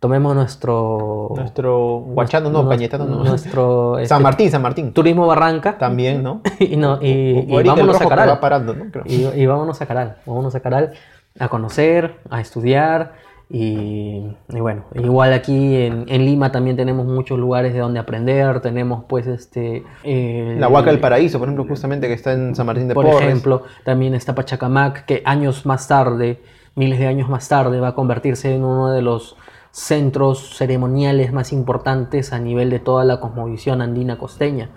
tomemos 0.00 0.34
nuestro... 0.34 1.32
Nuestro 1.36 1.98
Huachano, 1.98 2.50
no, 2.50 2.68
Cañetano, 2.68 3.04
no. 3.04 3.22
Nuestro 3.22 3.98
este, 4.00 4.08
San 4.08 4.20
Martín, 4.20 4.50
San 4.50 4.62
Martín. 4.62 4.92
Turismo 4.92 5.28
Barranca. 5.28 5.78
También, 5.78 6.20
¿no? 6.20 6.40
Y, 6.58 6.76
no, 6.76 6.98
y, 7.00 7.46
y 7.48 7.62
vámonos 7.62 8.00
a 8.00 8.08
Caral. 8.08 8.30
va 8.30 8.40
parando, 8.40 8.74
¿no? 8.74 8.86
Y, 9.04 9.26
y 9.26 9.46
vámonos 9.46 9.80
a 9.80 9.86
Caral, 9.86 10.16
vámonos 10.26 10.56
a 10.56 10.60
Caral 10.60 10.94
a 11.38 11.48
conocer, 11.48 12.18
a 12.30 12.40
estudiar 12.40 13.12
y, 13.54 14.24
y 14.48 14.60
bueno, 14.60 14.84
igual 14.94 15.34
aquí 15.34 15.76
en, 15.76 16.06
en 16.08 16.24
Lima 16.24 16.50
también 16.50 16.74
tenemos 16.74 17.04
muchos 17.04 17.38
lugares 17.38 17.74
de 17.74 17.80
donde 17.80 18.00
aprender, 18.00 18.60
tenemos 18.60 19.04
pues 19.06 19.26
este... 19.26 19.84
el- 20.04 20.58
La 20.58 20.68
Huaca 20.68 20.90
del 20.90 21.00
Paraíso, 21.00 21.38
por 21.38 21.48
ejemplo, 21.48 21.66
justamente 21.68 22.08
que 22.08 22.14
está 22.14 22.32
en 22.32 22.54
San 22.54 22.64
Martín 22.64 22.88
de 22.88 22.94
por 22.94 23.04
Porres. 23.04 23.28
ejemplo, 23.28 23.62
también 23.84 24.14
está 24.14 24.34
Pachacamac, 24.34 25.04
que 25.04 25.20
años 25.26 25.66
más 25.66 25.86
tarde, 25.86 26.40
miles 26.74 26.98
de 26.98 27.06
años 27.06 27.28
más 27.28 27.46
tarde, 27.48 27.78
va 27.78 27.88
a 27.88 27.94
convertirse 27.94 28.54
en 28.54 28.64
uno 28.64 28.90
de 28.90 29.02
los 29.02 29.36
centros 29.70 30.56
ceremoniales 30.56 31.32
más 31.34 31.52
importantes 31.52 32.32
a 32.32 32.38
nivel 32.38 32.70
de 32.70 32.78
toda 32.78 33.04
la 33.04 33.20
cosmovisión 33.20 33.82
andina 33.82 34.16
costeña. 34.16 34.70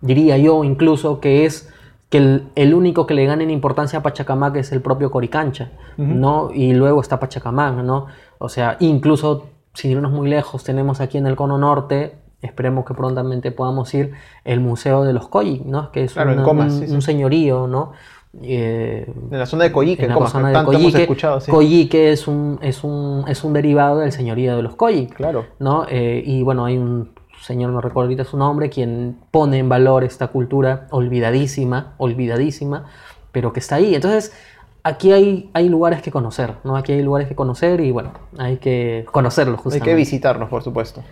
Diría 0.00 0.36
yo 0.36 0.64
incluso 0.64 1.20
que 1.20 1.44
es 1.46 1.72
que 2.08 2.18
el, 2.18 2.48
el 2.54 2.74
único 2.74 3.06
que 3.06 3.14
le 3.14 3.26
gana 3.26 3.42
en 3.42 3.50
importancia 3.50 3.98
a 3.98 4.02
Pachacamac 4.02 4.56
es 4.56 4.70
el 4.72 4.80
propio 4.80 5.10
Coricancha, 5.10 5.72
¿no? 5.96 6.50
Y 6.52 6.72
luego 6.72 7.00
está 7.00 7.18
Pachacamac, 7.18 7.76
¿no? 7.76 8.06
O 8.38 8.48
sea, 8.48 8.76
incluso 8.80 9.46
sin 9.74 9.90
irnos 9.90 10.12
muy 10.12 10.28
lejos, 10.28 10.62
tenemos 10.64 11.00
aquí 11.00 11.18
en 11.18 11.26
el 11.26 11.36
Cono 11.36 11.58
Norte, 11.58 12.14
esperemos 12.42 12.84
que 12.84 12.94
prontamente 12.94 13.50
podamos 13.50 13.92
ir, 13.94 14.12
el 14.44 14.60
Museo 14.60 15.02
de 15.04 15.12
los 15.12 15.28
Coyi, 15.28 15.62
¿no? 15.66 15.90
Que 15.90 16.04
es 16.04 16.12
Claro, 16.12 16.32
una- 16.32 16.42
Comas, 16.44 16.72
un, 16.74 16.80
sí, 16.80 16.86
sí. 16.88 16.94
un 16.94 17.02
señorío, 17.02 17.66
¿no? 17.66 17.92
Eh, 18.42 19.10
En 19.30 19.38
la 19.38 19.46
zona 19.46 19.64
de 19.64 19.72
Coyique, 19.72 20.04
en 20.04 20.10
la 20.14 20.26
zona 20.26 20.48
de 20.48 20.54
tanto 20.54 20.70
hemos 20.72 20.82
Coyique. 20.82 21.02
escuchado, 21.02 21.40
sí. 21.40 21.50
Coyique 21.50 22.12
es 22.12 22.28
un, 22.28 22.58
es, 22.62 22.84
un, 22.84 23.24
es 23.28 23.42
un 23.44 23.52
derivado 23.54 23.98
del 24.00 24.12
señorío 24.12 24.56
de 24.56 24.62
los 24.62 24.76
Coyi, 24.76 25.06
Claro. 25.06 25.46
¿no? 25.58 25.86
Eh, 25.88 26.22
y 26.24 26.42
bueno, 26.42 26.66
hay 26.66 26.76
un 26.76 27.10
señor, 27.46 27.70
no 27.70 27.80
recuerdo 27.80 28.08
ahorita 28.08 28.24
su 28.24 28.36
nombre, 28.36 28.70
quien 28.70 29.16
pone 29.30 29.58
en 29.58 29.68
valor 29.68 30.02
esta 30.02 30.28
cultura 30.28 30.88
olvidadísima, 30.90 31.94
olvidadísima, 31.96 32.86
pero 33.30 33.52
que 33.52 33.60
está 33.60 33.76
ahí. 33.76 33.94
Entonces, 33.94 34.32
aquí 34.82 35.12
hay, 35.12 35.48
hay 35.54 35.68
lugares 35.68 36.02
que 36.02 36.10
conocer, 36.10 36.54
¿no? 36.64 36.76
Aquí 36.76 36.92
hay 36.92 37.02
lugares 37.02 37.28
que 37.28 37.36
conocer 37.36 37.80
y 37.80 37.92
bueno, 37.92 38.10
hay 38.36 38.56
que 38.56 39.06
conocerlos 39.12 39.58
Hay 39.58 39.62
justamente. 39.62 39.90
que 39.90 39.94
visitarnos, 39.94 40.48
por 40.48 40.64
supuesto. 40.64 41.04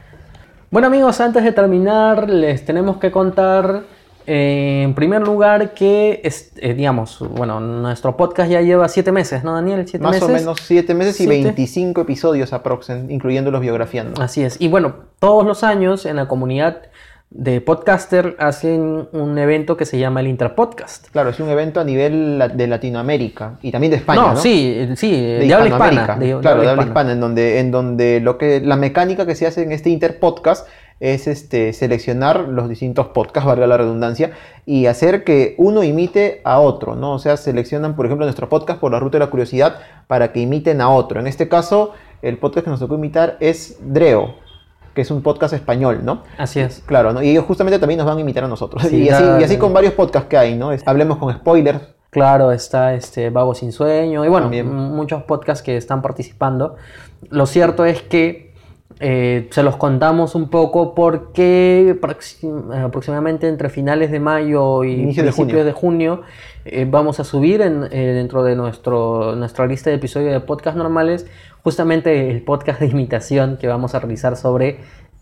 Bueno 0.72 0.88
amigos, 0.88 1.20
antes 1.20 1.44
de 1.44 1.52
terminar 1.52 2.28
les 2.28 2.64
tenemos 2.64 2.96
que 2.96 3.12
contar 3.12 3.84
eh, 4.26 4.82
en 4.84 4.94
primer 4.94 5.22
lugar 5.22 5.74
que, 5.74 6.20
es- 6.24 6.52
eh, 6.56 6.74
digamos, 6.74 7.18
bueno, 7.30 7.60
nuestro 7.60 8.16
podcast 8.16 8.50
ya 8.50 8.60
lleva 8.62 8.88
siete 8.88 9.12
meses, 9.12 9.44
¿no 9.44 9.52
Daniel? 9.54 9.86
¿Siete 9.86 10.02
Más 10.04 10.12
meses? 10.16 10.28
o 10.28 10.32
menos 10.32 10.58
7 10.62 10.94
meses 10.94 11.20
y 11.20 11.24
Siete. 11.26 11.44
25 11.44 12.00
episodios 12.00 12.52
aproximadamente, 12.52 13.14
incluyendo 13.14 13.50
los 13.50 13.60
biografiando. 13.60 14.20
Así 14.22 14.42
es. 14.42 14.60
Y 14.60 14.68
bueno, 14.68 14.94
todos 15.18 15.44
los 15.46 15.62
años 15.64 16.06
en 16.06 16.16
la 16.16 16.26
comunidad 16.28 16.82
de 17.30 17.60
podcaster 17.60 18.36
hacen 18.38 19.08
un 19.10 19.38
evento 19.38 19.76
que 19.76 19.86
se 19.86 19.98
llama 19.98 20.20
el 20.20 20.28
Interpodcast. 20.28 21.08
Claro, 21.10 21.30
es 21.30 21.40
un 21.40 21.48
evento 21.48 21.80
a 21.80 21.84
nivel 21.84 22.40
de 22.54 22.66
Latinoamérica 22.68 23.58
y 23.60 23.72
también 23.72 23.90
de 23.90 23.96
España, 23.96 24.34
¿no? 24.34 24.36
sí, 24.36 24.72
eh, 24.76 24.94
sí, 24.96 25.10
de, 25.10 25.38
de 25.40 25.54
habla 25.54 25.68
hispana. 25.68 26.00
de- 26.00 26.04
claro, 26.06 26.20
de 26.20 26.32
habla 26.34 26.50
habla 26.50 26.70
hispana. 26.70 26.82
hispana, 26.84 27.12
en 27.12 27.20
donde, 27.20 27.58
en 27.58 27.70
donde 27.72 28.20
lo 28.20 28.38
que 28.38 28.60
la 28.60 28.76
mecánica 28.76 29.26
que 29.26 29.34
se 29.34 29.48
hace 29.48 29.62
en 29.62 29.72
este 29.72 29.90
interpodcast 29.90 30.68
es 31.00 31.26
este, 31.26 31.72
seleccionar 31.72 32.40
los 32.48 32.68
distintos 32.68 33.08
podcasts, 33.08 33.46
valga 33.46 33.66
la 33.66 33.76
redundancia, 33.76 34.32
y 34.64 34.86
hacer 34.86 35.24
que 35.24 35.54
uno 35.58 35.82
imite 35.82 36.40
a 36.44 36.60
otro, 36.60 36.94
¿no? 36.94 37.12
O 37.14 37.18
sea, 37.18 37.36
seleccionan, 37.36 37.96
por 37.96 38.06
ejemplo, 38.06 38.24
nuestro 38.26 38.48
podcast 38.48 38.80
por 38.80 38.92
la 38.92 39.00
ruta 39.00 39.18
de 39.18 39.24
la 39.24 39.30
curiosidad 39.30 39.76
para 40.06 40.32
que 40.32 40.40
imiten 40.40 40.80
a 40.80 40.88
otro. 40.90 41.20
En 41.20 41.26
este 41.26 41.48
caso, 41.48 41.92
el 42.22 42.38
podcast 42.38 42.64
que 42.64 42.70
nos 42.70 42.80
tocó 42.80 42.94
imitar 42.94 43.36
es 43.40 43.78
Dreo, 43.82 44.36
que 44.94 45.02
es 45.02 45.10
un 45.10 45.22
podcast 45.22 45.52
español, 45.52 46.00
¿no? 46.04 46.22
Así 46.38 46.60
es. 46.60 46.82
Claro, 46.86 47.12
¿no? 47.12 47.22
y 47.22 47.28
ellos 47.30 47.44
justamente 47.44 47.78
también 47.78 47.98
nos 47.98 48.06
van 48.06 48.16
a 48.16 48.20
imitar 48.20 48.44
a 48.44 48.48
nosotros. 48.48 48.82
Sí, 48.84 49.04
y, 49.04 49.08
así, 49.10 49.24
ya- 49.24 49.40
y 49.40 49.44
así 49.44 49.56
con 49.58 49.72
varios 49.74 49.92
podcasts 49.94 50.28
que 50.28 50.38
hay, 50.38 50.54
¿no? 50.56 50.72
Es- 50.72 50.82
hablemos 50.86 51.18
con 51.18 51.32
spoilers. 51.34 51.80
Claro, 52.10 52.52
está 52.52 52.94
este 52.94 53.28
Vago 53.30 53.56
Sin 53.56 53.72
Sueño 53.72 54.24
y 54.24 54.28
bueno, 54.28 54.44
También. 54.46 54.72
muchos 54.72 55.24
podcasts 55.24 55.64
que 55.64 55.76
están 55.76 56.00
participando. 56.00 56.76
Lo 57.28 57.44
cierto 57.46 57.84
es 57.84 58.02
que 58.02 58.43
eh, 59.00 59.48
se 59.50 59.62
los 59.62 59.76
contamos 59.76 60.34
un 60.34 60.48
poco 60.50 60.94
porque 60.94 61.96
proxi- 62.00 62.84
aproximadamente 62.84 63.48
entre 63.48 63.68
finales 63.68 64.10
de 64.10 64.20
mayo 64.20 64.84
y 64.84 64.92
Inicio 64.92 65.24
de 65.24 65.32
principios 65.32 65.64
de 65.66 65.72
junio, 65.72 66.22
eh, 66.64 66.86
vamos 66.88 67.18
a 67.20 67.24
subir 67.24 67.60
en- 67.60 67.84
eh, 67.90 68.12
dentro 68.14 68.44
de 68.44 68.54
nuestro, 68.56 69.34
nuestra 69.34 69.66
lista 69.66 69.90
de 69.90 69.96
episodios 69.96 70.32
de 70.32 70.40
podcast 70.40 70.76
normales 70.76 71.26
justamente 71.62 72.30
el 72.30 72.42
podcast 72.42 72.78
de 72.80 72.86
imitación 72.86 73.56
que 73.56 73.66
vamos 73.66 73.94
a 73.94 73.98
realizar 74.00 74.36
sobre 74.36 74.78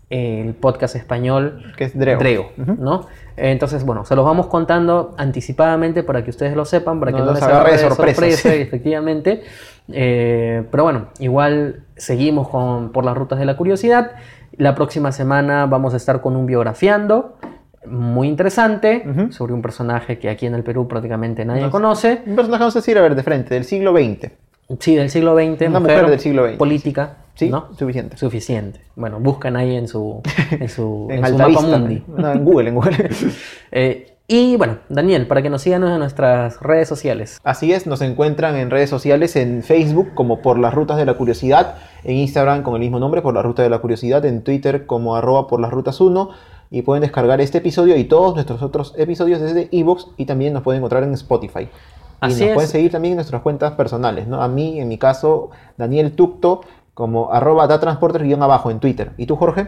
el 0.09 0.53
podcast 0.53 0.95
español 0.95 1.73
Que 1.75 1.85
es 1.85 1.97
Dreo. 1.97 2.19
Dreo, 2.19 2.49
¿no? 2.57 3.07
Entonces, 3.35 3.83
bueno, 3.83 4.05
se 4.05 4.15
los 4.15 4.23
vamos 4.23 4.45
contando 4.45 5.15
anticipadamente 5.17 6.03
para 6.03 6.23
que 6.23 6.29
ustedes 6.29 6.55
lo 6.55 6.65
sepan, 6.65 6.99
para 6.99 7.11
que 7.13 7.17
No 7.19 7.33
les 7.33 7.41
agarre 7.41 7.71
de 7.71 7.77
de 7.77 7.89
sorpresa, 7.89 8.15
sorpresa, 8.21 8.51
sí. 8.51 8.55
efectivamente. 8.61 9.41
Eh, 9.91 10.63
pero 10.71 10.83
bueno, 10.83 11.07
igual 11.19 11.83
seguimos 11.95 12.47
con, 12.49 12.91
por 12.91 13.03
las 13.05 13.15
rutas 13.17 13.39
de 13.39 13.45
la 13.45 13.57
curiosidad. 13.57 14.11
La 14.57 14.75
próxima 14.75 15.11
semana 15.11 15.65
vamos 15.65 15.93
a 15.93 15.97
estar 15.97 16.21
con 16.21 16.35
un 16.35 16.45
biografiando 16.45 17.37
muy 17.85 18.29
interesante 18.29 19.03
sobre 19.31 19.51
un 19.53 19.61
personaje 19.61 20.17
que 20.17 20.29
aquí 20.29 20.45
en 20.45 20.55
el 20.55 20.63
Perú 20.63 20.87
prácticamente 20.87 21.43
nadie 21.43 21.63
No 21.63 21.71
conoce. 21.71 22.21
Un 22.25 22.35
personaje, 22.35 22.61
vamos 22.61 22.75
a 22.75 22.79
decir, 22.79 22.97
a 22.97 23.01
ver, 23.01 23.13
de 23.15 23.23
frente, 23.23 23.53
del 23.55 23.65
siglo 23.65 23.91
XX. 23.91 24.31
Sí, 24.79 24.95
del 24.95 25.09
siglo 25.09 25.35
XX, 25.35 25.67
Una 25.67 25.79
mujer 25.81 26.09
del 26.09 26.19
siglo 26.19 26.47
XX, 26.47 26.57
política, 26.57 27.17
Sí, 27.35 27.49
¿no? 27.49 27.73
suficiente. 27.77 28.15
Suficiente. 28.15 28.79
Bueno, 28.95 29.19
buscan 29.19 29.57
ahí 29.57 29.75
en 29.75 29.87
su, 29.89 30.21
en 30.51 30.69
su, 30.69 31.07
En, 31.11 31.17
en 31.17 31.25
su 31.25 31.31
Altavista. 31.33 31.61
mapa 31.63 31.77
mundi. 31.79 32.03
No, 32.07 32.31
en 32.31 32.45
Google, 32.45 32.69
en 32.69 32.75
Google. 32.75 33.09
Eh, 33.71 34.12
y 34.27 34.55
bueno, 34.55 34.77
Daniel, 34.89 35.27
para 35.27 35.41
que 35.41 35.49
nos 35.49 35.61
sigan 35.61 35.83
en 35.83 35.99
nuestras 35.99 36.59
redes 36.61 36.87
sociales. 36.87 37.39
Así 37.43 37.73
es, 37.73 37.85
nos 37.87 38.01
encuentran 38.01 38.55
en 38.55 38.69
redes 38.69 38.89
sociales, 38.89 39.35
en 39.35 39.63
Facebook 39.63 40.13
como 40.13 40.41
por 40.41 40.57
las 40.57 40.73
rutas 40.73 40.97
de 40.97 41.05
la 41.05 41.15
curiosidad, 41.15 41.75
en 42.03 42.15
Instagram 42.15 42.63
con 42.63 42.75
el 42.75 42.79
mismo 42.79 42.99
nombre, 42.99 43.21
por 43.21 43.33
la 43.33 43.41
ruta 43.41 43.63
de 43.63 43.69
la 43.69 43.79
curiosidad, 43.79 44.25
en 44.25 44.43
Twitter 44.43 44.85
como 44.85 45.15
arroba 45.15 45.47
por 45.47 45.59
las 45.59 45.71
rutas 45.71 45.99
1 45.99 46.29
y 46.71 46.81
pueden 46.81 47.01
descargar 47.01 47.41
este 47.41 47.59
episodio 47.59 47.95
y 47.97 48.05
todos 48.05 48.33
nuestros 48.33 48.61
otros 48.63 48.95
episodios 48.97 49.41
desde 49.41 49.69
Evox 49.71 50.07
y 50.17 50.25
también 50.25 50.53
nos 50.53 50.63
pueden 50.63 50.79
encontrar 50.79 51.03
en 51.03 51.13
Spotify. 51.13 51.63
Y 51.63 51.69
Así 52.21 52.39
nos 52.39 52.49
es. 52.49 52.53
pueden 52.53 52.69
seguir 52.69 52.91
también 52.91 53.11
en 53.11 53.17
nuestras 53.17 53.41
cuentas 53.41 53.73
personales, 53.73 54.27
¿no? 54.27 54.41
A 54.41 54.47
mí, 54.47 54.79
en 54.79 54.87
mi 54.87 54.97
caso, 54.97 55.51
Daniel 55.77 56.13
Tucto 56.13 56.61
como 56.93 57.31
arroba 57.31 57.67
datransporter 57.67 58.23
guion 58.23 58.41
abajo 58.41 58.71
en 58.71 58.79
Twitter. 58.79 59.11
¿Y 59.17 59.25
tú, 59.25 59.35
Jorge? 59.35 59.67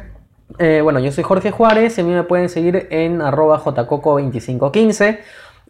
Eh, 0.60 0.82
bueno, 0.84 1.00
yo 1.00 1.12
soy 1.12 1.24
Jorge 1.24 1.52
Juárez 1.52 1.98
y 1.98 2.02
a 2.02 2.04
mí 2.04 2.12
me 2.14 2.24
pueden 2.24 2.50
seguir 2.50 2.88
en 2.92 3.22
arroba 3.22 3.60
jcoco2515 3.60 5.20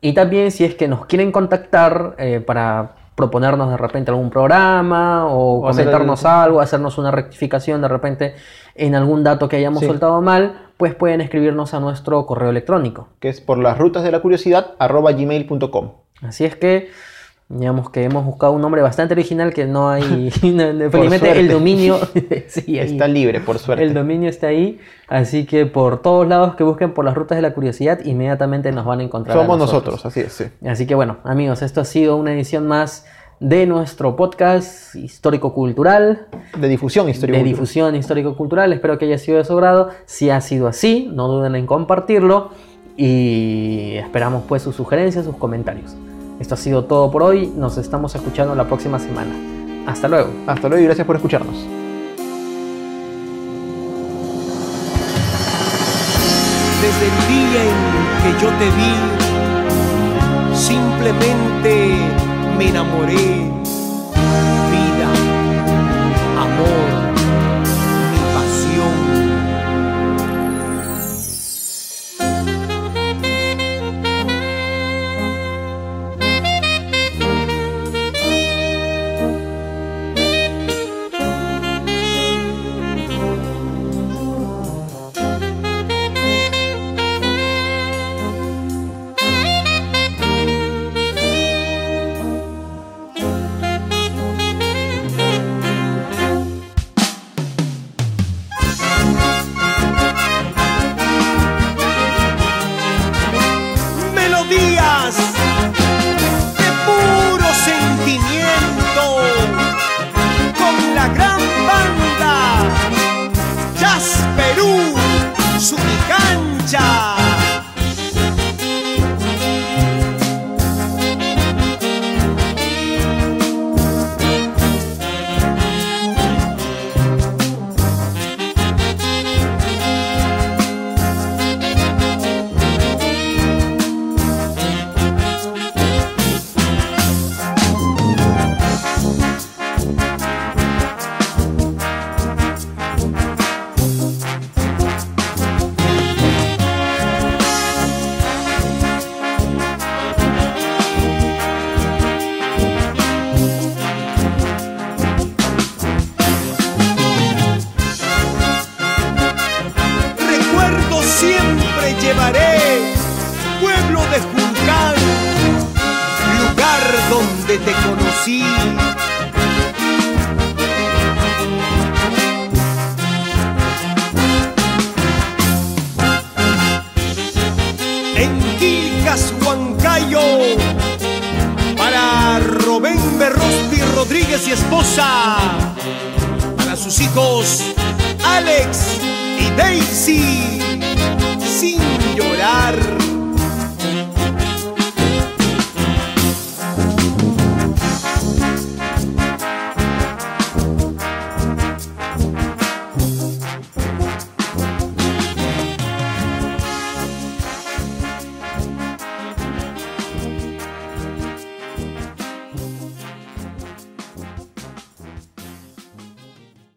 y 0.02 0.14
también 0.14 0.52
si 0.52 0.66
es 0.66 0.76
que 0.76 0.88
nos 0.88 1.06
quieren 1.06 1.32
contactar 1.32 2.16
eh, 2.18 2.42
para 2.46 2.96
proponernos 3.16 3.70
de 3.70 3.78
repente 3.78 4.12
algún 4.12 4.30
programa 4.30 5.28
o, 5.28 5.62
O 5.62 5.70
hacer 5.70 5.86
comentarnos 5.86 6.22
el- 6.24 6.28
algo, 6.30 6.60
hacernos 6.62 6.98
una 6.98 7.12
rectificación 7.12 7.82
de 7.82 7.88
repente 7.88 8.36
en 8.76 8.94
algún 8.94 9.24
dato 9.24 9.48
que 9.48 9.56
hayamos 9.56 9.80
Sí. 9.80 9.86
soltado 9.88 10.22
mal, 10.22 10.68
pues 10.76 10.94
pueden 10.94 11.22
escribirnos 11.22 11.74
a 11.74 11.80
nuestro 11.80 12.26
correo 12.26 12.50
electrónico. 12.50 13.08
Que 13.22 13.30
es 13.30 13.40
por 13.40 13.58
las 13.58 13.78
rutas 13.78 14.04
de 14.04 14.12
la 14.12 14.20
curiosidad 14.20 14.74
arroba 14.80 15.14
gmail.com. 15.14 15.92
Así 16.22 16.44
es 16.44 16.58
que, 16.58 16.90
digamos 17.48 17.92
que 17.92 18.04
hemos 18.04 18.26
buscado 18.26 18.54
un 18.54 18.62
nombre 18.62 18.82
bastante 18.82 19.14
original 19.14 19.54
que 19.54 19.66
no 19.66 19.90
hay, 19.90 20.32
felizmente 20.32 21.32
el 21.40 21.48
dominio 21.48 22.00
sí. 22.48 22.80
Está 22.80 23.08
libre, 23.08 23.40
por 23.40 23.60
suerte. 23.60 23.84
El 23.84 23.94
dominio 23.94 24.30
está 24.30 24.48
ahí, 24.48 24.80
así 25.08 25.46
que 25.46 25.66
por 25.66 26.02
todos 26.02 26.28
lados 26.28 26.56
que 26.56 26.64
busquen 26.64 26.94
por 26.94 27.06
las 27.06 27.14
rutas 27.14 27.36
de 27.38 27.42
la 27.44 27.54
curiosidad, 27.54 28.00
inmediatamente 28.04 28.72
nos 28.72 28.86
van 28.86 29.00
a 29.00 29.04
encontrar. 29.04 29.38
a 29.38 29.42
Somos 29.42 29.60
nosotros. 29.60 30.06
así 30.06 30.22
es. 30.22 30.34
sí. 30.34 30.46
Así 30.66 30.88
que 30.88 30.96
bueno, 30.96 31.18
amigos, 31.24 31.62
esto 31.62 31.82
ha 31.82 31.86
sido 31.86 32.16
una 32.18 32.34
edición 32.34 32.68
más 32.68 33.06
de 33.40 33.66
nuestro 33.68 34.16
podcast 34.16 34.96
histórico-cultural, 34.96 36.28
De 36.58 36.68
difusión 36.70 37.10
histórica. 37.10 37.38
de 37.38 37.44
difusión 37.44 37.94
histórico-cultural. 37.96 38.72
Espero 38.74 38.98
que 38.98 39.06
haya 39.06 39.18
sido 39.18 39.38
de 39.38 39.46
su 39.46 39.56
grado. 39.58 39.90
Si 40.06 40.30
ha 40.30 40.40
sido 40.42 40.68
así, 40.68 41.12
no 41.14 41.28
duden 41.28 41.56
en 41.56 41.68
compartirlo 41.68 42.52
y 42.98 43.96
esperamos 43.98 44.46
pues 44.48 44.62
sus 44.64 44.76
sugerencias, 44.76 45.26
sus 45.26 45.36
comentarios. 45.36 45.96
Esto 46.40 46.56
ha 46.56 46.58
sido 46.58 46.86
todo 46.86 47.12
por 47.12 47.24
hoy. 47.24 47.54
Nos 47.56 47.78
estamos 47.78 48.14
escuchando 48.16 48.56
la 48.56 48.68
próxima 48.68 49.00
semana. 49.00 49.34
Hasta 49.88 50.08
luego. 50.08 50.30
Hasta 50.48 50.68
luego 50.68 50.84
y 50.84 50.86
gracias 50.86 51.08
por 51.08 51.16
escucharnos. 51.16 51.56
Desde 56.82 57.06
el 57.06 57.18
día 57.30 57.64
en 57.64 57.78
que 58.24 58.32
yo 58.42 58.50
te 58.60 58.66
vi, 58.76 58.94
simplemente 60.56 61.72
me 62.58 62.70
enamoré. 62.70 63.65